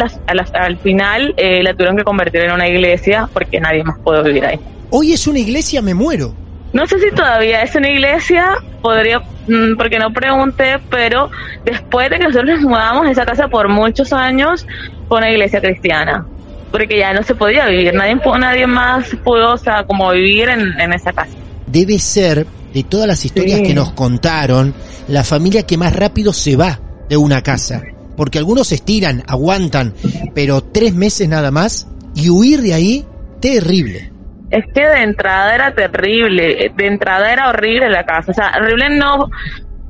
al 0.52 0.78
final 0.78 1.32
eh, 1.38 1.62
la 1.62 1.72
tuvieron 1.72 1.96
que 1.96 2.04
convertir 2.04 2.42
en 2.42 2.52
una 2.52 2.68
iglesia 2.68 3.28
porque 3.32 3.58
nadie 3.58 3.82
más 3.84 3.96
puede 4.04 4.22
vivir 4.22 4.44
ahí. 4.44 4.58
Hoy 4.90 5.12
es 5.12 5.26
una 5.26 5.38
iglesia, 5.38 5.80
me 5.80 5.94
muero. 5.94 6.36
No 6.74 6.88
sé 6.88 6.98
si 6.98 7.12
todavía 7.12 7.62
es 7.62 7.72
una 7.76 7.88
iglesia, 7.88 8.56
podría, 8.82 9.20
mm, 9.20 9.76
porque 9.78 9.96
no 9.96 10.12
pregunté, 10.12 10.80
pero 10.90 11.30
después 11.64 12.10
de 12.10 12.18
que 12.18 12.24
nosotros 12.24 12.60
nos 12.60 12.62
mudamos, 12.62 13.06
esa 13.06 13.24
casa 13.24 13.46
por 13.46 13.68
muchos 13.68 14.12
años 14.12 14.66
fue 15.08 15.18
una 15.18 15.30
iglesia 15.30 15.60
cristiana, 15.60 16.26
porque 16.72 16.98
ya 16.98 17.12
no 17.12 17.22
se 17.22 17.36
podía 17.36 17.66
vivir, 17.68 17.94
nadie, 17.94 18.16
nadie 18.40 18.66
más 18.66 19.06
pudo, 19.22 19.52
o 19.52 19.56
sea, 19.56 19.84
como 19.84 20.10
vivir 20.10 20.48
en, 20.48 20.92
esa 20.92 21.12
casa. 21.12 21.30
Debe 21.68 21.96
ser, 22.00 22.44
de 22.74 22.82
todas 22.82 23.06
las 23.06 23.24
historias 23.24 23.60
que 23.60 23.72
nos 23.72 23.92
contaron, 23.92 24.74
la 25.06 25.22
familia 25.22 25.62
que 25.62 25.78
más 25.78 25.94
rápido 25.94 26.32
se 26.32 26.56
va 26.56 26.80
de 27.08 27.16
una 27.16 27.40
casa, 27.40 27.82
porque 28.16 28.38
algunos 28.38 28.66
se 28.66 28.74
estiran, 28.74 29.22
aguantan, 29.28 29.94
pero 30.34 30.60
tres 30.60 30.92
meses 30.92 31.28
nada 31.28 31.52
más, 31.52 31.86
y 32.16 32.30
huir 32.30 32.62
de 32.62 32.74
ahí, 32.74 33.06
terrible 33.40 34.13
es 34.54 34.64
que 34.72 34.86
de 34.86 35.02
entrada 35.02 35.54
era 35.54 35.74
terrible, 35.74 36.72
de 36.74 36.86
entrada 36.86 37.32
era 37.32 37.48
horrible 37.48 37.90
la 37.90 38.04
casa, 38.04 38.30
o 38.30 38.34
sea, 38.34 38.52
horrible 38.56 38.90
no 38.90 39.28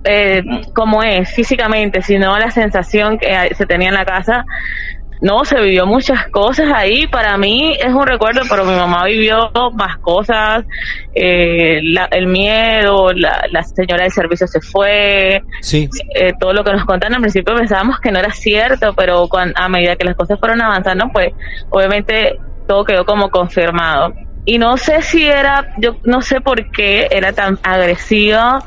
eh, 0.05 0.43
como 0.75 1.03
es 1.03 1.31
físicamente, 1.31 2.03
sino 2.03 2.39
la 2.39 2.51
sensación 2.51 3.19
que 3.19 3.55
se 3.55 3.67
tenía 3.67 3.89
en 3.89 3.95
la 3.95 4.05
casa. 4.05 4.45
No, 5.23 5.45
se 5.45 5.59
vivió 5.59 5.87
muchas 5.87 6.29
cosas 6.29 6.67
ahí. 6.75 7.07
Para 7.07 7.39
mí 7.39 7.75
es 7.79 7.93
un 7.95 8.07
recuerdo, 8.07 8.43
pero 8.51 8.65
mi 8.65 8.75
mamá 8.75 9.05
vivió 9.05 9.51
más 9.73 9.97
cosas. 9.99 10.65
Eh, 11.15 11.81
el 12.11 12.27
miedo, 12.27 13.13
la, 13.15 13.63
señora 13.63 14.03
del 14.03 14.13
servicio 14.13 14.47
se 14.47 14.61
fue. 14.61 15.43
Sí. 15.63 15.89
Eh, 16.15 16.33
todo 16.39 16.53
lo 16.53 16.63
que 16.63 16.73
nos 16.73 16.85
contaron 16.85 17.15
al 17.15 17.23
principio 17.23 17.55
pensábamos 17.55 18.01
que 18.01 18.11
no 18.11 18.19
era 18.19 18.33
cierto, 18.33 18.93
pero 18.95 19.27
a 19.55 19.69
medida 19.69 19.97
que 19.97 20.05
las 20.05 20.17
cosas 20.17 20.39
fueron 20.39 20.61
avanzando, 20.61 21.07
pues 21.11 21.33
obviamente 21.71 22.37
todo 22.67 22.85
quedó 22.85 23.07
como 23.07 23.31
confirmado 23.31 24.13
y 24.45 24.59
no 24.59 24.77
sé 24.77 25.01
si 25.03 25.25
era, 25.25 25.75
yo 25.79 25.97
no 26.05 26.21
sé 26.21 26.41
por 26.41 26.71
qué 26.71 27.09
era 27.11 27.33
tan 27.33 27.59
agresiva 27.63 28.65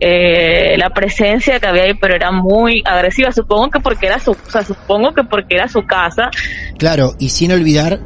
eh, 0.00 0.76
la 0.78 0.90
presencia 0.90 1.60
que 1.60 1.66
había 1.66 1.84
ahí, 1.84 1.94
pero 1.94 2.14
era 2.14 2.32
muy 2.32 2.82
agresiva. 2.84 3.30
Supongo 3.30 3.70
que 3.70 3.80
porque 3.80 4.06
era 4.06 4.18
su, 4.18 4.32
o 4.32 4.50
sea, 4.50 4.64
supongo 4.64 5.14
que 5.14 5.22
porque 5.22 5.54
era 5.54 5.68
su 5.68 5.84
casa. 5.86 6.30
Claro, 6.78 7.14
y 7.18 7.28
sin 7.28 7.52
olvidar 7.52 8.00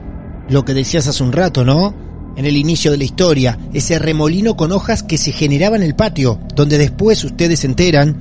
lo 0.49 0.65
que 0.65 0.75
decías 0.75 1.07
hace 1.09 1.23
un 1.23 1.33
rato, 1.33 1.65
¿no? 1.65 1.95
En 2.37 2.45
el 2.45 2.57
inicio 2.57 2.91
de 2.91 2.99
la 2.99 3.05
historia, 3.05 3.57
ese 3.73 3.99
remolino 3.99 4.57
con 4.57 4.73
hojas 4.73 5.03
que 5.03 5.17
se 5.17 5.33
generaba 5.33 5.77
en 5.77 5.83
el 5.83 5.95
patio, 5.95 6.39
donde 6.55 6.77
después 6.77 7.25
ustedes 7.25 7.61
se 7.61 7.67
enteran 7.67 8.17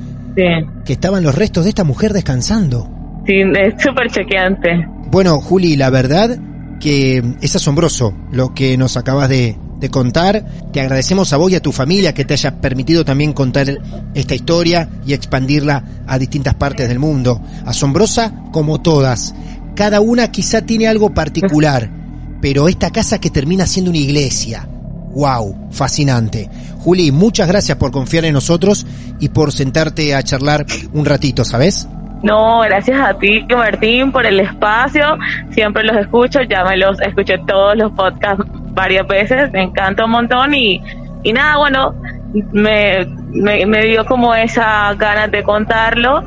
que 0.86 0.94
estaban 0.94 1.24
los 1.24 1.36
restos 1.36 1.64
de 1.64 1.70
esta 1.70 1.84
mujer 1.84 2.14
descansando. 2.14 2.88
Sí, 3.26 3.42
es 3.42 3.82
súper 3.82 4.10
chequeante. 4.10 4.86
Bueno, 5.08 5.42
Juli, 5.42 5.76
la 5.76 5.90
verdad 5.90 6.38
que 6.86 7.24
es 7.42 7.56
asombroso 7.56 8.14
lo 8.32 8.54
que 8.54 8.78
nos 8.78 8.96
acabas 8.96 9.28
de, 9.28 9.58
contar. 9.90 10.46
Te 10.72 10.82
agradecemos 10.82 11.34
a 11.34 11.38
vos 11.38 11.52
y 11.52 11.56
a 11.56 11.62
tu 11.62 11.72
familia 11.72 12.14
que 12.14 12.26
te 12.26 12.36
haya 12.36 12.62
permitido 12.62 13.04
también 13.04 13.34
contar 13.34 13.68
esta 14.14 14.36
historia 14.36 14.88
y 15.06 15.14
expandirla 15.14 15.84
a 16.06 16.20
distintas 16.20 16.54
partes 16.54 16.88
del 16.88 17.00
mundo. 17.00 17.42
Asombrosa 17.66 18.34
como 18.52 18.82
todas. 18.82 19.34
Cada 19.76 20.00
una 20.00 20.32
quizá 20.32 20.62
tiene 20.62 20.88
algo 20.88 21.12
particular, 21.12 21.90
pero 22.40 22.68
esta 22.68 22.92
casa 22.92 23.20
que 23.20 23.32
termina 23.32 23.66
siendo 23.66 23.90
una 23.90 24.00
iglesia. 24.00 24.68
¡Wow! 25.16 25.70
Fascinante. 25.72 26.50
Juli, 26.80 27.12
muchas 27.12 27.48
gracias 27.48 27.80
por 27.80 27.90
confiar 27.90 28.26
en 28.26 28.34
nosotros 28.34 28.86
y 29.20 29.30
por 29.30 29.52
sentarte 29.52 30.14
a 30.14 30.22
charlar 30.22 30.68
un 30.94 31.06
ratito, 31.06 31.46
¿sabes? 31.46 31.88
No, 32.26 32.62
gracias 32.62 33.00
a 33.00 33.14
ti, 33.20 33.46
Martín, 33.56 34.12
por 34.12 34.26
el 34.26 34.40
espacio. 34.40 35.16
Siempre 35.52 35.84
los 35.84 35.96
escucho, 35.96 36.42
ya 36.42 36.64
me 36.64 36.76
los 36.76 37.00
escuché 37.00 37.38
todos 37.46 37.78
los 37.78 37.92
podcasts 37.92 38.44
varias 38.72 39.08
veces, 39.08 39.52
me 39.54 39.62
encanta 39.62 40.06
un 40.06 40.12
montón 40.12 40.56
y, 40.56 40.82
y 41.22 41.34
nada, 41.34 41.58
bueno, 41.58 41.94
me, 42.52 43.06
me, 43.32 43.86
dio 43.86 44.06
como 44.08 44.34
esa 44.34 44.92
ganas 44.96 45.30
de 45.30 45.44
contarlo 45.44 46.24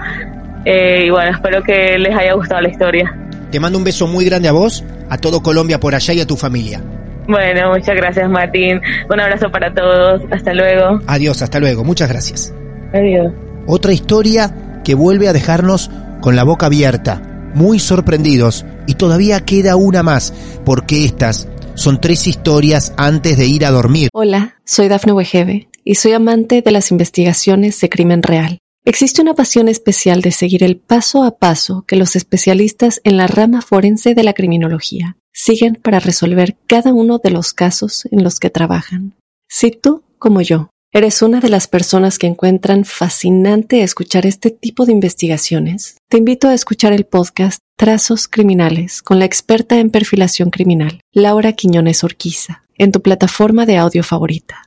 eh, 0.65 1.07
y 1.07 1.11
bueno, 1.11 1.33
espero 1.33 1.65
que 1.65 1.99
les 1.99 2.17
haya 2.17 2.33
gustado 2.35 2.61
la 2.61 2.69
historia. 2.69 3.13
Te 3.51 3.59
mando 3.59 3.77
un 3.77 3.85
beso 3.85 4.07
muy 4.07 4.25
grande 4.25 4.47
a 4.47 4.53
vos, 4.53 4.85
a 5.11 5.19
todo 5.19 5.43
Colombia 5.43 5.81
por 5.81 5.97
allá 5.97 6.15
y 6.15 6.21
a 6.21 6.27
tu 6.27 6.37
familia. 6.37 6.81
Bueno, 7.27 7.73
muchas 7.73 7.97
gracias 7.97 8.31
Martín. 8.31 8.81
Un 9.11 9.21
abrazo 9.21 9.51
para 9.51 9.75
todos. 9.75 10.23
Hasta 10.31 10.55
luego. 10.55 11.01
Adiós, 11.09 11.43
hasta 11.43 11.59
luego. 11.59 11.83
Muchas 11.83 12.09
gracias. 12.09 12.55
Adiós. 12.95 13.33
Otra 13.67 13.93
historia 13.93 14.51
que 14.89 14.95
vuelve 14.95 15.29
a 15.29 15.35
dejarnos 15.35 15.91
con 16.23 16.35
la 16.35 16.45
boca 16.45 16.65
abierta, 16.65 17.21
muy 17.55 17.79
sorprendidos, 17.79 18.65
y 18.87 18.95
todavía 18.95 19.45
queda 19.45 19.77
una 19.77 20.03
más, 20.03 20.33
porque 20.65 21.05
estas 21.05 21.47
son 21.75 22.01
tres 22.01 22.27
historias 22.27 22.95
antes 22.97 23.37
de 23.37 23.47
ir 23.47 23.67
a 23.67 23.71
dormir. 23.71 24.09
Hola, 24.15 24.57
soy 24.65 24.89
Dafne 24.89 25.13
Wegebe 25.13 25.69
y 25.85 25.97
soy 25.97 26.15
amante 26.15 26.63
de 26.63 26.71
las 26.71 26.91
investigaciones 26.91 27.79
de 27.83 27.91
crimen 27.91 28.23
real. 28.23 28.61
Existe 28.87 29.21
una 29.21 29.35
pasión 29.35 29.69
especial 29.69 30.23
de 30.23 30.33
seguir 30.33 30.65
el 30.65 30.79
paso 30.79 31.23
a 31.23 31.37
paso 31.37 31.85
que 31.87 31.97
los 31.97 32.17
especialistas 32.17 33.03
en 33.05 33.19
la 33.19 33.27
rama 33.27 33.61
forense 33.61 34.15
de 34.15 34.23
la 34.23 34.33
criminología 34.33 35.19
siguen 35.35 35.75
para 35.75 36.01
resolver 36.01 36.57
cada 36.67 36.95
uno 36.95 37.19
de 37.19 37.31
los 37.31 37.53
casos 37.53 38.09
en 38.11 38.25
los 38.25 38.41
que 38.41 38.49
trabajan. 38.49 39.17
Si 39.51 39.71
tú, 39.71 40.03
como 40.19 40.41
yo, 40.41 40.71
¿Eres 40.91 41.21
una 41.21 41.41
de 41.41 41.51
las 41.51 41.67
personas 41.67 42.19
que 42.19 42.27
encuentran 42.27 42.87
fascinante 42.87 43.83
escuchar 43.83 44.25
este 44.25 44.51
tipo 44.51 44.87
de 44.87 44.93
investigaciones? 44.93 45.99
Te 46.09 46.17
invito 46.17 46.49
a 46.49 46.55
escuchar 46.55 46.95
el 46.95 47.05
podcast 47.05 47.59
Trazos 47.77 48.27
Criminales 48.27 49.03
con 49.03 49.19
la 49.19 49.27
experta 49.27 49.79
en 49.79 49.91
perfilación 49.91 50.49
criminal, 50.49 51.03
Laura 51.13 51.53
Quiñones 51.53 52.05
Orquiza, 52.05 52.63
en 52.79 52.91
tu 52.91 53.03
plataforma 53.03 53.67
de 53.67 53.77
audio 53.77 54.03
favorita. 54.03 54.63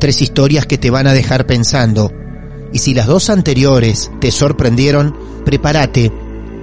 Tres 0.00 0.20
historias 0.20 0.66
que 0.66 0.78
te 0.78 0.90
van 0.90 1.06
a 1.06 1.12
dejar 1.12 1.46
pensando. 1.46 2.10
Y 2.72 2.80
si 2.80 2.92
las 2.92 3.06
dos 3.06 3.30
anteriores 3.30 4.10
te 4.20 4.32
sorprendieron, 4.32 5.16
prepárate, 5.44 6.10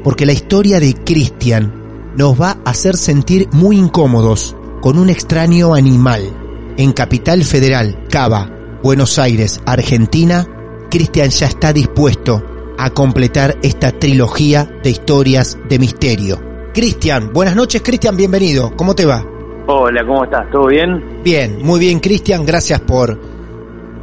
porque 0.04 0.26
la 0.26 0.34
historia 0.34 0.82
de 0.82 0.94
Christian 0.94 2.12
nos 2.18 2.40
va 2.40 2.60
a 2.66 2.72
hacer 2.72 2.98
sentir 2.98 3.48
muy 3.54 3.78
incómodos 3.78 4.58
con 4.82 5.00
un 5.00 5.10
extraño 5.10 5.74
animal. 5.74 6.76
En 6.76 6.92
Capital 6.92 7.46
Federal, 7.46 8.06
Cava, 8.10 8.59
Buenos 8.82 9.20
Aires, 9.20 9.62
Argentina, 9.66 10.46
Cristian 10.90 11.30
ya 11.32 11.48
está 11.48 11.74
dispuesto 11.74 12.42
a 12.78 12.92
completar 12.92 13.58
esta 13.62 13.92
trilogía 13.92 14.70
de 14.82 14.90
historias 14.90 15.60
de 15.68 15.80
misterio. 15.80 16.40
Cristian, 16.74 17.34
buenas 17.34 17.58
noches 17.58 17.82
Cristian, 17.82 18.16
bienvenido. 18.16 18.72
¿Cómo 18.78 18.96
te 18.96 19.06
va? 19.06 19.22
Hola, 19.68 20.06
¿cómo 20.06 20.24
estás? 20.24 20.50
¿Todo 20.50 20.68
bien? 20.68 21.22
Bien, 21.26 21.58
muy 21.62 21.82
bien 21.82 22.00
Cristian, 22.00 22.46
gracias 22.46 22.80
por, 22.80 23.20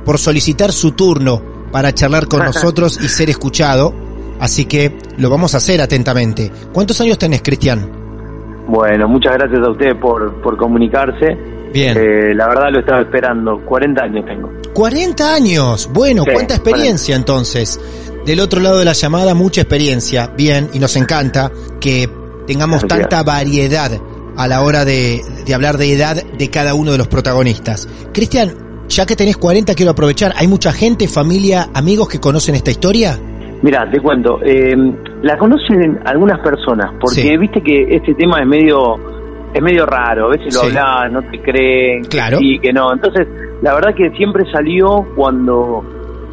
por 0.04 0.18
solicitar 0.18 0.72
su 0.72 0.92
turno 0.92 1.40
para 1.72 1.92
charlar 1.92 2.26
con 2.26 2.40
nosotros 2.44 3.00
y 3.02 3.08
ser 3.08 3.30
escuchado. 3.30 3.94
Así 4.38 4.66
que 4.66 4.98
lo 5.16 5.30
vamos 5.30 5.54
a 5.54 5.56
hacer 5.56 5.80
atentamente. 5.80 6.52
¿Cuántos 6.74 7.00
años 7.00 7.16
tenés, 7.16 7.40
Cristian? 7.40 7.90
Bueno, 8.68 9.08
muchas 9.08 9.32
gracias 9.32 9.66
a 9.66 9.70
ustedes 9.70 9.94
por, 9.94 10.42
por 10.42 10.58
comunicarse. 10.58 11.34
Bien. 11.72 11.96
Eh, 11.96 12.34
la 12.34 12.46
verdad 12.48 12.68
lo 12.70 12.80
estaba 12.80 13.00
esperando. 13.00 13.58
40 13.64 14.04
años 14.04 14.26
tengo. 14.26 14.50
40 14.76 15.34
años. 15.34 15.88
Bueno, 15.90 16.24
¿cuánta 16.30 16.56
experiencia 16.56 17.16
entonces? 17.16 17.80
Del 18.26 18.40
otro 18.40 18.60
lado 18.60 18.78
de 18.78 18.84
la 18.84 18.92
llamada, 18.92 19.34
mucha 19.34 19.62
experiencia. 19.62 20.30
Bien, 20.36 20.68
y 20.74 20.78
nos 20.78 20.96
encanta 20.96 21.50
que 21.80 22.10
tengamos 22.46 22.86
tanta 22.86 23.22
variedad 23.22 23.90
a 24.36 24.46
la 24.46 24.60
hora 24.60 24.84
de, 24.84 25.22
de 25.46 25.54
hablar 25.54 25.78
de 25.78 25.94
edad 25.94 26.22
de 26.22 26.50
cada 26.50 26.74
uno 26.74 26.92
de 26.92 26.98
los 26.98 27.08
protagonistas. 27.08 27.88
Cristian, 28.12 28.52
ya 28.86 29.06
que 29.06 29.16
tenés 29.16 29.38
40, 29.38 29.74
quiero 29.74 29.92
aprovechar. 29.92 30.34
¿Hay 30.36 30.46
mucha 30.46 30.72
gente, 30.72 31.08
familia, 31.08 31.70
amigos 31.72 32.10
que 32.10 32.20
conocen 32.20 32.54
esta 32.54 32.70
historia? 32.70 33.18
Mira, 33.62 33.90
te 33.90 33.98
cuento. 33.98 34.40
Eh, 34.44 34.76
la 35.22 35.38
conocen 35.38 36.00
algunas 36.04 36.38
personas, 36.40 36.92
porque 37.00 37.38
viste 37.38 37.62
que 37.62 37.96
este 37.96 38.12
tema 38.12 38.42
es 38.42 38.46
medio 38.46 38.96
es 39.54 39.62
medio 39.62 39.86
raro. 39.86 40.26
A 40.26 40.36
veces 40.36 40.54
lo 40.54 40.64
hablas, 40.64 41.10
no 41.10 41.22
te 41.30 41.40
creen, 41.40 42.04
claro. 42.04 42.36
y 42.42 42.58
que 42.58 42.74
no. 42.74 42.92
Entonces, 42.92 43.26
la 43.62 43.74
verdad 43.74 43.94
que 43.94 44.10
siempre 44.16 44.44
salió 44.52 45.06
cuando 45.14 45.84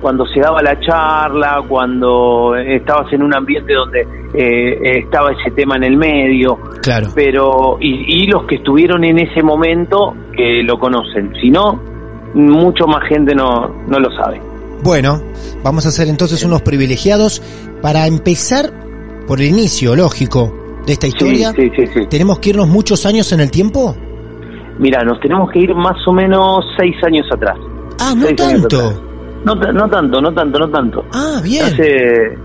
cuando 0.02 0.26
se 0.28 0.42
daba 0.42 0.62
la 0.62 0.78
charla, 0.82 1.64
cuando 1.66 2.58
estabas 2.58 3.12
en 3.14 3.24
un 3.24 3.34
ambiente 3.34 3.74
donde 3.74 4.02
eh, 4.34 5.00
estaba 5.00 5.32
ese 5.32 5.52
tema 5.52 5.78
en 5.78 5.86
el 5.86 5.96
medio. 5.96 6.58
Claro. 6.82 7.08
Pero, 7.16 7.78
y, 7.80 8.24
y, 8.24 8.28
los 8.28 8.46
que 8.46 8.56
estuvieron 8.56 9.06
en 9.06 9.20
ese 9.20 9.42
momento 9.42 10.14
que 10.36 10.62
lo 10.62 10.78
conocen. 10.78 11.32
Si 11.42 11.50
no, 11.50 11.80
mucho 12.34 12.86
más 12.86 13.08
gente 13.08 13.34
no, 13.34 13.74
no 13.88 13.98
lo 13.98 14.12
sabe. 14.12 14.42
Bueno, 14.84 15.22
vamos 15.64 15.86
a 15.86 15.92
ser 15.92 16.10
entonces 16.10 16.44
unos 16.44 16.62
privilegiados 16.62 17.42
para 17.82 18.06
empezar 18.06 18.74
por 19.26 19.40
el 19.40 19.48
inicio, 19.48 19.96
lógico, 19.96 20.54
de 20.86 20.94
esta 20.94 21.08
historia. 21.08 21.54
Sí, 21.56 21.72
sí, 21.78 21.88
sí, 21.88 22.02
¿Tenemos 22.10 22.40
que 22.40 22.50
irnos 22.50 22.68
muchos 22.68 23.06
años 23.06 23.32
en 23.32 23.40
el 23.40 23.50
tiempo? 23.50 23.96
Mira, 24.80 25.02
nos 25.04 25.20
tenemos 25.20 25.50
que 25.52 25.60
ir 25.60 25.74
más 25.76 25.98
o 26.08 26.14
menos 26.14 26.66
seis 26.78 26.96
años 27.06 27.26
atrás. 27.32 27.58
Ah, 28.00 28.14
no 28.16 28.28
tanto. 28.36 28.94
No, 29.46 29.56
no 29.56 29.90
tanto, 29.90 30.22
no 30.22 30.34
tanto, 30.34 30.60
no 30.60 30.70
tanto. 30.70 31.06
Ah, 31.14 31.40
bien. 31.44 31.66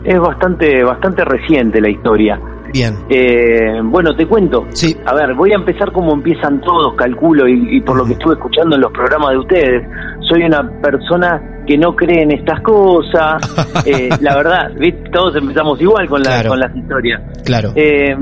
Es 0.05 0.18
bastante, 0.18 0.83
bastante 0.83 1.24
reciente 1.24 1.81
la 1.81 1.91
historia. 1.91 2.41
Bien. 2.72 2.95
Eh, 3.09 3.81
bueno, 3.83 4.14
te 4.14 4.26
cuento. 4.26 4.66
Sí. 4.70 4.95
A 5.07 5.14
ver, 5.14 5.35
voy 5.35 5.53
a 5.53 5.55
empezar 5.55 5.91
como 5.93 6.12
empiezan 6.12 6.61
todos, 6.61 6.95
calculo, 6.97 7.49
y, 7.49 7.76
y 7.76 7.81
por 7.81 7.97
lo 7.97 8.05
que 8.05 8.12
estuve 8.12 8.35
escuchando 8.35 8.76
en 8.76 8.83
los 8.83 8.93
programas 8.93 9.31
de 9.31 9.39
ustedes. 9.39 9.89
Soy 10.29 10.43
una 10.43 10.68
persona 10.83 11.62
que 11.66 11.79
no 11.79 11.95
cree 11.97 12.24
en 12.24 12.33
estas 12.33 12.61
cosas. 12.61 13.41
eh, 13.87 14.09
la 14.20 14.37
verdad, 14.37 14.70
¿viste? 14.79 15.09
todos 15.11 15.35
empezamos 15.37 15.81
igual 15.81 16.07
con, 16.09 16.20
la, 16.20 16.31
Claro. 16.31 16.49
con 16.51 16.61
las 16.61 16.76
historias. 16.76 17.22
Claro. 17.45 17.70
Eh, 17.74 18.14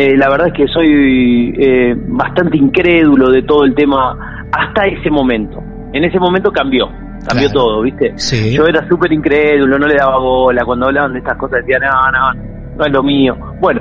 eh, 0.00 0.16
la 0.16 0.30
verdad 0.30 0.46
es 0.46 0.52
que 0.54 0.66
soy 0.68 1.52
eh, 1.58 1.92
bastante 2.06 2.56
incrédulo 2.56 3.30
de 3.32 3.42
todo 3.42 3.64
el 3.64 3.74
tema 3.74 4.16
hasta 4.52 4.84
ese 4.84 5.10
momento. 5.10 5.60
En 5.92 6.04
ese 6.04 6.20
momento 6.20 6.52
cambió, 6.52 6.86
cambió 7.26 7.48
Claro. 7.48 7.52
todo, 7.52 7.82
¿viste? 7.82 8.12
Sí. 8.16 8.54
Yo 8.54 8.64
era 8.64 8.86
súper 8.88 9.12
incrédulo, 9.12 9.76
no 9.76 9.88
le 9.88 9.96
daba 9.96 10.18
bola. 10.18 10.64
Cuando 10.64 10.86
hablaban 10.86 11.12
de 11.14 11.18
estas 11.18 11.36
cosas 11.36 11.60
decía, 11.66 11.78
no, 11.80 11.90
no, 12.12 12.42
no 12.76 12.84
es 12.86 12.92
lo 12.92 13.02
mío. 13.02 13.36
Bueno, 13.60 13.80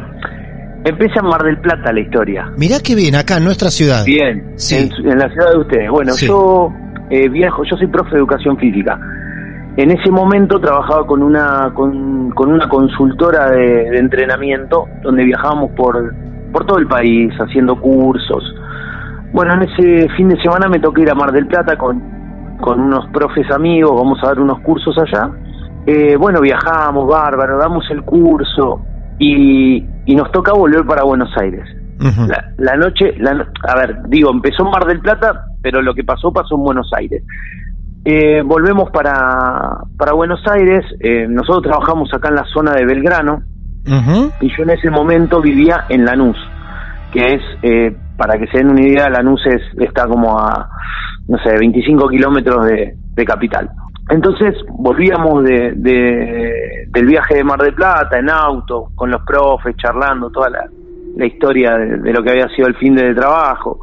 empieza 0.84 1.20
en 1.22 1.28
Mar 1.28 1.44
del 1.44 1.60
Plata 1.60 1.94
la 1.94 2.00
historia. 2.00 2.52
Mirá 2.58 2.78
qué 2.84 2.96
bien, 2.96 3.14
acá 3.16 3.38
en 3.38 3.44
nuestra 3.44 3.70
ciudad. 3.70 4.04
Bien, 4.04 4.54
Sí. 4.56 4.90
en, 5.04 5.20
la 5.20 5.30
ciudad 5.30 5.52
de 5.54 5.60
ustedes. 5.60 5.90
Bueno, 5.92 6.14
Sí. 6.14 6.26
yo 6.28 6.70
eh, 7.12 7.30
viajo, 7.30 7.64
yo 7.70 7.78
soy 7.78 7.88
profe 7.88 8.12
de 8.12 8.18
educación 8.18 8.58
física. 8.58 9.00
En 9.78 9.92
ese 9.92 10.12
momento 10.12 10.60
trabajaba 10.60 11.06
con 11.06 11.22
una 11.22 11.72
con, 11.74 12.32
con 12.32 12.52
una 12.52 12.68
consultora 12.68 13.52
de, 13.52 13.92
de 13.92 14.00
entrenamiento 14.00 14.86
donde 15.04 15.24
viajábamos 15.24 15.72
por 15.72 16.14
por 16.52 16.66
todo 16.66 16.80
el 16.80 16.88
país 16.88 17.32
haciendo 17.40 17.80
cursos. 17.80 18.44
Bueno, 19.32 19.54
en 19.54 19.64
ese 19.64 20.10
fin 20.16 20.30
de 20.30 20.42
semana 20.42 20.68
me 20.68 20.80
toqué 20.80 21.04
ir 21.04 21.12
a 21.12 21.16
Mar 21.16 21.32
del 21.32 21.46
Plata 21.46 21.78
con, 21.78 22.02
con 22.60 22.80
unos 22.80 23.06
profes 23.08 23.52
amigos, 23.52 23.92
vamos 23.94 24.18
a 24.24 24.28
dar 24.28 24.40
unos 24.40 24.60
cursos 24.62 24.98
allá. 24.98 25.30
Eh, 25.86 26.16
bueno, 26.18 26.42
viajamos, 26.42 27.08
bárbaro, 27.08 27.58
damos 27.60 27.86
el 27.92 28.02
curso 28.02 28.82
y, 29.20 29.86
y 30.06 30.16
nos 30.16 30.32
toca 30.32 30.54
volver 30.54 30.86
para 30.86 31.04
Buenos 31.04 31.30
Aires. 31.38 31.64
La, 32.00 32.54
la 32.58 32.76
noche, 32.78 33.16
la 33.18 33.48
a 33.68 33.76
ver, 33.76 34.02
digo, 34.08 34.32
empezó 34.32 34.64
en 34.64 34.72
Mar 34.72 34.86
del 34.86 35.00
Plata, 35.00 35.46
pero 35.62 35.82
lo 35.82 35.94
que 35.94 36.04
pasó 36.04 36.32
pasó 36.32 36.56
en 36.56 36.64
Buenos 36.64 36.92
Aires. 36.96 37.24
Eh, 38.10 38.42
volvemos 38.42 38.90
para, 38.90 39.82
para 39.98 40.14
Buenos 40.14 40.40
Aires, 40.50 40.86
eh, 41.02 41.28
nosotros 41.28 41.64
trabajamos 41.64 42.10
acá 42.14 42.30
en 42.30 42.36
la 42.36 42.46
zona 42.46 42.72
de 42.72 42.86
Belgrano 42.86 43.44
y 44.40 44.48
yo 44.56 44.64
en 44.64 44.70
ese 44.70 44.90
momento 44.90 45.42
vivía 45.42 45.84
en 45.90 46.06
Lanús, 46.06 46.38
que 47.12 47.20
es, 47.20 47.42
eh, 47.64 47.98
para 48.16 48.38
que 48.40 48.48
se 48.48 48.60
den 48.60 48.70
una 48.70 48.82
idea, 48.82 49.10
Lanús 49.10 49.42
es, 49.46 49.62
está 49.82 50.08
como 50.08 50.40
a, 50.40 50.70
no 51.28 51.38
sé, 51.40 51.58
25 51.60 52.08
kilómetros 52.08 52.66
de, 52.66 52.96
de 53.14 53.26
capital. 53.26 53.70
Entonces 54.10 54.56
volvíamos 54.70 55.44
de, 55.44 55.74
de- 55.76 56.88
del 56.88 57.06
viaje 57.08 57.36
de 57.36 57.44
Mar 57.44 57.60
del 57.60 57.74
Plata 57.76 58.18
en 58.20 58.30
auto, 58.30 58.92
con 58.96 59.12
los 59.12 59.22
profes, 59.24 59.76
charlando 59.76 60.30
toda 60.30 60.50
la, 60.50 60.64
la 61.18 61.26
historia 61.26 61.72
de, 61.78 61.98
de 61.98 62.14
lo 62.14 62.24
que 62.24 62.30
había 62.32 62.48
sido 62.56 62.70
el 62.70 62.76
fin 62.76 62.96
de 62.96 63.14
trabajo. 63.14 63.80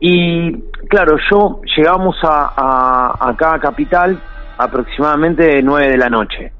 Y 0.00 0.52
claro, 0.88 1.16
yo 1.30 1.60
llegamos 1.76 2.16
a, 2.22 2.52
a- 2.56 3.30
acá 3.30 3.54
a 3.54 3.60
Capital 3.60 4.20
aproximadamente 4.58 5.62
9 5.62 5.88
de 5.90 5.96
la 5.98 6.08
noche. 6.08 6.52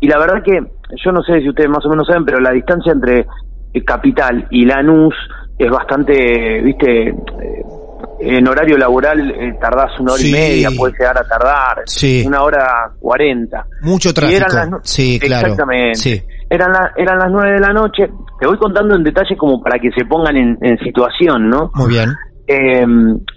Y 0.00 0.08
la 0.08 0.18
verdad 0.18 0.42
que 0.44 0.58
yo 1.04 1.12
no 1.12 1.22
sé 1.22 1.40
si 1.40 1.48
ustedes 1.48 1.68
más 1.68 1.84
o 1.84 1.88
menos 1.90 2.06
saben, 2.06 2.24
pero 2.24 2.38
la 2.40 2.50
distancia 2.52 2.92
entre 2.92 3.26
Capital 3.84 4.46
y 4.50 4.64
Lanús 4.64 5.14
es 5.58 5.70
bastante, 5.70 6.60
viste, 6.62 7.08
eh, 7.08 7.14
en 8.20 8.48
horario 8.48 8.76
laboral 8.76 9.30
eh, 9.30 9.56
tardás 9.60 9.98
una 10.00 10.12
hora 10.12 10.20
Sí. 10.22 10.28
y 10.30 10.32
media, 10.32 10.68
puede 10.76 10.92
llegar 10.98 11.18
a 11.18 11.24
tardar 11.28 11.82
Sí. 11.86 12.24
una 12.26 12.42
hora 12.42 12.90
cuarenta. 12.98 13.64
Mucho 13.82 14.10
Y 14.10 14.12
tráfico. 14.12 14.36
eran 14.46 14.70
las 14.70 14.80
Sí, 14.88 15.18
claro. 15.20 15.48
Exactamente. 15.48 15.94
Sí. 15.98 16.22
Eran, 16.50 16.72
la- 16.72 16.92
eran 16.96 17.18
las 17.18 17.30
nueve 17.30 17.52
de 17.52 17.60
la 17.60 17.72
noche. 17.72 18.08
Te 18.40 18.46
voy 18.46 18.56
contando 18.58 18.94
en 18.96 19.02
detalle 19.04 19.36
como 19.36 19.60
para 19.62 19.78
que 19.78 19.90
se 19.92 20.04
pongan 20.06 20.36
en, 20.36 20.58
en 20.62 20.78
situación, 20.78 21.48
¿no? 21.48 21.70
Muy 21.74 21.90
bien. 21.90 22.10
Eh, 22.48 22.86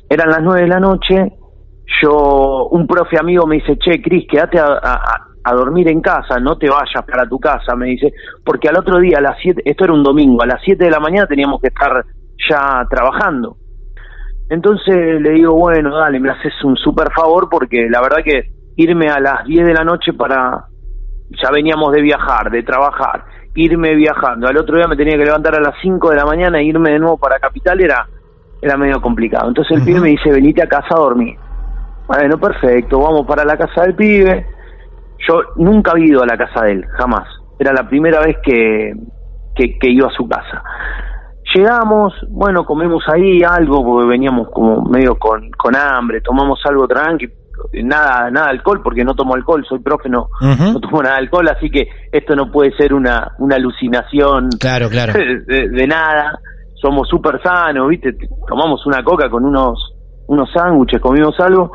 eran 0.10 0.30
las 0.30 0.42
nueve 0.42 0.62
de 0.62 0.68
la 0.68 0.80
noche. 0.80 1.34
Yo, 2.02 2.70
un 2.72 2.88
profe 2.88 3.20
amigo 3.20 3.46
me 3.46 3.56
dice, 3.56 3.78
che, 3.78 4.02
Cris, 4.02 4.26
quédate 4.30 4.58
a, 4.60 5.28
dormir 5.54 5.90
en 5.90 6.00
casa, 6.02 6.40
no 6.40 6.58
te 6.58 6.70
vayas 6.70 7.04
para 7.06 7.28
tu 7.28 7.38
casa, 7.38 7.76
me 7.76 7.88
dice, 7.88 8.14
porque 8.46 8.70
al 8.70 8.78
otro 8.78 9.00
día, 9.00 9.18
a 9.18 9.22
las 9.22 9.38
siete, 9.42 9.62
esto 9.66 9.84
era 9.84 9.94
un 9.94 10.04
domingo, 10.04 10.42
a 10.42 10.46
las 10.46 10.62
siete 10.64 10.86
de 10.86 10.92
la 10.92 11.00
mañana 11.00 11.28
teníamos 11.28 11.60
que 11.60 11.68
estar 11.68 12.06
ya 12.50 12.86
trabajando. 12.90 13.58
Entonces 14.50 15.20
le 15.20 15.32
digo, 15.32 15.54
bueno, 15.56 15.98
dale, 15.98 16.20
me 16.20 16.30
haces 16.30 16.54
un 16.64 16.78
super 16.78 17.12
favor 17.14 17.50
porque 17.50 17.88
la 17.90 18.02
verdad 18.02 18.24
que 18.24 18.52
irme 18.78 19.08
a 19.10 19.20
las 19.20 19.46
10 19.46 19.66
de 19.66 19.74
la 19.74 19.84
noche 19.84 20.14
para, 20.14 20.66
ya 21.32 21.52
veníamos 21.52 21.92
de 21.92 22.02
viajar, 22.02 22.50
de 22.50 22.64
trabajar, 22.64 23.26
irme 23.56 23.96
viajando, 23.96 24.48
al 24.48 24.58
otro 24.58 24.78
día 24.78 24.88
me 24.88 24.96
tenía 24.96 25.18
que 25.18 25.26
levantar 25.26 25.56
a 25.56 25.62
las 25.62 25.76
5 25.82 26.12
de 26.12 26.16
la 26.16 26.26
mañana 26.26 26.60
e 26.60 26.66
irme 26.66 26.92
de 26.92 27.00
nuevo 27.00 27.18
para 27.18 27.40
Capital 27.40 27.82
era, 27.82 28.08
era 28.62 28.78
medio 28.78 29.02
complicado. 29.02 29.48
Entonces 29.50 29.78
el 29.78 29.84
pibe 29.84 30.00
me 30.00 30.10
dice, 30.10 30.32
venite 30.32 30.62
a 30.64 30.68
casa 30.68 30.90
a 30.92 31.00
dormir. 31.00 31.36
Bueno, 32.08 32.38
perfecto, 32.38 33.00
vamos 33.00 33.26
para 33.26 33.44
la 33.44 33.58
casa 33.58 33.84
del 33.84 33.96
pibe. 33.96 34.46
Yo 35.28 35.42
nunca 35.56 35.92
había 35.92 36.08
ido 36.08 36.24
a 36.24 36.26
la 36.26 36.38
casa 36.38 36.66
de 36.66 36.74
él, 36.74 36.86
jamás. 36.98 37.28
Era 37.60 37.74
la 37.74 37.88
primera 37.88 38.20
vez 38.22 38.38
que, 38.44 38.94
que, 39.56 39.80
que 39.80 39.90
iba 39.90 40.08
a 40.08 40.12
su 40.12 40.28
casa. 40.28 40.64
Llegamos, 41.56 42.14
bueno, 42.30 42.64
comemos 42.64 43.04
ahí 43.12 43.42
algo 43.44 43.84
porque 43.84 44.08
veníamos 44.08 44.50
como 44.52 44.84
medio 44.84 45.16
con, 45.16 45.50
con 45.52 45.76
hambre, 45.76 46.22
tomamos 46.22 46.60
algo 46.66 46.88
tranqui, 46.88 47.28
nada, 47.84 48.32
nada 48.32 48.50
alcohol 48.50 48.82
porque 48.82 49.04
no 49.04 49.14
tomo 49.16 49.36
alcohol, 49.36 49.66
soy 49.68 49.80
profe, 49.80 50.08
no, 50.08 50.30
no 50.42 50.80
tomo 50.80 51.02
nada 51.04 51.16
de 51.16 51.22
alcohol, 51.22 51.50
así 51.50 51.70
que 51.70 51.88
esto 52.12 52.36
no 52.36 52.52
puede 52.52 52.72
ser 52.78 52.94
una, 52.94 53.34
una 53.40 53.58
alucinación 53.58 54.50
Claro, 54.60 54.90
claro. 54.90 55.14
de 55.48 55.88
nada. 55.88 56.40
Somos 56.82 57.08
súper 57.08 57.40
sanos, 57.44 57.88
¿viste? 57.90 58.14
Tomamos 58.48 58.86
una 58.88 59.04
coca 59.04 59.30
con 59.30 59.46
unos, 59.46 59.94
unos 60.28 60.50
sándwiches, 60.52 61.00
comimos 61.00 61.40
algo 61.40 61.72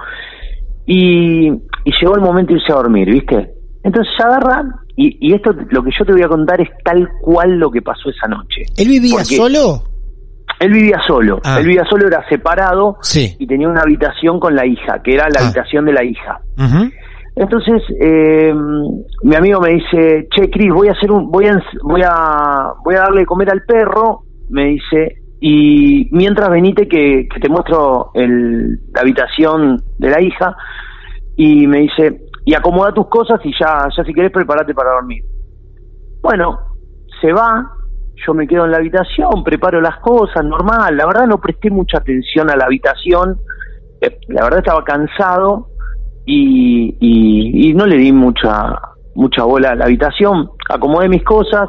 y, 0.85 1.49
y 1.49 1.93
llegó 2.01 2.17
el 2.17 2.23
momento 2.23 2.53
de 2.53 2.59
irse 2.61 2.73
a 2.73 2.77
dormir, 2.77 3.09
¿viste? 3.11 3.51
Entonces 3.85 4.13
se 4.17 4.23
agarran 4.25 4.73
y, 4.97 5.29
y 5.29 5.35
esto, 5.35 5.53
lo 5.71 5.83
que 5.83 5.91
yo 5.97 6.05
te 6.05 6.13
voy 6.13 6.23
a 6.23 6.29
contar 6.29 6.61
es 6.61 6.69
tal 6.85 7.09
cual 7.23 7.59
lo 7.59 7.71
que 7.71 7.83
pasó 7.83 8.09
esa 8.11 8.27
noche. 8.29 8.63
¿Él 8.77 8.89
vivía 8.89 9.15
Porque- 9.19 9.37
solo? 9.37 9.83
Él 10.59 10.73
vivía 10.73 10.99
solo, 11.07 11.39
Ah. 11.45 11.59
él 11.61 11.67
vivía 11.67 11.85
solo, 11.89 12.07
era 12.07 12.27
separado 12.31 12.97
Sí. 13.03 13.37
y 13.39 13.47
tenía 13.47 13.69
una 13.69 13.83
habitación 13.83 14.41
con 14.41 14.55
la 14.57 14.65
hija, 14.67 15.03
que 15.05 15.13
era 15.15 15.25
la 15.29 15.41
Ah. 15.41 15.45
habitación 15.45 15.85
de 15.85 15.93
la 15.93 16.03
hija. 16.03 16.41
Entonces, 17.35 17.83
eh, 18.01 18.55
mi 19.23 19.35
amigo 19.37 19.61
me 19.61 19.75
dice, 19.75 20.27
che, 20.35 20.49
Cris, 20.51 20.73
voy 20.73 20.89
a 20.89 20.93
hacer 20.93 21.13
un, 21.13 21.31
voy 21.31 21.45
a, 21.47 21.53
voy 21.83 22.01
a, 22.03 22.73
voy 22.83 22.95
a 22.95 23.01
darle 23.01 23.21
de 23.21 23.27
comer 23.27 23.51
al 23.51 23.63
perro, 23.67 24.23
me 24.49 24.67
dice, 24.67 25.17
y 25.41 26.09
mientras 26.13 26.49
venite 26.51 26.89
que, 26.89 27.29
que 27.33 27.41
te 27.41 27.49
muestro 27.49 28.11
el, 28.15 28.81
la 28.95 29.03
habitación 29.03 29.83
de 29.99 30.11
la 30.11 30.21
hija, 30.21 30.57
y 31.37 31.67
me 31.67 31.81
dice, 31.81 32.21
y 32.45 32.55
acomoda 32.55 32.95
tus 32.95 33.09
cosas 33.09 33.41
y 33.45 33.53
ya, 33.61 33.89
ya 33.95 34.05
si 34.05 34.15
querés 34.15 34.33
prepárate 34.33 34.73
para 34.73 34.93
dormir. 34.93 35.23
Bueno, 36.23 36.59
se 37.21 37.33
va, 37.33 37.73
yo 38.27 38.35
me 38.35 38.47
quedo 38.47 38.65
en 38.65 38.71
la 38.71 38.79
habitación, 38.79 39.45
preparo 39.45 39.81
las 39.81 39.99
cosas, 39.99 40.45
normal, 40.45 40.97
la 40.97 41.07
verdad 41.07 41.27
no 41.27 41.41
presté 41.41 41.71
mucha 41.71 41.99
atención 41.99 42.51
a 42.51 42.57
la 42.57 42.67
habitación, 42.67 43.39
eh, 44.01 44.19
la 44.29 44.45
verdad 44.45 44.61
estaba 44.61 44.85
cansado 44.85 45.69
y, 46.25 46.97
y, 47.01 47.75
no 47.75 47.87
le 47.87 47.97
di 47.97 48.13
mucha 48.13 48.75
mucha 49.15 49.45
bola 49.45 49.71
a 49.71 49.75
la 49.75 49.85
habitación, 49.87 50.51
acomodé 50.69 51.09
mis 51.09 51.25
cosas 51.25 51.69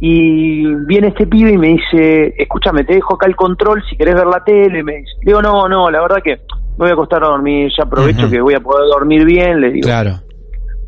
y 0.00 0.64
viene 0.86 1.08
este 1.08 1.26
pibe 1.26 1.52
y 1.52 1.58
me 1.58 1.68
dice, 1.68 2.34
escúchame, 2.38 2.84
te 2.84 2.94
dejo 2.94 3.14
acá 3.14 3.26
el 3.26 3.34
control 3.36 3.82
si 3.88 3.96
querés 3.96 4.14
ver 4.14 4.26
la 4.26 4.42
tele, 4.44 4.82
me 4.84 4.96
dice, 4.98 5.12
digo, 5.22 5.42
no, 5.42 5.68
no, 5.68 5.90
la 5.90 6.00
verdad 6.00 6.18
que 6.22 6.36
me 6.36 6.84
voy 6.84 6.90
a 6.90 6.92
acostar 6.92 7.24
a 7.24 7.28
dormir, 7.28 7.70
ya 7.76 7.84
aprovecho 7.84 8.30
que 8.30 8.40
voy 8.40 8.54
a 8.54 8.60
poder 8.60 8.86
dormir 8.92 9.24
bien, 9.24 9.60
le 9.60 9.70
digo, 9.72 9.86
Claro. 9.86 10.12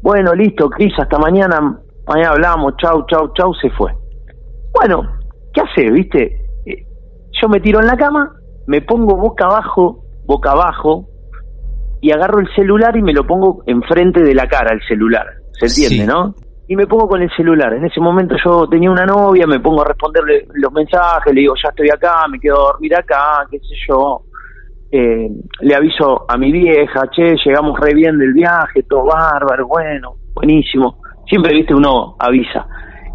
bueno, 0.02 0.32
listo, 0.34 0.70
Cris, 0.70 0.92
hasta 0.98 1.18
mañana, 1.18 1.58
mañana 2.06 2.30
hablamos, 2.30 2.74
chau, 2.80 3.04
chau, 3.10 3.32
chau, 3.34 3.52
se 3.54 3.68
fue. 3.70 3.90
Bueno, 4.72 5.02
¿qué 5.52 5.60
hace, 5.60 5.90
viste? 5.90 6.36
Eh, 6.66 6.86
Yo 7.42 7.48
me 7.48 7.58
tiro 7.60 7.80
en 7.80 7.86
la 7.88 7.96
cama, 7.96 8.32
me 8.68 8.80
pongo 8.82 9.16
boca 9.16 9.46
abajo, 9.46 10.04
boca 10.26 10.52
abajo, 10.52 11.08
y 12.00 12.12
agarro 12.12 12.38
el 12.38 12.48
celular 12.54 12.96
y 12.96 13.02
me 13.02 13.12
lo 13.12 13.26
pongo 13.26 13.62
enfrente 13.66 14.22
de 14.22 14.34
la 14.34 14.46
cara, 14.46 14.72
el 14.72 14.80
celular, 14.86 15.26
¿se 15.58 15.66
entiende, 15.66 16.04
Sí. 16.04 16.06
no? 16.06 16.34
Y 16.70 16.76
me 16.76 16.86
pongo 16.86 17.08
con 17.08 17.20
el 17.20 17.28
celular. 17.34 17.72
En 17.74 17.84
ese 17.84 17.98
momento 18.00 18.36
yo 18.44 18.68
tenía 18.68 18.92
una 18.92 19.04
novia, 19.04 19.44
me 19.44 19.58
pongo 19.58 19.82
a 19.82 19.86
responderle 19.86 20.46
los 20.54 20.72
mensajes, 20.72 21.34
le 21.34 21.40
digo, 21.40 21.54
ya 21.60 21.70
estoy 21.70 21.88
acá, 21.88 22.28
me 22.30 22.38
quedo 22.38 22.60
a 22.60 22.72
dormir 22.74 22.94
acá, 22.94 23.44
qué 23.50 23.58
sé 23.58 23.74
yo. 23.88 24.22
Eh, 24.92 25.28
le 25.62 25.74
aviso 25.74 26.26
a 26.30 26.36
mi 26.36 26.52
vieja, 26.52 27.08
che, 27.10 27.34
llegamos 27.44 27.76
re 27.80 27.92
bien 27.92 28.16
del 28.18 28.32
viaje, 28.34 28.84
todo 28.84 29.06
bárbaro, 29.06 29.66
bueno, 29.66 30.14
buenísimo. 30.32 31.02
Siempre, 31.28 31.54
viste, 31.54 31.74
uno 31.74 32.14
avisa. 32.20 32.68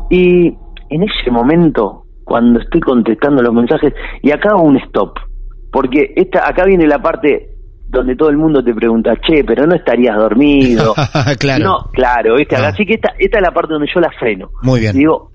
Y 0.10 0.53
en 0.89 1.03
ese 1.03 1.32
momento, 1.32 2.03
cuando 2.26 2.60
estoy 2.60 2.82
contestando 2.82 3.41
los 3.41 3.53
mensajes, 3.53 3.93
y 4.22 4.32
acá 4.32 4.49
hago 4.49 4.64
un 4.64 4.76
stop, 4.80 5.18
porque 5.72 6.12
esta, 6.18 6.45
acá 6.45 6.66
viene 6.66 6.88
la 6.88 7.01
parte 7.01 7.55
donde 8.00 8.16
todo 8.16 8.30
el 8.30 8.38
mundo 8.38 8.64
te 8.64 8.74
pregunta, 8.74 9.16
che, 9.18 9.43
pero 9.43 9.66
no 9.66 9.76
estarías 9.76 10.16
dormido. 10.16 10.93
claro. 11.39 11.64
No, 11.64 11.78
claro, 11.91 12.36
¿viste? 12.36 12.56
Ah. 12.56 12.68
Así 12.68 12.86
que 12.86 12.96
esta, 12.96 13.14
esta 13.18 13.38
es 13.38 13.43
la 13.43 13.52
parte 13.52 13.74
donde 13.74 13.89
yo 13.93 14.00
la 14.00 14.12
freno. 14.12 14.50
Muy 14.62 14.80
bien. 14.80 14.96
Y 14.96 15.00
digo, 15.00 15.32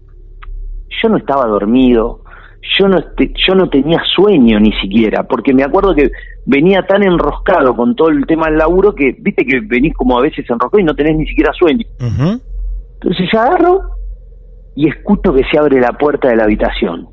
yo 1.03 1.09
no 1.09 1.17
estaba 1.17 1.47
dormido, 1.47 2.23
yo 2.79 2.89
no, 2.89 2.99
yo 2.99 3.55
no 3.55 3.69
tenía 3.69 4.01
sueño 4.15 4.61
ni 4.61 4.73
siquiera, 4.81 5.25
porque 5.25 5.55
me 5.55 5.65
acuerdo 5.65 5.95
que 5.95 6.11
venía 6.47 6.83
tan 6.83 7.03
enroscado 7.03 7.75
con 7.75 7.95
todo 7.95 8.09
el 8.09 8.27
tema 8.27 8.47
del 8.47 8.59
laburo 8.59 8.95
que, 8.95 9.17
viste 9.19 9.45
que 9.45 9.61
venís 9.61 9.95
como 9.95 10.19
a 10.19 10.23
veces 10.23 10.45
enroscado 10.49 10.81
y 10.81 10.85
no 10.85 10.95
tenés 10.95 11.17
ni 11.17 11.27
siquiera 11.27 11.53
sueño. 11.59 11.85
Entonces 11.99 13.27
yo 13.33 13.41
agarro 13.41 13.81
y 14.77 14.89
escucho 14.89 15.33
que 15.33 15.43
se 15.51 15.59
abre 15.59 15.81
la 15.81 15.93
puerta 15.93 16.29
de 16.29 16.37
la 16.37 16.45
habitación. 16.45 17.09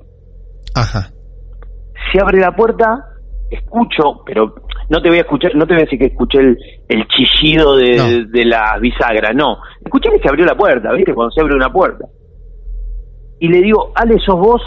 Ajá. 0.75 1.11
Se 2.11 2.21
abre 2.21 2.39
la 2.39 2.55
puerta, 2.55 3.05
escucho, 3.49 4.23
pero 4.25 4.53
no 4.89 5.01
te 5.01 5.09
voy 5.09 5.17
a 5.19 5.21
escuchar, 5.21 5.55
no 5.55 5.65
te 5.65 5.73
voy 5.73 5.81
a 5.81 5.85
decir 5.85 5.99
que 5.99 6.05
escuché 6.07 6.39
el, 6.39 6.57
el 6.87 7.07
chillido 7.07 7.75
de, 7.75 7.95
No. 7.97 8.29
de 8.31 8.45
las 8.45 8.79
bisagras, 8.81 9.35
no. 9.35 9.57
Escuché 9.83 10.09
que 10.11 10.19
se 10.19 10.29
abrió 10.29 10.45
la 10.45 10.55
puerta, 10.55 10.91
¿viste? 10.93 11.13
Cuando 11.13 11.31
se 11.31 11.41
abre 11.41 11.55
una 11.55 11.71
puerta. 11.71 12.05
Y 13.39 13.47
le 13.49 13.61
digo, 13.61 13.91
Ale, 13.95 14.15
sos 14.25 14.39
vos, 14.39 14.61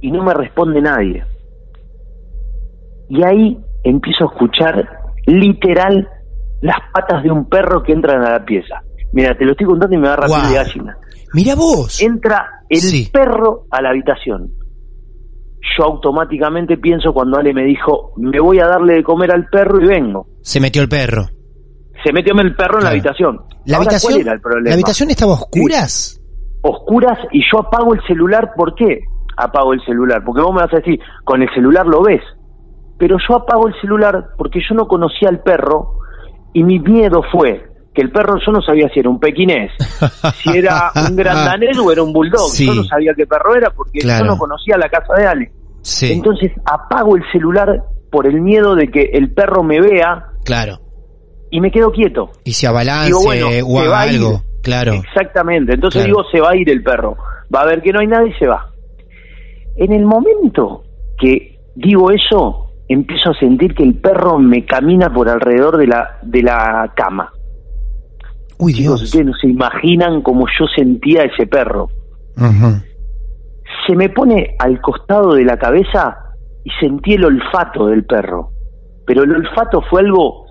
y 0.00 0.10
no 0.10 0.22
me 0.24 0.34
responde 0.34 0.80
nadie. 0.80 1.24
Y 3.08 3.22
ahí 3.24 3.58
empiezo 3.84 4.24
a 4.24 4.32
escuchar 4.32 4.88
literal 5.26 6.08
las 6.60 6.76
patas 6.92 7.22
de 7.22 7.30
un 7.30 7.48
perro 7.48 7.82
que 7.82 7.92
entran 7.92 8.24
a 8.24 8.32
la 8.32 8.44
pieza. 8.44 8.82
Mira, 9.12 9.36
te 9.36 9.44
lo 9.44 9.52
estoy 9.52 9.66
contando 9.66 9.96
y 9.96 9.98
me 9.98 10.06
agarra 10.08 10.26
piel 10.26 10.40
de 10.42 10.48
Guau. 10.48 10.54
gallina. 10.64 10.96
Mira 11.32 11.54
vos. 11.54 12.02
Entra 12.02 12.46
el 12.68 12.78
Sí. 12.80 13.10
perro 13.12 13.64
a 13.70 13.80
la 13.82 13.90
habitación. 13.90 14.50
Yo 15.78 15.84
automáticamente 15.84 16.78
pienso 16.78 17.12
cuando 17.12 17.38
Ale 17.38 17.52
me 17.52 17.64
dijo, 17.64 18.12
me 18.16 18.40
voy 18.40 18.58
a 18.60 18.66
darle 18.66 18.94
de 18.94 19.02
comer 19.02 19.32
al 19.32 19.46
perro 19.46 19.82
y 19.82 19.86
vengo. 19.86 20.26
Se 20.42 20.60
metió 20.60 20.82
el 20.82 20.88
perro. 20.88 21.26
Se 22.04 22.12
metió 22.12 22.32
el 22.34 22.56
perro 22.56 22.78
en 22.78 22.84
la 22.84 22.90
habitación. 22.90 23.36
La 23.66 23.76
Ahora, 23.76 23.90
habitación, 23.90 24.12
¿cuál 24.12 24.20
era 24.22 24.32
el 24.32 24.40
problema? 24.40 24.68
la 24.70 24.74
habitación 24.74 25.10
estaba 25.10 25.32
a 25.32 25.34
oscuras. 25.34 26.20
Oscuras 26.62 27.18
y 27.32 27.42
yo 27.52 27.60
apago 27.60 27.94
el 27.94 28.00
celular. 28.06 28.52
¿Por 28.56 28.74
qué 28.74 29.00
apago 29.36 29.74
el 29.74 29.84
celular? 29.84 30.22
Porque 30.24 30.42
vos 30.42 30.54
me 30.54 30.62
vas 30.62 30.72
a 30.72 30.76
decir, 30.78 30.98
con 31.24 31.42
el 31.42 31.48
celular 31.54 31.86
lo 31.86 32.02
ves. 32.02 32.22
Pero 32.98 33.16
yo 33.28 33.36
apago 33.36 33.68
el 33.68 33.74
celular 33.80 34.28
porque 34.38 34.60
yo 34.66 34.74
no 34.74 34.86
conocía 34.86 35.28
al 35.28 35.42
perro 35.42 35.98
y 36.54 36.64
mi 36.64 36.78
miedo 36.78 37.22
fue 37.30 37.69
que 37.94 38.02
el 38.02 38.10
perro 38.12 38.34
yo 38.44 38.52
no 38.52 38.60
sabía 38.62 38.88
si 38.94 39.00
era 39.00 39.10
un 39.10 39.18
pequinés, 39.20 39.72
si 40.34 40.50
era 40.56 40.92
un 41.08 41.16
gran 41.16 41.44
danés 41.44 41.76
o 41.78 41.90
era 41.90 42.02
un 42.02 42.12
bulldog. 42.12 42.48
Sí. 42.50 42.66
Yo 42.66 42.74
no 42.74 42.84
sabía 42.84 43.12
qué 43.16 43.26
perro 43.26 43.54
era 43.56 43.70
porque 43.70 43.98
Claro. 44.00 44.24
yo 44.26 44.30
no 44.32 44.38
conocía 44.38 44.76
la 44.78 44.88
casa 44.88 45.14
de 45.16 45.26
Ale. 45.26 45.52
Sí. 45.82 46.12
Entonces 46.12 46.52
apago 46.64 47.16
el 47.16 47.22
celular 47.32 47.82
por 48.10 48.26
el 48.26 48.40
miedo 48.40 48.74
de 48.74 48.88
que 48.88 49.10
el 49.12 49.32
perro 49.32 49.62
me 49.62 49.80
vea 49.80 50.26
claro. 50.44 50.78
y 51.50 51.60
me 51.60 51.70
quedo 51.70 51.90
quieto. 51.90 52.30
Y 52.44 52.52
se 52.52 52.66
abalance 52.66 53.06
Digo, 53.06 53.22
bueno, 53.24 53.46
o 53.48 53.50
se 53.50 53.78
haga 53.86 53.90
va 53.90 54.06
ir. 54.06 54.14
algo. 54.16 54.42
Claro. 54.62 54.92
Exactamente. 54.94 55.74
Entonces 55.74 56.02
Claro. 56.04 56.16
digo, 56.18 56.30
se 56.30 56.40
va 56.40 56.50
a 56.50 56.56
ir 56.56 56.68
el 56.70 56.82
perro. 56.82 57.16
Va 57.54 57.62
a 57.62 57.66
ver 57.66 57.82
que 57.82 57.92
no 57.92 58.00
hay 58.00 58.06
nada 58.06 58.26
y 58.26 58.32
se 58.34 58.46
va. 58.46 58.66
En 59.76 59.92
el 59.92 60.04
momento 60.04 60.82
que 61.18 61.58
digo 61.74 62.10
eso, 62.10 62.70
empiezo 62.88 63.30
a 63.30 63.34
sentir 63.38 63.74
que 63.74 63.82
el 63.84 63.94
perro 63.94 64.38
me 64.38 64.64
camina 64.66 65.12
por 65.12 65.28
alrededor 65.28 65.76
de 65.78 65.86
la, 65.86 66.18
de 66.22 66.42
la 66.42 66.92
cama. 66.94 67.32
Uy, 68.60 68.72
Chicos, 68.74 69.00
Dios. 69.00 69.02
ustedes 69.02 69.26
no 69.26 69.32
se 69.40 69.48
imaginan 69.48 70.22
cómo 70.22 70.46
yo 70.58 70.66
sentía 70.76 71.22
ese 71.24 71.46
perro. 71.46 71.88
Se 73.86 73.96
me 73.96 74.08
pone 74.10 74.54
al 74.58 74.80
costado 74.80 75.34
de 75.34 75.44
la 75.44 75.56
cabeza 75.58 76.16
y 76.64 76.70
sentí 76.80 77.14
el 77.14 77.24
olfato 77.24 77.86
del 77.86 78.04
perro. 78.04 78.50
Pero 79.06 79.24
el 79.24 79.32
olfato 79.34 79.82
fue 79.90 80.02
algo, 80.02 80.46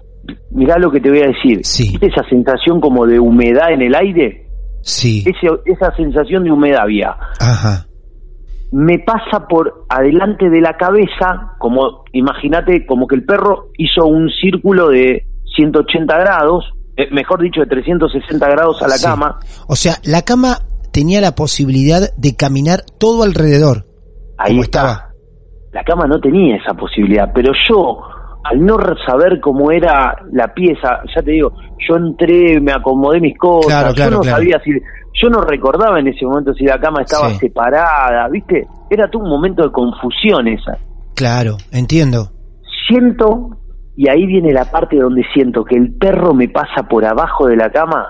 mirá 0.51 0.77
lo 0.77 0.91
que 0.91 0.99
te 0.99 1.09
voy 1.09 1.19
a 1.19 1.27
decir. 1.27 1.59
Sí. 1.63 1.91
¿Viste 1.91 2.07
esa 2.07 2.23
sensación 2.29 2.81
como 2.81 3.05
de 3.05 3.19
humedad 3.19 3.71
en 3.71 3.81
el 3.83 3.95
aire? 3.95 4.47
Sí. 4.81 5.23
Ese- 5.25 5.61
esa 5.65 5.95
sensación 5.95 6.43
de 6.43 6.51
humedad 6.51 6.81
había. 6.83 7.15
Ajá. 7.39 7.85
me 8.71 8.99
pasa 8.99 9.47
por 9.49 9.85
adelante 9.89 10.47
de 10.47 10.61
la 10.61 10.77
cabeza, 10.77 11.53
como 11.57 12.03
imagínate, 12.13 12.85
como 12.85 13.07
que 13.07 13.15
el 13.15 13.23
perro 13.25 13.69
hizo 13.79 14.05
un 14.05 14.29
círculo 14.29 14.89
de 14.89 15.25
180 15.55 16.15
grados, 16.19 16.65
mejor 17.11 17.41
dicho, 17.41 17.61
de 17.61 17.67
360 17.67 18.47
grados 18.49 18.81
a 18.81 18.87
la 18.87 18.95
Sí. 18.97 19.05
cama. 19.05 19.39
O 19.67 19.75
sea, 19.75 19.93
la 20.03 20.21
cama 20.23 20.59
tenía 20.91 21.21
la 21.21 21.35
posibilidad 21.35 22.13
de 22.17 22.35
caminar 22.35 22.81
todo 22.97 23.23
alrededor. 23.23 23.85
Ahí 24.37 24.51
como 24.51 24.63
está. 24.63 24.79
estaba. 24.79 25.09
La 25.71 25.83
cama 25.83 26.07
no 26.07 26.19
tenía 26.19 26.55
esa 26.57 26.73
posibilidad, 26.73 27.31
pero 27.33 27.51
yo, 27.69 27.99
al 28.43 28.65
no 28.65 28.77
saber 29.05 29.39
cómo 29.39 29.71
era 29.71 30.15
la 30.31 30.51
pieza, 30.53 31.01
ya 31.15 31.21
te 31.21 31.31
digo, 31.31 31.53
yo 31.87 31.95
entré, 31.95 32.59
me 32.59 32.71
acomodé 32.71 33.19
mis 33.19 33.37
cosas, 33.37 33.67
Claro, 33.67 33.93
claro, 33.93 34.11
yo 34.11 34.17
no 34.17 34.21
claro. 34.23 34.37
sabía 34.37 34.59
si, 34.63 34.71
yo 35.21 35.29
no 35.29 35.41
recordaba 35.41 35.99
en 35.99 36.07
ese 36.07 36.25
momento 36.25 36.53
si 36.53 36.63
la 36.65 36.79
cama 36.79 37.01
estaba 37.03 37.29
Sí. 37.31 37.37
separada, 37.39 38.27
¿viste? 38.29 38.65
Era 38.89 39.07
todo 39.11 39.23
un 39.23 39.29
momento 39.29 39.61
de 39.63 39.71
confusión 39.71 40.47
esa. 40.47 40.77
Claro, 41.15 41.57
entiendo. 41.71 42.31
siento, 42.87 43.49
y 43.99 44.07
ahí 44.07 44.25
viene 44.25 44.53
la 44.53 44.63
parte 44.71 44.95
donde 44.95 45.25
siento 45.33 45.65
que 45.65 45.75
el 45.75 45.93
perro 45.97 46.33
me 46.33 46.47
pasa 46.47 46.83
por 46.89 47.03
abajo 47.03 47.47
de 47.47 47.57
la 47.57 47.69
cama 47.69 48.07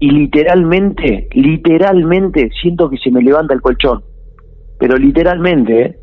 y 0.00 0.10
literalmente, 0.10 1.28
literalmente 1.30 2.50
siento 2.60 2.90
que 2.90 2.96
se 2.98 3.12
me 3.12 3.22
levanta 3.22 3.54
el 3.54 3.62
colchón. 3.62 4.02
Pero 4.76 4.96
literalmente, 4.96 5.82
¿eh? 5.82 5.98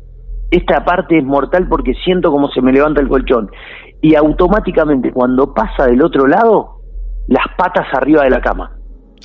esta 0.50 0.82
parte 0.86 1.18
es 1.18 1.24
mortal 1.26 1.68
porque 1.68 1.92
siento 2.02 2.30
como 2.30 2.48
se 2.52 2.62
me 2.62 2.72
levanta 2.72 3.02
el 3.02 3.08
colchón. 3.08 3.50
Y 4.00 4.14
automáticamente 4.14 5.12
cuando 5.12 5.52
pasa 5.52 5.84
del 5.88 6.02
otro 6.02 6.26
lado, 6.26 6.80
las 7.28 7.44
patas 7.58 7.88
arriba 7.92 8.24
de 8.24 8.30
la 8.30 8.40
cama. 8.40 8.72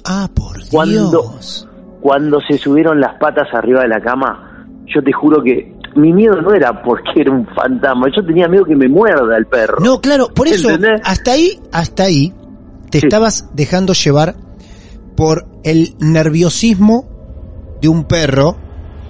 Ah, 0.05 0.27
por 0.35 0.57
Cuando- 0.69 1.09
Dios. 1.11 1.63
Cuando 2.01 2.41
se 2.41 2.57
subieron 2.57 2.99
las 2.99 3.15
patas 3.19 3.47
arriba 3.53 3.83
de 3.83 3.87
la 3.87 4.01
cama, 4.01 4.67
yo 4.87 5.01
te 5.01 5.13
juro 5.13 5.41
que 5.41 5.76
mi 5.95 6.13
miedo 6.13 6.41
no 6.41 6.53
era 6.53 6.81
porque 6.83 7.21
era 7.21 7.31
un 7.31 7.45
fantasma, 7.47 8.07
yo 8.15 8.25
tenía 8.25 8.47
miedo 8.47 8.65
que 8.65 8.75
me 8.75 8.87
muerda 8.87 9.37
el 9.37 9.45
perro. 9.47 9.77
No, 9.79 9.99
claro, 10.01 10.29
por 10.33 10.47
eso, 10.47 10.69
¿Entendés? 10.69 11.01
hasta 11.03 11.31
ahí, 11.31 11.59
hasta 11.71 12.03
ahí, 12.03 12.33
te 12.89 12.99
Sí. 12.99 13.05
estabas 13.07 13.49
dejando 13.53 13.93
llevar 13.93 14.35
por 15.15 15.47
el 15.63 15.95
nerviosismo 15.99 17.05
de 17.81 17.87
un 17.89 18.05
perro, 18.05 18.55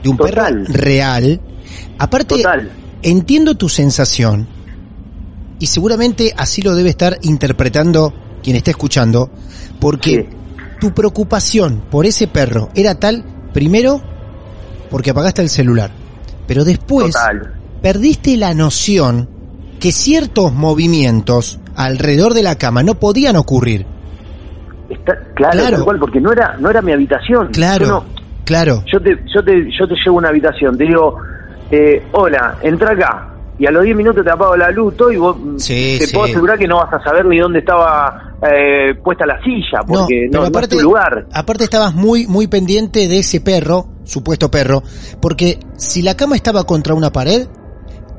de 0.03 0.09
un 0.09 0.17
Total. 0.17 0.63
perro 0.63 0.73
real, 0.73 1.41
Aparte, 1.99 2.35
Total. 2.37 2.71
entiendo 3.01 3.55
tu 3.55 3.67
sensación 3.69 4.47
y 5.59 5.67
seguramente 5.67 6.33
así 6.37 6.61
lo 6.61 6.75
debe 6.75 6.89
estar 6.89 7.17
interpretando 7.23 8.13
quien 8.41 8.55
esté 8.55 8.71
escuchando, 8.71 9.29
porque 9.79 10.29
tu 10.79 10.93
preocupación 10.93 11.81
por 11.91 12.05
ese 12.05 12.27
perro 12.27 12.69
era 12.75 12.95
tal, 12.95 13.25
primero, 13.53 14.01
porque 14.89 15.09
apagaste 15.09 15.41
el 15.41 15.49
celular, 15.49 15.91
pero 16.47 16.63
después 16.63 17.13
Total. 17.13 17.53
perdiste 17.81 18.37
la 18.37 18.53
noción 18.53 19.27
que 19.79 19.91
ciertos 19.91 20.53
movimientos 20.53 21.59
alrededor 21.75 22.33
de 22.33 22.43
la 22.43 22.55
cama 22.55 22.81
no 22.83 22.95
podían 22.95 23.35
ocurrir. 23.35 23.85
Está, 24.89 25.17
claro, 25.35 25.83
cual, 25.83 25.99
porque 25.99 26.19
no 26.21 26.31
era, 26.31 26.55
no 26.59 26.69
era 26.69 26.81
mi 26.81 26.91
habitación. 26.93 27.49
Claro, 27.51 27.85
Yo, 27.85 27.91
no- 27.91 28.05
claro. 28.45 28.83
yo 28.91 28.99
te, 29.01 29.11
yo 29.33 29.43
te, 29.43 29.69
yo 29.77 29.87
te 29.87 29.95
llevo 29.95 30.15
a 30.15 30.19
una 30.19 30.29
habitación, 30.29 30.77
te 30.77 30.85
digo, 30.85 31.17
eh, 31.69 32.03
hola, 32.13 32.57
entra 32.61 32.91
acá. 32.93 33.33
Y 33.59 33.65
a 33.65 33.71
los 33.71 33.83
10 33.83 33.97
minutos 33.97 34.23
te 34.23 34.31
apago 34.31 34.55
la 34.55 34.69
luz, 34.69 34.95
todo, 34.95 35.11
y 35.11 35.17
vos 35.17 35.35
Sí, 35.57 35.97
te 35.99 36.05
sí. 36.07 36.13
puedo 36.13 36.25
asegurar 36.25 36.57
que 36.59 36.67
no 36.67 36.77
vas 36.77 36.93
a 36.93 37.03
saber 37.03 37.25
ni 37.25 37.39
dónde 37.39 37.59
estaba 37.59 38.35
eh, 38.51 38.93
puesta 39.03 39.25
la 39.25 39.41
silla, 39.41 39.79
porque 39.85 40.27
no, 40.31 40.47
no 40.47 40.59
es 40.59 40.69
tu 40.69 40.79
lugar. 40.79 41.25
aparte 41.33 41.63
estabas 41.63 41.93
muy, 41.95 42.27
muy 42.27 42.45
pendiente 42.47 43.07
de 43.07 43.19
ese 43.19 43.41
perro, 43.41 43.87
supuesto 44.07 44.49
perro, 44.49 44.83
porque 45.21 45.59
si 45.77 46.01
la 46.01 46.15
cama 46.15 46.35
estaba 46.35 46.63
contra 46.65 46.93
una 46.93 47.11
pared, 47.11 47.47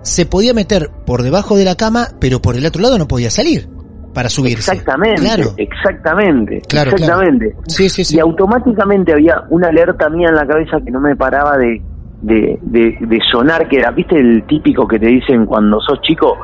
se 0.03 0.27
podía 0.27 0.55
meter 0.55 0.91
por 1.07 1.23
debajo 1.23 1.57
de 1.57 1.65
la 1.65 1.75
cama, 1.77 2.09
pero 2.21 2.41
por 2.41 2.57
el 2.57 2.65
otro 2.67 2.83
lado 2.83 2.99
no 2.99 3.09
podía 3.09 3.31
salir 3.31 3.69
para 4.15 4.29
subirse. 4.29 4.73
Exactamente, 4.73 5.21
Claro. 5.23 5.55
exactamente, 5.57 6.63
Claro, 6.69 6.91
exactamente. 6.93 7.51
claro. 7.53 7.65
Sí, 7.69 7.89
sí, 7.89 8.05
sí. 8.05 8.17
Y 8.17 8.21
automáticamente 8.21 9.13
había 9.13 9.43
una 9.51 9.69
alerta 9.69 10.09
mía 10.09 10.29
en 10.29 10.35
la 10.37 10.47
cabeza 10.47 10.79
que 10.85 10.91
no 10.91 11.01
me 11.01 11.15
paraba 11.15 11.57
de, 11.59 11.81
de, 12.23 12.59
de, 12.63 12.97
de 13.01 13.19
sonar, 13.31 13.69
que 13.69 13.79
era, 13.79 13.91
¿viste 13.91 14.17
el 14.17 14.45
típico 14.47 14.87
que 14.89 14.99
te 14.99 15.07
dicen 15.07 15.47
cuando 15.47 15.79
sos 15.81 16.01
chico? 16.03 16.37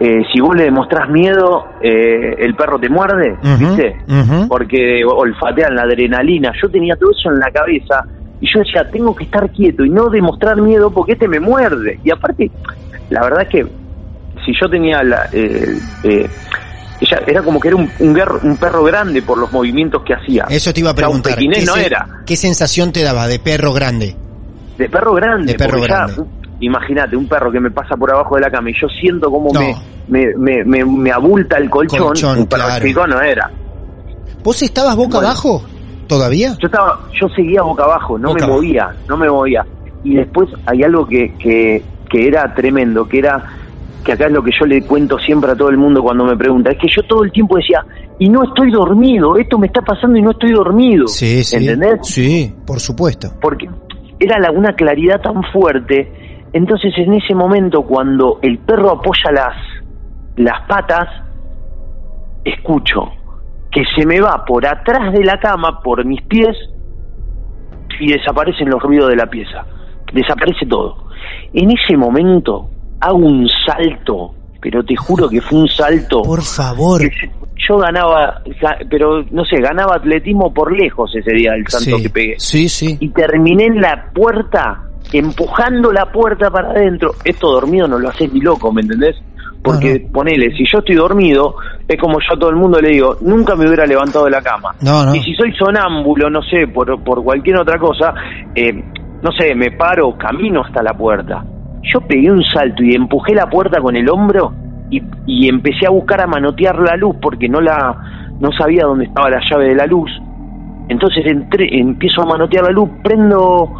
Eh, 0.00 0.22
si 0.32 0.40
vos 0.40 0.56
le 0.56 0.64
demostrás 0.64 1.08
miedo, 1.10 1.64
eh, 1.80 2.34
el 2.38 2.56
perro 2.56 2.78
te 2.80 2.88
muerde, 2.88 3.36
¿viste? 3.58 3.96
Porque 4.48 5.02
olfatean 5.04 5.76
la 5.76 5.82
adrenalina. 5.82 6.50
Yo 6.60 6.68
tenía 6.68 6.96
todo 6.96 7.10
eso 7.12 7.30
en 7.30 7.38
la 7.38 7.50
cabeza 7.52 8.04
y 8.42 8.52
yo 8.52 8.58
decía, 8.58 8.90
tengo 8.90 9.14
que 9.14 9.22
estar 9.24 9.50
quieto 9.52 9.84
y 9.84 9.88
no 9.90 10.10
demostrar 10.10 10.60
miedo 10.60 10.90
porque 10.90 11.12
este 11.12 11.28
me 11.28 11.38
muerde. 11.40 11.98
Y 12.04 12.10
aparte, 12.10 12.50
la 13.08 13.22
verdad 13.22 13.42
es 13.42 13.48
que 13.48 13.62
si 14.44 14.52
yo 14.60 14.68
tenía 14.68 15.00
la... 15.04 15.28
eh, 15.32 15.78
eh, 16.02 16.28
ella 17.00 17.20
era 17.26 17.42
como 17.42 17.58
que 17.60 17.68
era 17.68 17.76
un, 17.76 17.90
un, 18.00 18.16
un 18.42 18.56
perro 18.56 18.82
grande 18.84 19.22
por 19.22 19.38
los 19.38 19.50
movimientos 19.52 20.02
que 20.04 20.14
hacía. 20.14 20.44
Eso 20.50 20.72
te 20.72 20.80
iba 20.80 20.90
a 20.90 20.92
O 20.92 20.96
sea, 20.96 21.08
un 21.08 21.22
preguntar. 21.22 21.38
¿qué 21.38 21.64
no 21.66 21.74
se- 21.74 21.86
era. 21.86 22.06
¿Qué 22.26 22.36
sensación 22.36 22.92
te 22.92 23.02
daba 23.02 23.26
de 23.28 23.38
perro 23.38 23.72
grande? 23.72 24.16
De 24.76 24.88
perro 24.88 25.12
grande. 25.14 25.52
De 25.52 25.58
perro 25.58 25.80
grande. 25.80 26.22
Imagínate, 26.60 27.16
un 27.16 27.26
perro 27.28 27.50
que 27.50 27.58
me 27.60 27.70
pasa 27.70 27.96
por 27.96 28.12
abajo 28.12 28.36
de 28.36 28.42
la 28.42 28.50
cama 28.50 28.70
y 28.70 28.74
yo 28.80 28.86
siento 28.88 29.30
como 29.30 29.52
No. 29.52 29.60
me, 30.08 30.26
me, 30.36 30.84
me, 30.84 31.10
abulta 31.10 31.58
el 31.58 31.68
colchón. 31.70 31.98
Colchón, 31.98 32.38
un 32.38 32.46
perro 32.46 32.64
claro. 32.66 33.06
no 33.08 33.20
era. 33.20 33.50
¿Vos 34.44 34.62
estabas 34.62 34.94
boca 34.96 35.14
Bueno. 35.18 35.28
abajo 35.28 35.64
todavía? 36.16 36.50
Yo 36.60 36.66
estaba, 36.66 37.00
yo 37.20 37.28
seguía 37.30 37.62
boca 37.62 37.84
abajo, 37.84 38.18
no 38.18 38.28
Boca 38.28 38.40
me 38.40 38.44
abajo. 38.44 38.58
movía, 38.62 38.90
no 39.08 39.16
me 39.16 39.28
movía. 39.30 39.64
Y 40.04 40.14
después 40.16 40.48
hay 40.66 40.82
algo 40.82 41.06
que, 41.06 41.34
que, 41.38 41.82
que 42.10 42.26
era 42.28 42.52
tremendo, 42.54 43.06
que 43.08 43.18
era, 43.20 43.44
que 44.04 44.12
acá 44.12 44.26
es 44.26 44.32
lo 44.32 44.42
que 44.42 44.50
yo 44.58 44.66
le 44.66 44.82
cuento 44.82 45.18
siempre 45.18 45.52
a 45.52 45.56
todo 45.56 45.68
el 45.70 45.76
mundo 45.78 46.02
cuando 46.02 46.24
me 46.24 46.36
pregunta, 46.36 46.70
es 46.72 46.78
que 46.78 46.88
yo 46.94 47.02
todo 47.04 47.22
el 47.24 47.32
tiempo 47.32 47.56
decía, 47.56 47.84
y 48.18 48.28
no 48.28 48.42
estoy 48.44 48.70
dormido, 48.70 49.36
esto 49.36 49.58
me 49.58 49.66
está 49.68 49.80
pasando 49.82 50.18
y 50.18 50.22
no 50.22 50.32
estoy 50.32 50.52
dormido. 50.52 51.06
Sí, 51.06 51.42
sí. 51.44 51.56
¿Entendés? 51.56 52.00
Sí, 52.02 52.54
por 52.66 52.78
supuesto. 52.80 53.32
porque 53.40 53.68
era 54.20 54.38
la- 54.38 54.50
una 54.52 54.72
claridad 54.74 55.20
tan 55.20 55.42
fuerte. 55.52 56.12
Entonces, 56.52 56.92
en 56.98 57.14
ese 57.14 57.34
momento, 57.34 57.82
cuando 57.82 58.38
el 58.42 58.58
perro 58.58 58.90
apoya 58.90 59.32
las, 59.32 59.56
las 60.36 60.60
patas, 60.68 61.08
escucho 62.44 63.00
que 63.72 63.82
se 63.96 64.04
me 64.06 64.20
va 64.20 64.44
por 64.44 64.66
atrás 64.66 65.12
de 65.12 65.24
la 65.24 65.38
cama, 65.40 65.80
por 65.82 66.04
mis 66.04 66.20
pies, 66.22 66.56
y 68.00 68.12
desaparecen 68.12 68.68
los 68.68 68.82
ruidos 68.82 69.08
de 69.10 69.16
la 69.16 69.26
pieza. 69.26 69.64
Desaparece 70.12 70.66
todo. 70.66 70.96
En 71.52 71.70
ese 71.70 71.96
momento, 71.96 72.68
hago 73.00 73.16
un 73.18 73.48
salto, 73.66 74.34
pero 74.60 74.84
te 74.84 74.96
juro 74.96 75.28
que 75.28 75.40
fue 75.40 75.60
un 75.60 75.68
salto. 75.68 76.22
Por 76.22 76.42
favor. 76.42 77.00
Yo 77.68 77.78
ganaba, 77.78 78.42
ga- 78.60 78.86
pero 78.90 79.22
no 79.30 79.44
sé, 79.44 79.60
ganaba 79.60 79.96
atletismo 79.96 80.52
por 80.52 80.76
lejos 80.76 81.14
ese 81.14 81.32
día, 81.32 81.52
el 81.54 81.64
salto 81.68 81.96
Sí, 81.96 82.02
que 82.02 82.10
pegué 82.10 82.34
sí, 82.38 82.68
sí. 82.68 82.96
y 83.00 83.08
terminé 83.10 83.66
en 83.66 83.80
la 83.80 84.10
puerta, 84.12 84.82
empujando 85.12 85.92
la 85.92 86.10
puerta 86.10 86.50
para 86.50 86.70
adentro. 86.70 87.12
Esto 87.24 87.52
dormido 87.52 87.86
no 87.86 87.98
lo 88.00 88.08
haces 88.08 88.32
ni 88.32 88.40
loco, 88.40 88.72
¿me 88.72 88.80
entendés? 88.82 89.16
Porque 89.62 90.08
ponele, 90.12 90.50
si 90.56 90.64
yo 90.70 90.78
estoy 90.78 90.96
dormido, 90.96 91.54
es 91.86 91.96
como 92.00 92.18
yo 92.18 92.34
a 92.34 92.38
todo 92.38 92.50
el 92.50 92.56
mundo 92.56 92.80
le 92.80 92.90
digo, 92.90 93.16
nunca 93.20 93.54
me 93.54 93.66
hubiera 93.66 93.86
levantado 93.86 94.24
de 94.24 94.32
la 94.32 94.42
cama. 94.42 94.74
No, 94.82 95.04
no. 95.04 95.14
Y 95.14 95.20
si 95.20 95.34
soy 95.34 95.52
sonámbulo, 95.54 96.28
no 96.30 96.42
sé, 96.42 96.66
por, 96.66 97.02
por 97.04 97.22
cualquier 97.22 97.58
otra 97.58 97.78
cosa, 97.78 98.12
eh, 98.54 98.72
no 99.22 99.30
sé, 99.38 99.54
me 99.54 99.70
paro, 99.70 100.16
camino 100.18 100.62
hasta 100.64 100.82
la 100.82 100.94
puerta. 100.94 101.44
Yo 101.82 102.00
pegué 102.00 102.30
un 102.30 102.42
salto 102.42 102.82
y 102.82 102.94
empujé 102.94 103.34
la 103.34 103.48
puerta 103.48 103.80
con 103.80 103.94
el 103.96 104.08
hombro 104.08 104.52
y, 104.90 105.00
y 105.26 105.48
empecé 105.48 105.86
a 105.86 105.90
buscar 105.90 106.20
a 106.22 106.26
manotear 106.26 106.78
la 106.78 106.96
luz 106.96 107.16
porque 107.20 107.48
no 107.48 107.60
la 107.60 107.96
no 108.40 108.50
sabía 108.58 108.82
dónde 108.84 109.04
estaba 109.04 109.30
la 109.30 109.40
llave 109.48 109.68
de 109.68 109.76
la 109.76 109.86
luz. 109.86 110.10
Entonces 110.88 111.24
entré, 111.26 111.68
empiezo 111.78 112.22
a 112.22 112.26
manotear 112.26 112.64
la 112.64 112.72
luz, 112.72 112.90
prendo, 113.02 113.72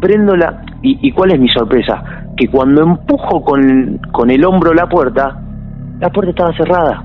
prendo 0.00 0.34
la... 0.34 0.62
¿Y, 0.82 1.06
y 1.06 1.12
cuál 1.12 1.32
es 1.32 1.40
mi 1.40 1.48
sorpresa? 1.50 2.15
Que 2.36 2.48
cuando 2.48 2.82
empujo 2.82 3.42
con, 3.42 3.98
con 4.12 4.30
el 4.30 4.44
hombro 4.44 4.74
la 4.74 4.86
puerta, 4.86 5.40
la 6.00 6.10
puerta 6.10 6.30
estaba 6.30 6.56
cerrada. 6.56 7.04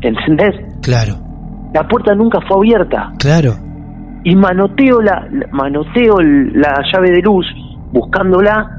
¿Entendés? 0.00 0.54
Claro, 0.82 1.14
La 1.74 1.86
puerta 1.86 2.14
nunca 2.14 2.38
fue 2.48 2.58
abierta. 2.58 3.12
claro. 3.18 3.54
Y 4.22 4.36
manoteo 4.36 5.00
la, 5.00 5.26
manoteo 5.50 6.20
la 6.20 6.74
llave 6.92 7.10
de 7.10 7.22
luz, 7.22 7.46
buscándola, 7.90 8.70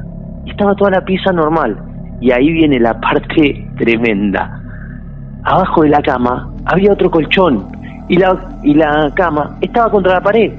y 0.45 0.51
estaba 0.51 0.75
toda 0.75 0.91
la 0.91 1.01
pieza 1.01 1.31
normal. 1.31 1.77
Y 2.21 2.31
ahí 2.31 2.51
viene 2.51 2.79
la 2.79 2.93
parte 2.99 3.67
tremenda. 3.77 4.61
Abajo 5.43 5.81
de 5.81 5.89
la 5.89 6.01
cama 6.03 6.51
había 6.65 6.93
otro 6.93 7.09
colchón 7.09 7.65
y 8.07 8.17
la, 8.17 8.37
y 8.63 8.75
la 8.75 9.11
cama 9.15 9.57
estaba 9.61 9.89
contra 9.89 10.13
la 10.13 10.21
pared. 10.21 10.51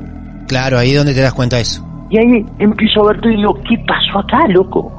Claro, 0.48 0.78
ahí 0.78 0.90
es 0.90 0.96
donde 0.98 1.14
te 1.14 1.20
das 1.20 1.32
cuenta 1.32 1.56
de 1.56 1.62
eso. 1.62 1.86
Y 2.10 2.18
ahí 2.18 2.44
empiezo 2.58 3.04
a 3.04 3.12
ver 3.12 3.20
todo 3.20 3.30
y 3.32 3.36
digo, 3.36 3.54
¿qué 3.68 3.76
pasó 3.86 4.18
acá, 4.18 4.48
loco? 4.48 4.90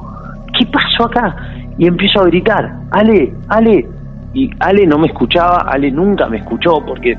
¿Qué 0.58 0.66
pasó 0.66 1.04
acá? 1.06 1.36
Y 1.78 1.86
empiezo 1.86 2.20
a 2.20 2.26
gritar, 2.26 2.72
Ale, 2.90 3.32
Ale. 3.48 3.86
Y 4.32 4.50
Ale 4.60 4.86
no 4.86 4.98
me 4.98 5.06
escuchaba, 5.08 5.58
Ale 5.68 5.90
nunca 5.90 6.26
me 6.28 6.38
escuchó 6.38 6.84
porque 6.86 7.16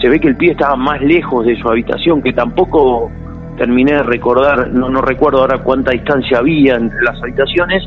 se 0.00 0.08
ve 0.08 0.18
que 0.20 0.28
el 0.28 0.36
pie 0.36 0.52
estaba 0.52 0.76
más 0.76 1.00
lejos 1.00 1.44
de 1.46 1.56
su 1.60 1.68
habitación, 1.68 2.22
que 2.22 2.32
tampoco 2.32 3.10
terminé 3.56 3.92
de 3.92 4.02
recordar, 4.02 4.70
no, 4.72 4.88
no 4.88 5.00
recuerdo 5.02 5.40
ahora 5.40 5.58
cuánta 5.58 5.90
distancia 5.92 6.38
había 6.38 6.76
entre 6.76 7.00
las 7.02 7.20
habitaciones. 7.22 7.82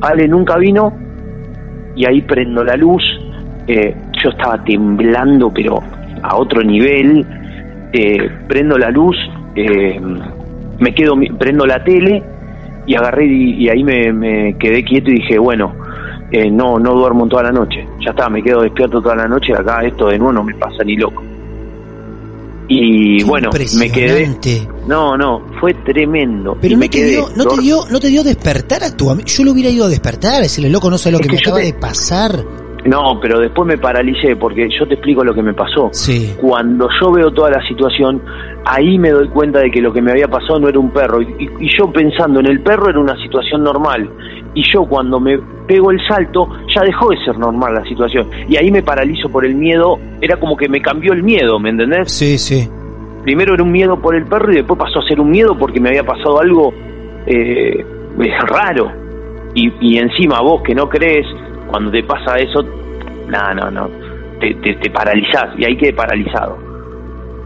Ale 0.00 0.26
nunca 0.28 0.56
vino 0.58 0.92
y 1.94 2.06
ahí 2.06 2.22
prendo 2.22 2.64
la 2.64 2.76
luz. 2.76 3.02
eh, 3.66 3.94
yo 4.22 4.30
estaba 4.30 4.62
temblando, 4.64 5.50
pero 5.52 5.78
a 6.22 6.36
otro 6.36 6.62
nivel. 6.62 7.24
eh, 7.92 8.28
prendo 8.48 8.76
la 8.76 8.90
luz, 8.90 9.16
eh, 9.54 10.00
me 10.80 10.92
quedo, 10.94 11.14
prendo 11.38 11.64
la 11.64 11.82
tele 11.84 12.22
y 12.86 12.94
agarré 12.94 13.26
y, 13.26 13.64
y 13.64 13.68
ahí 13.68 13.82
me, 13.84 14.12
me 14.12 14.56
quedé 14.58 14.84
quieto 14.84 15.10
y 15.10 15.14
dije, 15.20 15.38
bueno, 15.38 15.74
eh, 16.30 16.50
no, 16.50 16.78
no 16.78 16.94
duermo 16.94 17.26
toda 17.28 17.44
la 17.44 17.52
noche. 17.52 17.86
Ya 18.04 18.10
está, 18.10 18.28
me 18.28 18.42
quedo 18.42 18.62
despierto 18.62 19.00
toda 19.00 19.16
la 19.16 19.28
noche. 19.28 19.52
Acá 19.54 19.82
esto 19.84 20.08
de 20.08 20.18
nuevo 20.18 20.32
no 20.32 20.42
me 20.44 20.54
pasa 20.54 20.82
ni 20.84 20.96
loco. 20.96 21.22
Y 22.66 23.18
Qué 23.18 23.24
bueno, 23.24 23.50
me 23.78 23.90
quedé. 23.92 24.26
No, 24.88 25.16
no, 25.18 25.42
fue 25.60 25.74
tremendo. 25.84 26.56
Pero 26.60 26.72
y 26.72 26.76
no 26.76 26.80
me 26.80 26.88
te, 26.88 26.98
quedé 26.98 27.10
dio, 27.10 27.28
no, 27.36 27.44
te 27.44 27.60
dio, 27.60 27.84
no 27.90 28.00
te 28.00 28.08
dio 28.08 28.24
despertar 28.24 28.82
a 28.84 28.96
tu 28.96 29.10
amigo. 29.10 29.26
Yo 29.26 29.44
lo 29.44 29.52
hubiera 29.52 29.68
ido 29.68 29.84
a 29.84 29.88
despertar, 29.88 30.40
decirle, 30.40 30.70
loco, 30.70 30.90
no 30.90 30.96
sé 30.96 31.10
lo 31.10 31.18
Es 31.18 31.22
que, 31.22 31.28
que 31.28 31.34
me 31.34 31.40
acaba 31.40 31.58
te- 31.58 31.64
de 31.66 31.72
pasar. 31.74 32.42
No, 32.86 33.18
pero 33.20 33.38
después 33.40 33.66
me 33.66 33.78
paralicé 33.78 34.36
porque 34.36 34.68
yo 34.78 34.86
te 34.86 34.94
explico 34.94 35.24
lo 35.24 35.32
que 35.32 35.42
me 35.42 35.54
pasó. 35.54 35.88
Sí. 35.92 36.34
Cuando 36.40 36.86
yo 37.00 37.10
veo 37.12 37.30
toda 37.30 37.50
la 37.50 37.66
situación, 37.66 38.20
ahí 38.66 38.98
me 38.98 39.10
doy 39.10 39.28
cuenta 39.28 39.60
de 39.60 39.70
que 39.70 39.80
lo 39.80 39.90
que 39.92 40.02
me 40.02 40.10
había 40.10 40.28
pasado 40.28 40.58
no 40.60 40.68
era 40.68 40.78
un 40.78 40.90
perro. 40.90 41.22
Y, 41.22 41.26
y- 41.38 41.64
y 41.66 41.68
yo 41.78 41.90
pensando 41.90 42.40
en 42.40 42.46
el 42.46 42.60
perro 42.60 42.90
era 42.90 43.00
una 43.00 43.16
situación 43.22 43.64
normal. 43.64 44.10
Y 44.52 44.62
yo 44.70 44.84
cuando 44.84 45.18
me 45.18 45.38
pego 45.66 45.90
el 45.90 45.98
salto, 46.06 46.46
ya 46.74 46.82
dejó 46.82 47.08
de 47.08 47.16
ser 47.24 47.38
normal 47.38 47.72
la 47.74 47.84
situación. 47.84 48.28
Y 48.48 48.56
ahí 48.56 48.70
me 48.70 48.82
paralizo 48.82 49.28
por 49.30 49.46
el 49.46 49.54
miedo. 49.54 49.98
Era 50.20 50.36
como 50.38 50.54
que 50.56 50.68
me 50.68 50.80
cambió 50.82 51.12
el 51.14 51.22
miedo, 51.22 51.58
¿me 51.58 51.70
entendés? 51.70 52.12
Sí, 52.12 52.36
sí. 52.38 52.68
Primero 53.22 53.54
era 53.54 53.62
un 53.62 53.72
miedo 53.72 53.96
por 53.98 54.14
el 54.14 54.26
perro 54.26 54.52
y 54.52 54.56
después 54.56 54.78
pasó 54.78 54.98
a 55.00 55.08
ser 55.08 55.18
un 55.20 55.30
miedo 55.30 55.56
porque 55.58 55.80
me 55.80 55.88
había 55.88 56.04
pasado 56.04 56.38
algo 56.38 56.74
eh, 57.26 57.82
raro. 58.46 58.92
Y, 59.54 59.72
y 59.80 59.98
encima 59.98 60.40
vos 60.42 60.62
que 60.62 60.74
no 60.74 60.88
crees, 60.88 61.26
cuando 61.68 61.90
te 61.90 62.02
pasa 62.02 62.36
eso, 62.36 62.62
no, 62.62 63.54
no, 63.54 63.70
no, 63.70 63.88
te, 64.40 64.54
te, 64.54 64.74
te 64.74 64.90
paralizás 64.90 65.58
y 65.58 65.64
ahí 65.64 65.76
quedé 65.76 65.92
paralizado. 65.92 66.58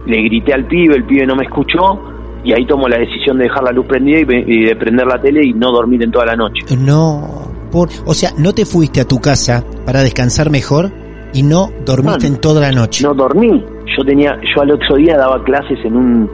Le 0.06 0.22
grité 0.22 0.54
al 0.54 0.66
pibe, 0.66 0.96
el 0.96 1.04
pibe 1.04 1.26
no 1.26 1.36
me 1.36 1.44
escuchó 1.44 2.00
y 2.44 2.52
ahí 2.52 2.64
tomo 2.66 2.88
la 2.88 2.98
decisión 2.98 3.38
de 3.38 3.44
dejar 3.44 3.64
la 3.64 3.72
luz 3.72 3.86
prendida 3.86 4.20
y, 4.20 4.64
de 4.64 4.76
prender 4.76 5.06
la 5.06 5.20
tele 5.20 5.44
y 5.44 5.52
no 5.52 5.70
dormir 5.70 6.02
en 6.02 6.10
toda 6.10 6.26
la 6.26 6.36
noche. 6.36 6.64
No, 6.78 7.50
por, 7.70 7.88
o 8.06 8.14
sea, 8.14 8.30
¿no 8.38 8.52
te 8.54 8.64
fuiste 8.64 9.00
a 9.00 9.04
tu 9.04 9.18
casa 9.20 9.64
para 9.84 10.02
descansar 10.02 10.50
mejor 10.50 10.90
y 11.34 11.42
no 11.42 11.70
dormiste 11.84 12.26
en 12.26 12.36
toda 12.36 12.60
la 12.60 12.72
noche? 12.72 13.04
No 13.04 13.14
dormí. 13.14 13.64
Yo 13.96 14.04
tenía, 14.04 14.38
yo 14.54 14.62
al 14.62 14.70
otro 14.70 14.96
día 14.96 15.16
daba 15.16 15.42
clases 15.44 15.78
en 15.84 15.96
un 15.96 16.30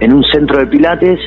en 0.00 0.12
un 0.12 0.22
centro 0.24 0.58
de 0.58 0.66
pilates. 0.66 1.18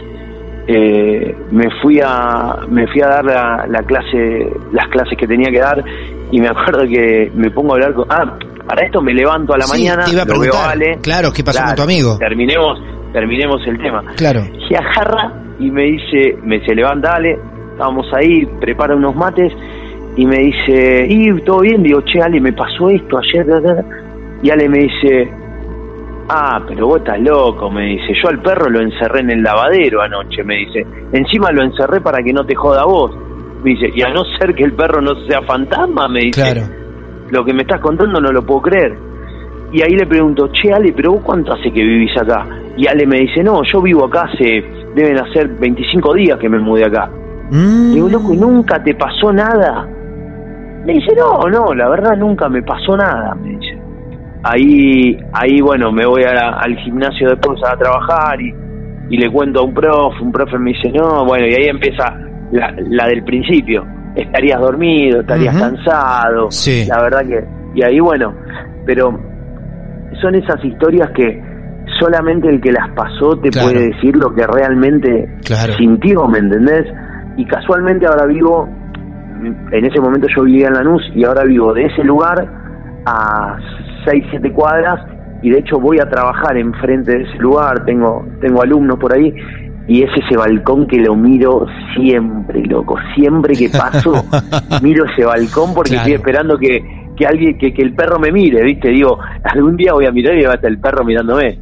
Eh, 0.72 1.36
me 1.50 1.66
fui 1.82 2.00
a 2.00 2.58
me 2.70 2.86
fui 2.88 3.02
a 3.02 3.08
dar 3.08 3.26
la, 3.26 3.82
clase 3.88 4.54
las 4.72 4.88
clases 4.90 5.18
que 5.18 5.26
tenía 5.26 5.52
que 5.52 5.60
dar 5.60 5.84
y 6.32 6.40
me 6.40 6.48
acuerdo 6.52 6.84
que 6.88 7.32
me 7.34 7.50
pongo 7.50 7.72
a 7.72 7.76
hablar 7.76 7.94
con 7.94 8.06
ah 8.10 8.38
para 8.68 8.86
esto 8.86 9.02
me 9.02 9.14
levanto 9.14 9.56
a 9.56 9.58
la 9.58 9.66
mañana 9.66 10.06
te 10.06 10.12
iba 10.12 10.22
a 10.22 10.26
preguntar, 10.28 10.78
claro 11.02 11.32
qué 11.34 11.44
pasó 11.44 11.64
con 11.66 11.76
tu 11.76 11.82
amigo 11.82 12.18
terminemos 12.20 12.80
terminemos 13.12 13.62
el 13.68 13.78
tema. 13.78 14.04
Claro. 14.16 14.42
Se 14.68 14.76
agarra 14.76 15.34
y 15.60 15.70
me 15.72 15.84
dice, 15.84 16.38
me 16.44 16.64
se 16.66 16.74
levanta, 16.76 17.16
Ale, 17.16 17.38
vamos 17.78 18.08
ahí, 18.14 18.46
prepara 18.60 18.96
unos 18.96 19.16
mates 19.16 19.52
y 20.16 20.26
me 20.26 20.38
dice, 20.38 21.06
y 21.08 21.32
todo 21.42 21.62
bien, 21.62 21.84
digo, 21.84 22.02
che, 22.02 22.22
Ale, 22.22 22.40
me 22.40 22.54
pasó 22.54 22.90
esto 22.90 23.18
ayer, 23.18 23.46
y 24.42 24.50
Ale 24.50 24.70
me 24.70 24.80
dice, 24.80 25.32
ah, 26.30 26.62
pero 26.68 26.88
vos 26.88 27.00
estás 27.00 27.20
loco, 27.20 27.70
me 27.70 27.88
dice, 27.88 28.14
yo 28.22 28.30
al 28.30 28.42
perro 28.42 28.70
lo 28.70 28.82
encerré 28.82 29.22
en 29.22 29.32
el 29.32 29.44
lavadero 29.44 30.02
anoche, 30.02 30.44
me 30.44 30.58
dice, 30.58 30.86
encima 31.12 31.52
lo 31.52 31.64
encerré 31.64 32.02
para 32.02 32.24
que 32.24 32.32
no 32.32 32.46
te 32.46 32.56
joda 32.56 32.86
vos, 32.86 33.12
me 33.64 33.72
dice, 33.72 33.92
y 33.94 34.02
a 34.02 34.10
no 34.10 34.24
ser 34.38 34.54
que 34.56 34.64
el 34.64 34.74
perro 34.74 35.02
no 35.02 35.16
sea 35.28 35.42
fantasma, 35.42 36.08
me 36.08 36.22
dice, 36.22 36.42
claro. 36.42 36.62
lo 37.32 37.44
que 37.44 37.54
me 37.54 37.64
estás 37.64 37.82
contando 37.82 38.22
no 38.22 38.32
lo 38.32 38.46
puedo 38.46 38.62
creer. 38.62 38.98
Y 39.72 39.82
ahí 39.84 39.96
le 39.96 40.08
pregunto, 40.08 40.50
che, 40.52 40.74
Ale, 40.74 40.94
pero 40.94 41.12
vos 41.14 41.22
cuánto 41.24 41.54
hace 41.54 41.72
que 41.72 41.84
vivís 41.84 42.16
acá? 42.18 42.48
Y 42.76 42.88
Ale 42.88 43.06
me 43.06 43.20
dice, 43.20 43.44
no, 43.44 43.62
yo 43.64 43.82
vivo 43.82 44.06
acá 44.06 44.30
hace, 44.34 44.64
deben 44.96 45.20
hacer 45.20 45.48
25 45.48 46.14
días 46.16 46.40
que 46.40 46.50
me 46.50 46.60
mudé 46.60 46.86
acá. 46.86 47.10
Mm. 47.52 47.94
Digo, 47.94 48.10
loco, 48.10 48.34
¿y 48.34 48.38
nunca 48.38 48.82
te 48.84 48.96
pasó 48.96 49.32
nada? 49.32 49.88
Me 50.86 50.94
dice, 50.94 51.14
no, 51.16 51.48
no, 51.50 51.74
la 51.74 51.90
verdad 51.90 52.16
nunca 52.18 52.50
me 52.50 52.64
pasó 52.64 52.98
nada, 52.98 53.36
me 53.36 53.50
dice. 53.50 53.69
Ahí, 54.44 55.18
ahí 55.34 55.60
bueno, 55.62 55.92
me 55.92 56.06
voy 56.06 56.24
al 56.24 56.76
gimnasio 56.78 57.30
después 57.30 57.60
a 57.68 57.76
trabajar 57.76 58.40
y, 58.42 58.54
y 59.10 59.18
le 59.18 59.30
cuento 59.32 59.60
a 59.60 59.64
un 59.64 59.74
profe, 59.74 60.24
un 60.24 60.32
profe 60.32 60.58
me 60.58 60.72
dice, 60.72 60.92
no, 60.92 61.26
bueno, 61.26 61.46
y 61.48 61.54
ahí 61.56 61.68
empieza 61.70 62.06
la, 62.52 62.74
la 62.90 63.08
del 63.08 63.24
principio. 63.24 63.86
Estarías 64.16 64.60
dormido, 64.60 65.22
estarías 65.22 65.56
cansado. 65.58 66.50
Sí. 66.52 66.86
La 66.88 67.02
verdad 67.02 67.22
que, 67.28 67.44
y 67.76 67.84
ahí 67.84 68.00
bueno, 68.00 68.34
pero 68.86 69.12
son 70.22 70.36
esas 70.36 70.64
historias 70.64 71.10
que 71.16 71.42
solamente 72.00 72.50
el 72.50 72.62
que 72.62 72.72
las 72.72 72.90
pasó 72.96 73.38
te 73.40 73.52
puede 73.52 73.90
decir 73.90 74.16
lo 74.16 74.34
que 74.34 74.46
realmente 74.48 75.38
sintió, 75.78 76.28
¿me 76.28 76.40
entendés? 76.40 76.86
Y 77.38 77.46
casualmente 77.46 78.06
ahora 78.08 78.26
vivo, 78.26 78.68
en 79.72 79.86
ese 79.86 80.00
momento 80.02 80.28
yo 80.36 80.44
vivía 80.44 80.68
en 80.68 80.74
Lanús 80.74 81.02
y 81.16 81.24
ahora 81.24 81.44
vivo 81.44 81.74
de 81.74 81.84
ese 81.84 82.04
lugar 82.04 82.48
a 83.06 83.58
6, 84.06 84.26
7 84.32 84.52
cuadras 84.52 85.00
y 85.42 85.50
de 85.50 85.60
hecho 85.60 85.80
voy 85.80 86.00
a 86.00 86.10
trabajar 86.10 86.58
enfrente 86.58 87.18
de 87.18 87.24
ese 87.24 87.38
lugar, 87.38 87.86
tengo, 87.86 88.26
tengo 88.42 88.62
alumnos 88.62 89.00
por 89.00 89.14
ahí 89.14 89.34
y 89.88 90.04
es 90.04 90.10
ese 90.24 90.38
balcón 90.38 90.86
que 90.86 90.98
lo 90.98 91.16
miro 91.16 91.66
siempre, 91.96 92.62
loco, 92.66 92.96
siempre 93.16 93.56
que 93.56 93.70
paso 93.70 94.24
miro 94.82 95.06
ese 95.06 95.26
balcón 95.26 95.74
porque 95.74 95.96
estoy 95.96 96.14
esperando 96.14 96.58
que, 96.58 96.80
que 97.18 97.26
alguien, 97.26 97.58
que, 97.58 97.74
que 97.74 97.82
el 97.82 97.96
perro 97.96 98.20
me 98.20 98.32
mire, 98.32 98.64
¿viste? 98.64 98.90
Digo, 98.90 99.18
algún 99.44 99.76
día 99.78 99.94
voy 99.94 100.06
a 100.06 100.12
mirar 100.12 100.38
y 100.38 100.44
va 100.44 100.52
a 100.52 100.56
estar 100.56 100.70
el 100.70 100.80
perro 100.80 101.04
mirándome. 101.04 101.58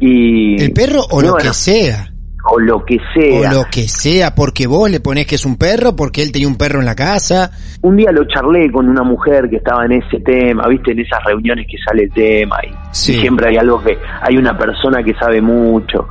Y, 0.00 0.62
¿El 0.62 0.72
perro 0.72 1.00
o 1.10 1.22
lo 1.22 1.36
que 1.36 1.52
sea? 1.54 2.12
O 2.50 2.58
lo 2.58 2.84
que 2.84 2.98
sea. 3.14 3.50
O 3.50 3.52
lo 3.52 3.64
que 3.70 3.88
sea, 3.88 4.34
porque 4.34 4.66
vos 4.66 4.90
le 4.90 5.00
ponés 5.00 5.26
que 5.26 5.34
es 5.34 5.44
un 5.44 5.56
perro, 5.56 5.96
porque 5.96 6.22
él 6.22 6.32
tenía 6.32 6.48
un 6.48 6.56
perro 6.56 6.80
en 6.80 6.86
la 6.86 6.94
casa. 6.94 7.50
Un 7.82 7.96
día 7.96 8.10
lo 8.12 8.24
charlé 8.26 8.70
con 8.70 8.88
una 8.88 9.02
mujer 9.02 9.48
que 9.50 9.56
estaba 9.56 9.84
en 9.84 9.92
ese 9.92 10.20
tema, 10.20 10.66
viste, 10.68 10.92
en 10.92 11.00
esas 11.00 11.22
reuniones 11.24 11.66
que 11.68 11.76
sale 11.86 12.04
el 12.04 12.12
tema 12.12 12.56
y, 12.64 12.72
siempre 12.92 13.48
hay 13.48 13.56
algo 13.56 13.82
que, 13.82 13.98
hay 14.22 14.36
una 14.36 14.56
persona 14.56 15.02
que 15.02 15.14
sabe 15.14 15.40
mucho. 15.40 16.06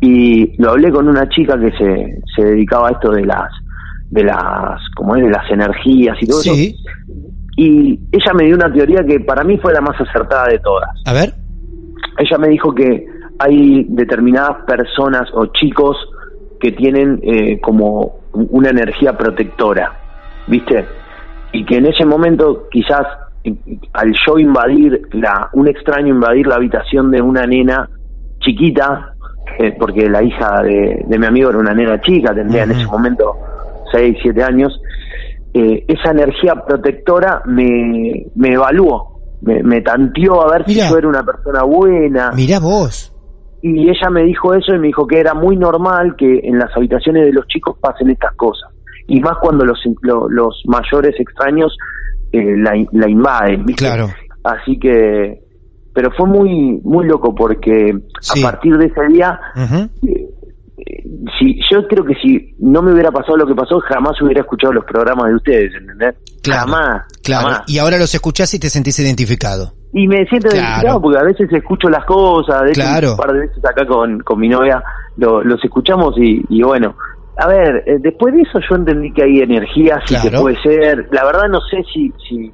Y 0.00 0.60
lo 0.60 0.72
hablé 0.72 0.90
con 0.90 1.08
una 1.08 1.28
chica 1.28 1.58
que 1.58 1.70
se, 1.72 2.20
se 2.34 2.44
dedicaba 2.44 2.88
a 2.88 2.92
esto 2.92 3.10
de 3.10 3.24
las, 3.24 3.50
de 4.10 4.24
las, 4.24 4.80
como 4.96 5.16
es, 5.16 5.24
de 5.24 5.30
las 5.30 5.50
energías 5.50 6.16
y 6.20 6.26
todo 6.26 6.40
sí. 6.40 6.74
eso 6.76 7.34
y 7.56 8.00
ella 8.10 8.32
me 8.34 8.44
dio 8.44 8.56
una 8.56 8.72
teoría 8.72 9.04
que 9.04 9.20
para 9.20 9.44
mí 9.44 9.58
fue 9.58 9.72
la 9.72 9.80
más 9.80 10.00
acertada 10.00 10.48
de 10.48 10.58
todas. 10.58 10.90
A 11.04 11.12
ver. 11.12 11.34
Ella 12.18 12.38
me 12.38 12.48
dijo 12.48 12.74
que 12.74 13.06
hay 13.38 13.84
determinadas 13.88 14.64
personas 14.66 15.28
o 15.34 15.46
chicos 15.46 15.96
que 16.60 16.72
tienen 16.72 17.20
eh, 17.22 17.60
como 17.60 18.20
una 18.32 18.70
energía 18.70 19.12
protectora, 19.12 19.92
¿viste? 20.46 20.84
Y 21.52 21.64
que 21.64 21.76
en 21.76 21.86
ese 21.86 22.04
momento 22.04 22.68
quizás 22.70 23.06
al 23.92 24.12
yo 24.26 24.38
invadir, 24.38 25.02
la, 25.12 25.50
un 25.52 25.68
extraño 25.68 26.14
invadir 26.14 26.46
la 26.46 26.56
habitación 26.56 27.10
de 27.10 27.20
una 27.20 27.46
nena 27.46 27.88
chiquita, 28.40 29.14
eh, 29.58 29.76
porque 29.78 30.08
la 30.08 30.22
hija 30.22 30.62
de, 30.62 31.18
mi 31.18 31.26
amigo 31.26 31.50
era 31.50 31.58
una 31.58 31.74
nena 31.74 32.00
chica, 32.00 32.34
tendría 32.34 32.64
en 32.64 32.72
ese 32.72 32.86
momento 32.86 33.34
6, 33.92 34.16
7 34.22 34.42
años, 34.42 34.80
eh, 35.52 35.84
esa 35.86 36.10
energía 36.10 36.54
protectora 36.66 37.42
me, 37.44 38.26
me 38.34 38.54
evaluó, 38.54 39.20
me, 39.42 39.62
me 39.62 39.82
tanteó 39.82 40.42
a 40.42 40.50
ver 40.50 40.64
si 40.66 40.74
yo 40.76 40.96
era 40.96 41.08
una 41.08 41.22
persona 41.22 41.62
buena. 41.62 42.32
Mira 42.34 42.58
vos. 42.58 43.13
Y 43.66 43.88
ella 43.88 44.10
me 44.10 44.24
dijo 44.24 44.52
eso 44.52 44.74
y 44.74 44.78
me 44.78 44.88
dijo 44.88 45.06
que 45.06 45.18
era 45.18 45.32
muy 45.32 45.56
normal 45.56 46.14
que 46.18 46.40
en 46.42 46.58
las 46.58 46.70
habitaciones 46.76 47.24
de 47.24 47.32
los 47.32 47.46
chicos 47.46 47.78
pasen 47.80 48.10
estas 48.10 48.34
cosas. 48.34 48.70
Y 49.06 49.20
más 49.20 49.38
cuando 49.40 49.64
los, 49.64 49.78
los 50.02 50.62
mayores 50.66 51.18
extraños 51.18 51.74
eh, 52.30 52.58
la, 52.58 52.72
la, 52.92 53.08
invaden. 53.08 53.64
Claro. 53.74 54.10
Así 54.42 54.78
que, 54.78 55.40
pero 55.94 56.10
fue 56.14 56.26
muy 56.26 56.78
muy 56.84 57.06
loco 57.06 57.34
porque 57.34 57.90
a 57.94 58.42
partir 58.42 58.76
de 58.76 58.84
ese 58.84 59.06
día 59.10 59.40
si 61.38 61.58
yo 61.70 61.86
creo 61.88 62.04
que 62.04 62.14
si 62.16 62.54
no 62.58 62.82
me 62.82 62.92
hubiera 62.92 63.10
pasado 63.10 63.38
lo 63.38 63.46
que 63.46 63.54
pasó, 63.54 63.80
jamás 63.80 64.20
hubiera 64.20 64.42
escuchado 64.42 64.74
los 64.74 64.84
programas 64.84 65.28
de 65.28 65.36
ustedes, 65.36 65.74
¿entendés? 65.74 66.16
jamás. 66.46 67.06
Claro. 67.22 67.64
Y 67.66 67.78
ahora 67.78 67.96
los 67.96 68.14
escuchás 68.14 68.52
y 68.52 68.58
te 68.58 68.68
sentís 68.68 68.98
identificado. 68.98 69.72
Y 69.96 70.08
me 70.08 70.26
siento 70.26 70.48
identificado 70.48 71.00
porque 71.00 71.18
a 71.18 71.22
veces 71.22 71.48
escucho 71.52 71.88
las 71.88 72.04
cosas, 72.04 72.64
de 72.64 72.72
claro. 72.72 73.12
un 73.12 73.16
par 73.16 73.32
de 73.32 73.40
veces 73.46 73.64
acá 73.64 73.86
con, 73.86 74.18
con 74.20 74.40
mi 74.40 74.48
novia 74.48 74.82
los 75.16 75.64
escuchamos 75.64 76.18
y, 76.18 76.44
y 76.48 76.62
bueno, 76.62 76.96
a 77.36 77.46
ver, 77.46 77.84
eh, 77.86 77.98
después 78.00 78.34
de 78.34 78.42
eso 78.42 78.58
yo 78.68 78.76
entendí 78.76 79.12
que 79.12 79.22
hay 79.22 79.38
energías 79.38 80.02
y 80.10 80.20
que 80.20 80.36
puede 80.36 80.60
ser, 80.62 81.08
la 81.12 81.24
verdad 81.24 81.48
no 81.48 81.60
sé 81.60 81.84
si, 81.92 82.12
si 82.28 82.52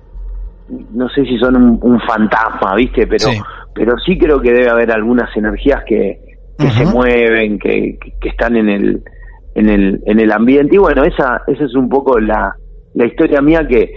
no 0.92 1.08
sé 1.08 1.24
si 1.24 1.38
son 1.38 1.78
un, 1.82 2.00
fantasma, 2.00 2.74
¿viste? 2.76 3.06
Pero, 3.06 3.28
pero 3.74 3.98
sí 4.04 4.18
creo 4.18 4.40
que 4.40 4.52
debe 4.52 4.70
haber 4.70 4.92
algunas 4.92 5.34
energías 5.36 5.82
que, 5.86 6.20
que 6.58 6.70
se 6.70 6.84
mueven, 6.84 7.58
que, 7.58 7.98
que, 8.20 8.28
están 8.28 8.56
en 8.56 8.68
el, 8.68 9.02
en 9.54 9.68
el, 9.68 10.00
en 10.06 10.20
el 10.20 10.32
ambiente. 10.32 10.76
Y 10.76 10.78
bueno, 10.78 11.02
esa, 11.04 11.42
esa 11.46 11.64
es 11.64 11.74
un 11.74 11.88
poco 11.88 12.18
la, 12.20 12.54
la 12.94 13.06
historia 13.06 13.40
mía 13.40 13.66
que 13.68 13.94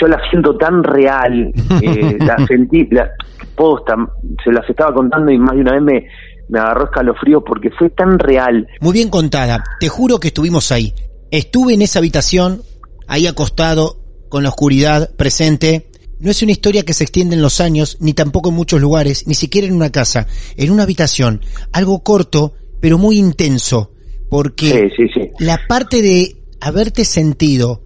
yo 0.00 0.08
la 0.08 0.20
siento 0.30 0.56
tan 0.56 0.82
real, 0.82 1.52
eh, 1.82 2.16
la 2.20 2.36
sentí, 2.46 2.86
la 2.90 3.10
posta, 3.54 3.96
se 4.44 4.52
las 4.52 4.68
estaba 4.68 4.94
contando 4.94 5.30
y 5.30 5.38
más 5.38 5.54
de 5.54 5.60
una 5.60 5.72
vez 5.72 5.82
me, 5.82 6.06
me 6.48 6.58
agarró 6.58 6.84
escalofríos 6.84 7.42
porque 7.46 7.70
fue 7.70 7.90
tan 7.90 8.18
real. 8.18 8.66
Muy 8.80 8.92
bien 8.92 9.08
contada, 9.08 9.62
te 9.80 9.88
juro 9.88 10.18
que 10.18 10.28
estuvimos 10.28 10.72
ahí. 10.72 10.94
Estuve 11.30 11.74
en 11.74 11.82
esa 11.82 11.98
habitación, 11.98 12.62
ahí 13.06 13.26
acostado, 13.26 13.98
con 14.28 14.42
la 14.42 14.48
oscuridad 14.48 15.10
presente, 15.16 15.86
no 16.18 16.30
es 16.30 16.42
una 16.42 16.52
historia 16.52 16.84
que 16.84 16.94
se 16.94 17.04
extiende 17.04 17.36
en 17.36 17.42
los 17.42 17.60
años, 17.60 17.98
ni 18.00 18.14
tampoco 18.14 18.48
en 18.48 18.54
muchos 18.54 18.80
lugares, 18.80 19.26
ni 19.26 19.34
siquiera 19.34 19.66
en 19.66 19.74
una 19.74 19.90
casa, 19.90 20.26
en 20.56 20.70
una 20.70 20.84
habitación. 20.84 21.42
Algo 21.72 22.02
corto, 22.02 22.54
pero 22.80 22.96
muy 22.96 23.18
intenso. 23.18 23.92
Porque 24.30 24.90
la 25.38 25.60
parte 25.68 26.02
de 26.02 26.36
haberte 26.60 27.04
sentido 27.04 27.82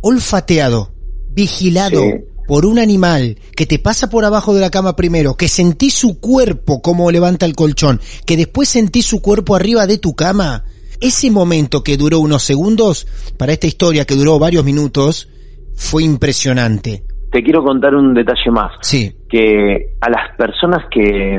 olfateado, 0.00 0.92
vigilado 1.38 2.02
por 2.48 2.66
un 2.66 2.80
animal 2.80 3.36
que 3.54 3.64
te 3.64 3.78
pasa 3.78 4.10
por 4.10 4.24
abajo 4.24 4.54
de 4.54 4.60
la 4.60 4.70
cama 4.70 4.96
primero, 4.96 5.36
que 5.36 5.46
sentí 5.46 5.90
su 5.90 6.18
cuerpo 6.18 6.82
como 6.82 7.10
levanta 7.12 7.46
el 7.46 7.54
colchón, 7.54 8.00
que 8.26 8.36
después 8.36 8.68
sentí 8.68 9.02
su 9.02 9.22
cuerpo 9.22 9.54
arriba 9.54 9.86
de 9.86 9.98
tu 9.98 10.16
cama, 10.16 10.64
ese 11.00 11.30
momento 11.30 11.84
que 11.84 11.96
duró 11.96 12.18
unos 12.18 12.42
segundos, 12.42 13.06
para 13.38 13.52
esta 13.52 13.68
historia 13.68 14.04
que 14.04 14.16
duró 14.16 14.38
varios 14.40 14.64
minutos, 14.64 15.28
fue 15.76 16.02
impresionante 16.02 17.04
te 17.30 17.42
quiero 17.42 17.62
contar 17.62 17.94
un 17.94 18.14
detalle 18.14 18.50
más. 18.50 18.72
Sí. 18.80 19.12
Que 19.28 19.96
a 20.00 20.08
las 20.08 20.34
personas 20.36 20.86
que, 20.90 21.38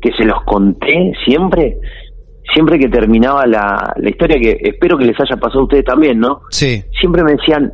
que 0.00 0.10
se 0.18 0.24
los 0.24 0.42
conté 0.44 1.12
siempre, 1.24 1.78
siempre 2.52 2.78
que 2.78 2.88
terminaba 2.88 3.46
la, 3.46 3.94
la 3.96 4.10
historia, 4.10 4.38
que 4.40 4.58
espero 4.60 4.98
que 4.98 5.04
les 5.04 5.16
haya 5.20 5.36
pasado 5.36 5.60
a 5.60 5.64
ustedes 5.64 5.84
también, 5.84 6.18
¿no? 6.18 6.42
Sí. 6.50 6.82
Siempre 6.98 7.22
me 7.22 7.32
decían, 7.32 7.72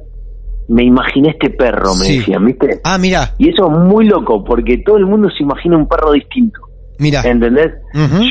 me 0.70 0.84
imaginé 0.84 1.30
este 1.30 1.50
perro, 1.50 1.96
me 1.96 2.06
decían, 2.06 2.46
¿viste? 2.46 2.80
Ah, 2.84 2.96
mira. 2.96 3.34
Y 3.38 3.50
eso 3.50 3.66
es 3.66 3.76
muy 3.76 4.06
loco, 4.06 4.44
porque 4.44 4.78
todo 4.78 4.98
el 4.98 5.06
mundo 5.06 5.28
se 5.36 5.42
imagina 5.42 5.76
un 5.76 5.88
perro 5.88 6.12
distinto. 6.12 6.60
Mira. 6.98 7.22
¿Entendés? 7.22 7.72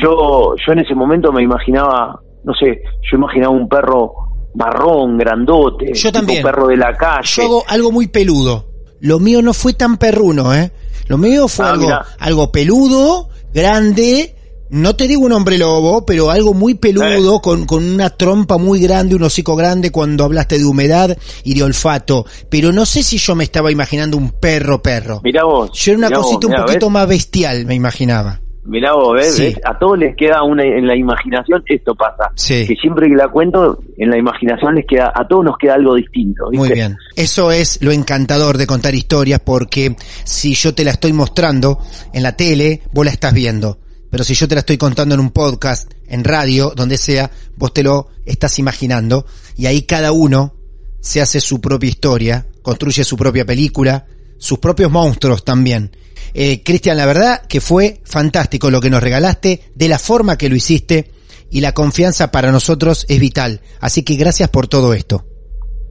Yo 0.02 0.54
yo 0.56 0.72
en 0.72 0.78
ese 0.78 0.94
momento 0.94 1.32
me 1.32 1.42
imaginaba, 1.42 2.18
no 2.44 2.54
sé, 2.54 2.80
yo 3.02 3.18
imaginaba 3.18 3.52
un 3.52 3.68
perro 3.68 4.14
marrón, 4.54 5.18
grandote, 5.18 5.92
yo 5.92 6.10
también. 6.10 6.38
un 6.38 6.50
perro 6.50 6.68
de 6.68 6.78
la 6.78 6.96
calle. 6.96 7.28
Yo 7.28 7.42
hago 7.42 7.64
algo 7.68 7.92
muy 7.92 8.08
peludo. 8.08 8.66
Lo 9.00 9.18
mío 9.18 9.42
no 9.42 9.52
fue 9.52 9.74
tan 9.74 9.98
perruno, 9.98 10.54
¿eh? 10.54 10.70
Lo 11.08 11.18
mío 11.18 11.46
fue 11.46 11.66
ah, 11.66 11.72
algo, 11.72 11.88
algo 12.20 12.52
peludo, 12.52 13.28
grande, 13.52 14.34
no 14.70 14.96
te 14.96 15.08
digo 15.08 15.22
un 15.22 15.32
hombre 15.32 15.58
lobo, 15.58 16.04
pero 16.06 16.30
algo 16.30 16.54
muy 16.54 16.74
peludo, 16.74 17.36
eh. 17.36 17.40
con, 17.42 17.66
con 17.66 17.84
una 17.84 18.10
trompa 18.10 18.56
muy 18.58 18.80
grande, 18.80 19.14
un 19.14 19.22
hocico 19.22 19.56
grande 19.56 19.90
cuando 19.90 20.24
hablaste 20.24 20.58
de 20.58 20.64
humedad 20.64 21.16
y 21.44 21.54
de 21.54 21.62
olfato. 21.62 22.24
Pero 22.48 22.72
no 22.72 22.86
sé 22.86 23.02
si 23.02 23.18
yo 23.18 23.34
me 23.34 23.44
estaba 23.44 23.70
imaginando 23.70 24.16
un 24.16 24.30
perro 24.30 24.82
perro. 24.82 25.20
Mira 25.24 25.44
vos. 25.44 25.70
Yo 25.72 25.92
era 25.92 25.98
una 25.98 26.10
cosita 26.10 26.46
un 26.46 26.54
poquito 26.54 26.90
más 26.90 27.08
bestial, 27.08 27.66
me 27.66 27.74
imaginaba. 27.74 28.40
Mirá 28.64 28.92
vos, 28.92 29.14
¿ves? 29.14 29.58
A 29.64 29.78
todos 29.78 29.98
les 29.98 30.14
queda 30.16 30.42
una 30.42 30.62
en 30.62 30.86
la 30.86 30.94
imaginación, 30.94 31.62
esto 31.66 31.94
pasa. 31.94 32.30
Que 32.36 32.76
siempre 32.80 33.08
que 33.08 33.16
la 33.16 33.28
cuento, 33.28 33.80
en 33.96 34.10
la 34.10 34.18
imaginación 34.18 34.74
les 34.74 34.86
queda, 34.86 35.12
a 35.14 35.26
todos 35.26 35.44
nos 35.44 35.56
queda 35.56 35.74
algo 35.74 35.94
distinto. 35.94 36.50
Muy 36.52 36.70
bien. 36.70 36.96
Eso 37.16 37.50
es 37.50 37.82
lo 37.82 37.90
encantador 37.90 38.58
de 38.58 38.66
contar 38.66 38.94
historias, 38.94 39.40
porque 39.40 39.96
si 40.24 40.54
yo 40.54 40.74
te 40.74 40.84
la 40.84 40.92
estoy 40.92 41.12
mostrando 41.12 41.78
en 42.12 42.22
la 42.22 42.36
tele, 42.36 42.82
vos 42.92 43.04
la 43.04 43.12
estás 43.12 43.32
viendo. 43.32 43.78
Pero 44.10 44.24
si 44.24 44.34
yo 44.34 44.48
te 44.48 44.54
la 44.54 44.60
estoy 44.60 44.76
contando 44.76 45.14
en 45.14 45.20
un 45.20 45.30
podcast, 45.30 45.90
en 46.06 46.24
radio, 46.24 46.72
donde 46.74 46.98
sea, 46.98 47.30
vos 47.56 47.72
te 47.72 47.82
lo 47.82 48.08
estás 48.26 48.58
imaginando 48.58 49.24
y 49.56 49.66
ahí 49.66 49.82
cada 49.82 50.12
uno 50.12 50.54
se 51.00 51.20
hace 51.20 51.40
su 51.40 51.60
propia 51.60 51.88
historia, 51.88 52.46
construye 52.62 53.04
su 53.04 53.16
propia 53.16 53.44
película, 53.44 54.06
sus 54.36 54.58
propios 54.58 54.90
monstruos 54.90 55.44
también. 55.44 55.92
Eh, 56.34 56.62
Cristian, 56.62 56.96
la 56.96 57.06
verdad 57.06 57.42
que 57.48 57.60
fue 57.60 58.00
fantástico 58.04 58.70
lo 58.70 58.80
que 58.80 58.90
nos 58.90 59.02
regalaste, 59.02 59.62
de 59.74 59.88
la 59.88 59.98
forma 59.98 60.36
que 60.36 60.48
lo 60.48 60.56
hiciste 60.56 61.10
y 61.50 61.60
la 61.60 61.72
confianza 61.72 62.30
para 62.30 62.52
nosotros 62.52 63.06
es 63.08 63.20
vital. 63.20 63.60
Así 63.80 64.04
que 64.04 64.14
gracias 64.14 64.48
por 64.48 64.66
todo 64.66 64.94
esto. 64.94 65.24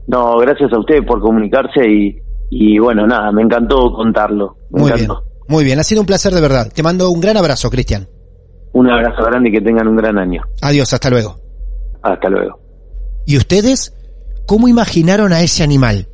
No, 0.06 0.38
gracias 0.38 0.72
a 0.72 0.78
usted 0.78 1.04
por 1.06 1.20
comunicarse 1.20 1.88
y, 1.88 2.18
y 2.50 2.78
bueno, 2.78 3.06
nada, 3.06 3.30
me 3.32 3.42
encantó 3.42 3.92
contarlo. 3.92 4.56
Muy 4.70 4.92
bien. 4.92 5.08
Muy 5.50 5.64
bien, 5.64 5.80
ha 5.80 5.82
sido 5.82 6.02
un 6.02 6.06
placer 6.06 6.32
de 6.32 6.40
verdad. 6.40 6.70
Te 6.72 6.80
mando 6.80 7.10
un 7.10 7.20
gran 7.20 7.36
abrazo, 7.36 7.70
Cristian. 7.70 8.08
Un 8.72 8.88
abrazo 8.88 9.24
grande 9.24 9.48
y 9.48 9.52
que 9.52 9.60
tengan 9.60 9.88
un 9.88 9.96
gran 9.96 10.16
año. 10.16 10.44
Adiós, 10.62 10.92
hasta 10.92 11.10
luego. 11.10 11.40
Hasta 12.02 12.28
luego. 12.28 12.60
¿Y 13.26 13.36
ustedes? 13.36 13.92
¿Cómo 14.46 14.68
imaginaron 14.68 15.32
a 15.32 15.40
ese 15.40 15.64
animal? 15.64 16.06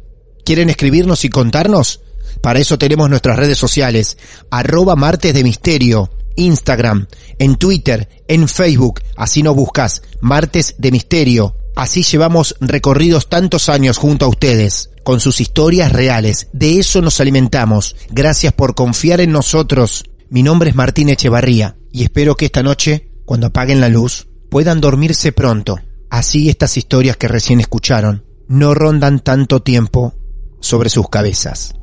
¿Quieren 0.43 0.71
escribirnos 0.71 1.27
y 1.27 1.29
contarnos? 1.29 2.01
Para 2.41 2.61
eso 2.61 2.79
tenemos 2.79 3.11
nuestras 3.11 3.39
redes 3.39 3.59
sociales, 3.59 4.17
arroba 4.51 4.97
martes 4.97 5.35
de 5.35 5.45
misterio, 5.45 6.09
Instagram, 6.37 7.07
en 7.39 7.57
Twitter, 7.57 8.09
en 8.29 8.49
Facebook, 8.49 9.03
así 9.19 9.43
nos 9.43 9.55
buscas, 9.55 10.01
martes 10.23 10.77
de 10.79 10.91
misterio. 10.91 11.57
Así 11.75 12.05
llevamos 12.05 12.57
recorridos 12.59 13.29
tantos 13.29 13.69
años 13.69 13.99
junto 13.99 14.25
a 14.25 14.29
ustedes 14.29 14.96
con 15.07 15.21
sus 15.21 15.41
historias 15.41 15.93
reales. 15.93 16.49
De 16.53 16.81
eso 16.81 17.01
nos 17.01 17.21
alimentamos. 17.21 17.95
Gracias 18.11 18.53
por 18.53 18.75
confiar 18.75 19.21
en 19.21 19.31
nosotros. 19.31 20.03
Mi 20.31 20.43
nombre 20.43 20.71
es 20.71 20.75
Martín 20.75 21.11
Echevarría 21.11 21.77
y 21.93 22.03
espero 22.03 22.35
que 22.35 22.47
esta 22.47 22.65
noche, 22.65 23.13
cuando 23.25 23.47
apaguen 23.47 23.81
la 23.81 23.89
luz, 23.89 24.27
puedan 24.51 24.81
dormirse 24.81 25.31
pronto. 25.31 25.79
Así 26.11 26.49
estas 26.49 26.77
historias 26.77 27.17
que 27.17 27.29
recién 27.29 27.61
escucharon 27.61 28.25
no 28.49 28.75
rondan 28.75 29.21
tanto 29.21 29.63
tiempo 29.63 30.13
sobre 30.59 30.91
sus 30.91 31.09
cabezas. 31.09 31.75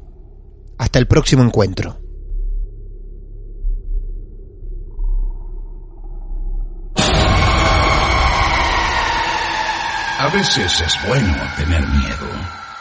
Hasta 0.77 0.99
el 0.99 1.07
próximo 1.07 1.43
encuentro. 1.43 1.97
A 10.19 10.27
veces 10.33 10.81
es 10.81 11.07
bueno 11.07 11.37
tener 11.55 11.87
miedo. 11.87 12.42